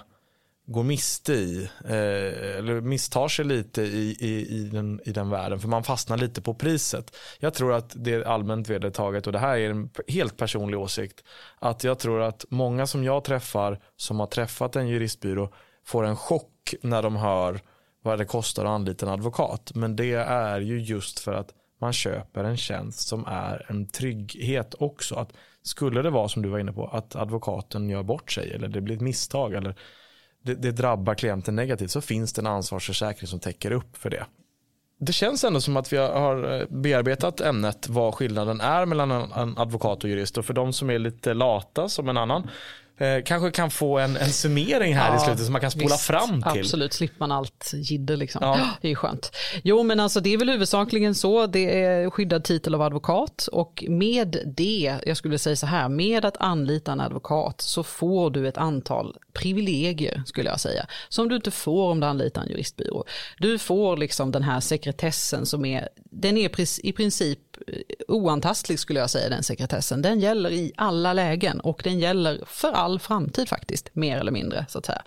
går 0.67 0.83
miste 0.83 1.33
i, 1.33 1.69
eh, 1.85 2.57
eller 2.59 2.81
misstar 2.81 3.29
sig 3.29 3.45
lite 3.45 3.83
i, 3.83 4.17
i, 4.21 4.57
i, 4.57 4.69
den, 4.73 5.01
i 5.05 5.13
den 5.13 5.31
världen, 5.31 5.61
för 5.61 5.69
man 5.69 5.85
fastnar 5.85 6.17
lite 6.17 6.43
på 6.43 6.55
priset. 6.55 7.17
Jag 7.41 7.55
tror 7.55 7.73
att 7.73 7.93
det 7.97 8.15
är 8.15 8.23
allmänt 8.23 8.71
vedertaget 8.71 9.27
och 9.27 9.33
det 9.33 9.39
här 9.39 9.59
är 9.59 9.71
en 9.71 9.91
helt 10.09 10.37
personlig 10.37 10.79
åsikt, 10.79 11.25
att 11.59 11.85
jag 11.85 11.99
tror 11.99 12.23
att 12.23 12.45
många 12.49 12.87
som 12.87 13.05
jag 13.05 13.25
träffar 13.25 13.81
som 13.97 14.21
har 14.21 14.27
träffat 14.27 14.77
en 14.77 14.89
juristbyrå 14.89 15.53
får 15.85 16.05
en 16.05 16.17
chock 16.17 16.75
när 16.83 17.03
de 17.03 17.17
hör 17.17 17.61
vad 18.03 18.19
det 18.19 18.25
kostar 18.25 18.65
att 18.65 18.71
anlita 18.71 19.07
en 19.07 19.13
advokat. 19.13 19.73
Men 19.75 19.97
det 19.97 20.13
är 20.29 20.61
ju 20.61 20.81
just 20.81 21.19
för 21.19 21.33
att 21.33 21.51
man 21.81 21.93
köper 21.93 22.45
en 22.45 22.57
tjänst 22.57 23.09
som 23.09 23.25
är 23.27 23.67
en 23.69 23.87
trygghet 23.87 24.75
också. 24.79 25.15
Att 25.15 25.33
skulle 25.63 26.03
det 26.03 26.11
vara 26.11 26.29
som 26.29 26.43
du 26.43 26.49
var 26.49 26.59
inne 26.59 26.73
på, 26.73 26.87
att 26.87 27.17
advokaten 27.17 27.91
gör 27.91 28.03
bort 28.03 28.33
sig 28.33 28.53
eller 28.53 28.69
det 28.69 28.81
blir 28.81 28.95
ett 28.95 29.01
misstag 29.01 29.55
eller 29.55 29.75
det, 30.45 30.55
det 30.55 30.71
drabbar 30.71 31.15
klienten 31.15 31.57
negativt 31.57 31.91
så 31.91 32.01
finns 32.01 32.33
det 32.33 32.43
en 32.43 32.47
ansvarsförsäkring 32.47 33.29
som 33.29 33.41
täcker 33.41 33.71
upp 33.71 33.97
för 33.97 34.11
det. 34.11 34.27
Det 35.01 35.13
känns 35.13 35.45
ändå 35.45 35.61
som 35.61 35.77
att 35.77 35.93
vi 35.93 35.97
har 35.97 36.61
eh, 36.61 36.67
bearbetat 36.69 37.41
ämnet 37.41 37.89
vad 37.89 38.15
skillnaden 38.15 38.61
är 38.61 38.87
mellan 38.87 39.11
en 39.11 39.59
advokat 39.59 40.05
och 40.05 40.11
jurist 40.11 40.39
och 40.39 40.45
för 40.45 40.55
de 40.55 40.73
som 40.73 40.91
är 40.91 40.99
lite 40.99 41.35
lata 41.35 41.89
som 41.89 42.09
en 42.09 42.17
annan 42.17 42.51
Eh, 42.99 43.23
kanske 43.25 43.51
kan 43.51 43.71
få 43.71 43.99
en, 43.99 44.17
en 44.17 44.33
summering 44.33 44.95
här 44.95 45.11
ja, 45.11 45.17
i 45.17 45.21
slutet 45.21 45.45
som 45.45 45.53
man 45.53 45.61
kan 45.61 45.71
spola 45.71 45.87
visst, 45.87 46.07
fram 46.07 46.43
till. 46.43 46.61
Absolut, 46.61 46.93
slipper 46.93 47.17
man 47.19 47.33
allt 47.33 47.71
jidder 47.75 48.17
liksom. 48.17 48.41
Ja. 48.43 48.71
Det 48.81 48.89
är 48.89 48.91
ju 48.91 48.97
skönt. 48.97 49.37
Jo 49.63 49.83
men 49.83 50.01
alltså 50.01 50.21
det 50.21 50.35
är 50.35 50.39
väl 50.39 50.51
huvudsakligen 50.51 51.15
så, 51.15 51.47
det 51.47 51.83
är 51.83 52.11
skyddad 52.11 52.45
titel 52.45 52.75
av 52.75 52.83
advokat 52.83 53.49
och 53.53 53.85
med 53.89 54.39
det, 54.47 54.99
jag 55.07 55.17
skulle 55.17 55.39
säga 55.39 55.57
så 55.57 55.67
här, 55.67 55.89
med 55.89 56.25
att 56.25 56.37
anlita 56.37 56.93
en 56.93 57.01
advokat 57.01 57.61
så 57.61 57.83
får 57.83 58.31
du 58.31 58.49
ett 58.49 58.59
antal 58.59 59.17
privilegier 59.33 60.23
skulle 60.27 60.51
jag 60.51 60.61
säga, 60.61 60.87
som 61.09 61.29
du 61.29 61.37
inte 61.37 61.51
får 61.51 61.91
om 61.91 62.01
du 62.01 62.07
anlitar 62.07 62.43
en 62.43 62.49
juristbyrå. 62.49 63.05
Du 63.39 63.59
får 63.59 63.97
liksom 63.97 64.33
den 64.33 64.43
här 64.43 64.61
sekretessen 64.61 65.47
som 65.47 65.65
är, 65.65 65.89
den 66.11 66.37
är 66.37 66.61
i 66.87 66.93
princip 66.93 67.41
oantastlig 68.09 68.79
skulle 68.79 69.01
jag 69.01 69.11
säga 69.11 69.29
den 69.29 69.43
sekretessen. 69.43 70.03
Den 70.03 70.21
gäller 70.21 70.51
i 70.51 70.73
alla 70.77 71.13
lägen 71.13 71.61
och 71.61 71.81
den 71.85 71.99
gäller 71.99 72.41
för 72.47 72.73
all 72.73 72.99
framtid 72.99 73.49
faktiskt, 73.49 73.91
mer 73.93 74.19
eller 74.19 74.33
mindre. 74.33 74.67
så 74.69 74.79
att 74.79 74.87
säga. 74.87 75.03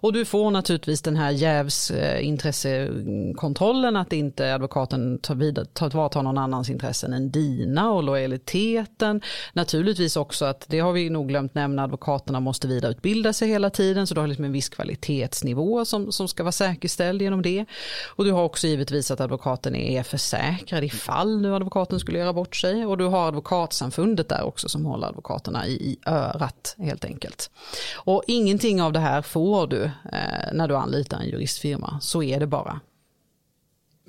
Och 0.00 0.12
du 0.12 0.24
får 0.24 0.50
naturligtvis 0.50 1.02
den 1.02 1.16
här 1.16 1.30
jävsintressekontrollen, 1.30 3.96
eh, 3.96 4.02
att 4.02 4.12
inte 4.12 4.54
advokaten 4.54 5.18
tar, 5.18 5.34
vid, 5.34 5.74
tar, 5.74 6.08
tar 6.08 6.22
någon 6.22 6.38
annans 6.38 6.70
intressen 6.70 7.12
än 7.12 7.30
dina 7.30 7.90
och 7.90 8.02
lojaliteten. 8.02 9.20
Naturligtvis 9.52 10.16
också 10.16 10.44
att, 10.44 10.64
det 10.68 10.80
har 10.80 10.92
vi 10.92 11.10
nog 11.10 11.28
glömt 11.28 11.54
nämna, 11.54 11.84
advokaterna 11.84 12.40
måste 12.40 12.68
vidareutbilda 12.68 13.32
sig 13.32 13.48
hela 13.48 13.70
tiden, 13.70 14.06
så 14.06 14.14
du 14.14 14.20
har 14.20 14.28
liksom 14.28 14.44
en 14.44 14.52
viss 14.52 14.68
kvalitetsnivå 14.68 15.84
som, 15.84 16.12
som 16.12 16.28
ska 16.28 16.42
vara 16.42 16.52
säkerställd 16.52 17.22
genom 17.22 17.42
det. 17.42 17.64
Och 18.06 18.24
du 18.24 18.32
har 18.32 18.42
också 18.42 18.66
givetvis 18.66 19.10
att 19.10 19.20
advokaten 19.20 19.74
är 19.74 20.02
försäkrad 20.02 20.84
ifall 20.84 21.40
nu 21.40 21.54
advokaten 21.54 21.87
skulle 22.00 22.18
göra 22.18 22.32
bort 22.32 22.56
sig. 22.56 22.86
Och 22.86 22.98
du 22.98 23.04
har 23.04 23.28
advokatsamfundet 23.28 24.28
där 24.28 24.42
också 24.42 24.68
som 24.68 24.84
håller 24.84 25.06
advokaterna 25.06 25.66
i, 25.66 25.72
i 25.72 25.98
örat 26.06 26.74
helt 26.78 27.04
enkelt 27.04 27.28
enkelt. 27.28 27.50
Och 27.94 28.22
ingenting 28.26 28.82
av 28.82 28.92
det 28.92 29.00
här 29.00 29.22
får 29.22 29.66
du 29.66 29.84
eh, 29.84 30.52
när 30.52 30.68
du 30.68 30.76
anlitar 30.76 31.18
en 31.18 31.28
juristfirma. 31.28 31.98
Så 32.00 32.22
är 32.22 32.40
det 32.40 32.46
bara. 32.46 32.80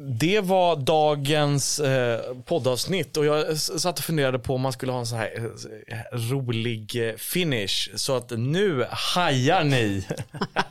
Det 0.01 0.41
var 0.41 0.75
dagens 0.75 1.79
eh, 1.79 2.19
poddavsnitt 2.45 3.17
och 3.17 3.25
jag 3.25 3.57
satt 3.57 3.99
och 3.99 4.05
funderade 4.05 4.39
på 4.39 4.55
om 4.55 4.61
man 4.61 4.73
skulle 4.73 4.91
ha 4.91 4.99
en 4.99 5.05
så 5.05 5.15
här 5.15 5.51
eh, 5.87 6.17
rolig 6.31 7.09
eh, 7.09 7.15
finish. 7.15 7.89
Så 7.95 8.15
att 8.15 8.29
nu 8.29 8.85
hajar 8.89 9.63
ni 9.63 10.07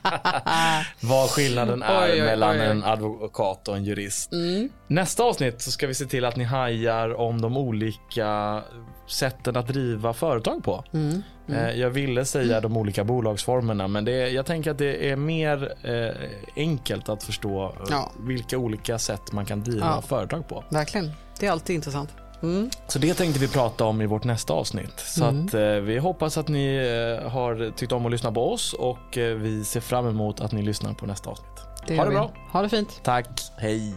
vad 1.00 1.30
skillnaden 1.30 1.82
är 1.82 2.04
oj, 2.04 2.12
oj, 2.12 2.20
mellan 2.20 2.60
oj, 2.60 2.66
en 2.66 2.84
advokat 2.84 3.68
och 3.68 3.76
en 3.76 3.84
jurist. 3.84 4.32
Mm. 4.32 4.68
Nästa 4.86 5.22
avsnitt 5.22 5.62
så 5.62 5.70
ska 5.70 5.86
vi 5.86 5.94
se 5.94 6.04
till 6.04 6.24
att 6.24 6.36
ni 6.36 6.44
hajar 6.44 7.14
om 7.14 7.40
de 7.40 7.56
olika 7.56 8.62
sätten 9.08 9.56
att 9.56 9.68
driva 9.68 10.12
företag 10.12 10.64
på. 10.64 10.84
Mm. 10.92 11.22
Mm. 11.48 11.64
Eh, 11.64 11.80
jag 11.80 11.90
ville 11.90 12.24
säga 12.24 12.60
de 12.60 12.76
olika 12.76 13.04
bolagsformerna 13.04 13.88
men 13.88 14.04
det, 14.04 14.28
jag 14.28 14.46
tänker 14.46 14.70
att 14.70 14.78
det 14.78 15.10
är 15.10 15.16
mer 15.16 15.74
eh, 15.82 16.28
enkelt 16.56 17.08
att 17.08 17.22
förstå 17.22 17.64
eh, 17.64 17.72
ja. 17.90 18.12
vilka 18.20 18.58
olika 18.58 18.98
sätt 18.98 19.32
man 19.32 19.46
kan 19.46 19.62
driva 19.62 19.86
ja. 19.86 20.02
företag 20.02 20.48
på. 20.48 20.64
Verkligen, 20.68 21.10
det 21.40 21.46
är 21.46 21.50
alltid 21.50 21.76
intressant. 21.76 22.10
Mm. 22.42 22.70
Så 22.86 22.98
det 22.98 23.14
tänkte 23.14 23.40
vi 23.40 23.48
prata 23.48 23.84
om 23.84 24.02
i 24.02 24.06
vårt 24.06 24.24
nästa 24.24 24.52
avsnitt. 24.52 25.00
Så 25.00 25.24
mm. 25.24 25.46
att, 25.46 25.54
eh, 25.54 25.60
vi 25.60 25.98
hoppas 25.98 26.38
att 26.38 26.48
ni 26.48 26.76
eh, 26.76 27.30
har 27.30 27.70
tyckt 27.70 27.92
om 27.92 28.06
att 28.06 28.12
lyssna 28.12 28.32
på 28.32 28.52
oss 28.52 28.72
och 28.72 29.18
eh, 29.18 29.36
vi 29.36 29.64
ser 29.64 29.80
fram 29.80 30.06
emot 30.06 30.40
att 30.40 30.52
ni 30.52 30.62
lyssnar 30.62 30.92
på 30.92 31.06
nästa 31.06 31.30
avsnitt. 31.30 31.48
Det 31.86 31.96
ha 31.96 32.04
det 32.04 32.10
vi. 32.10 32.16
bra. 32.16 32.30
Ha 32.52 32.62
det 32.62 32.68
fint. 32.68 33.00
Tack. 33.04 33.28
Hej. 33.56 33.94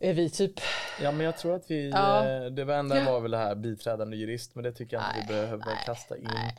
Är 0.00 0.14
vi 0.14 0.30
typ... 0.30 0.60
Ja 1.02 1.12
men 1.12 1.26
jag 1.26 1.38
tror 1.38 1.54
att 1.54 1.70
vi, 1.70 1.90
ja. 1.90 2.28
Eh, 2.28 2.44
det 2.46 2.74
enda 2.74 3.04
var 3.04 3.20
väl 3.20 3.30
det 3.30 3.36
här 3.36 3.54
biträdande 3.54 4.16
jurist 4.16 4.54
men 4.54 4.64
det 4.64 4.72
tycker 4.72 4.96
jag 4.96 5.04
inte 5.06 5.16
nej, 5.18 5.26
vi 5.28 5.32
behöver 5.32 5.64
nej, 5.66 5.82
kasta 5.86 6.16
in. 6.16 6.28
Nej. 6.34 6.56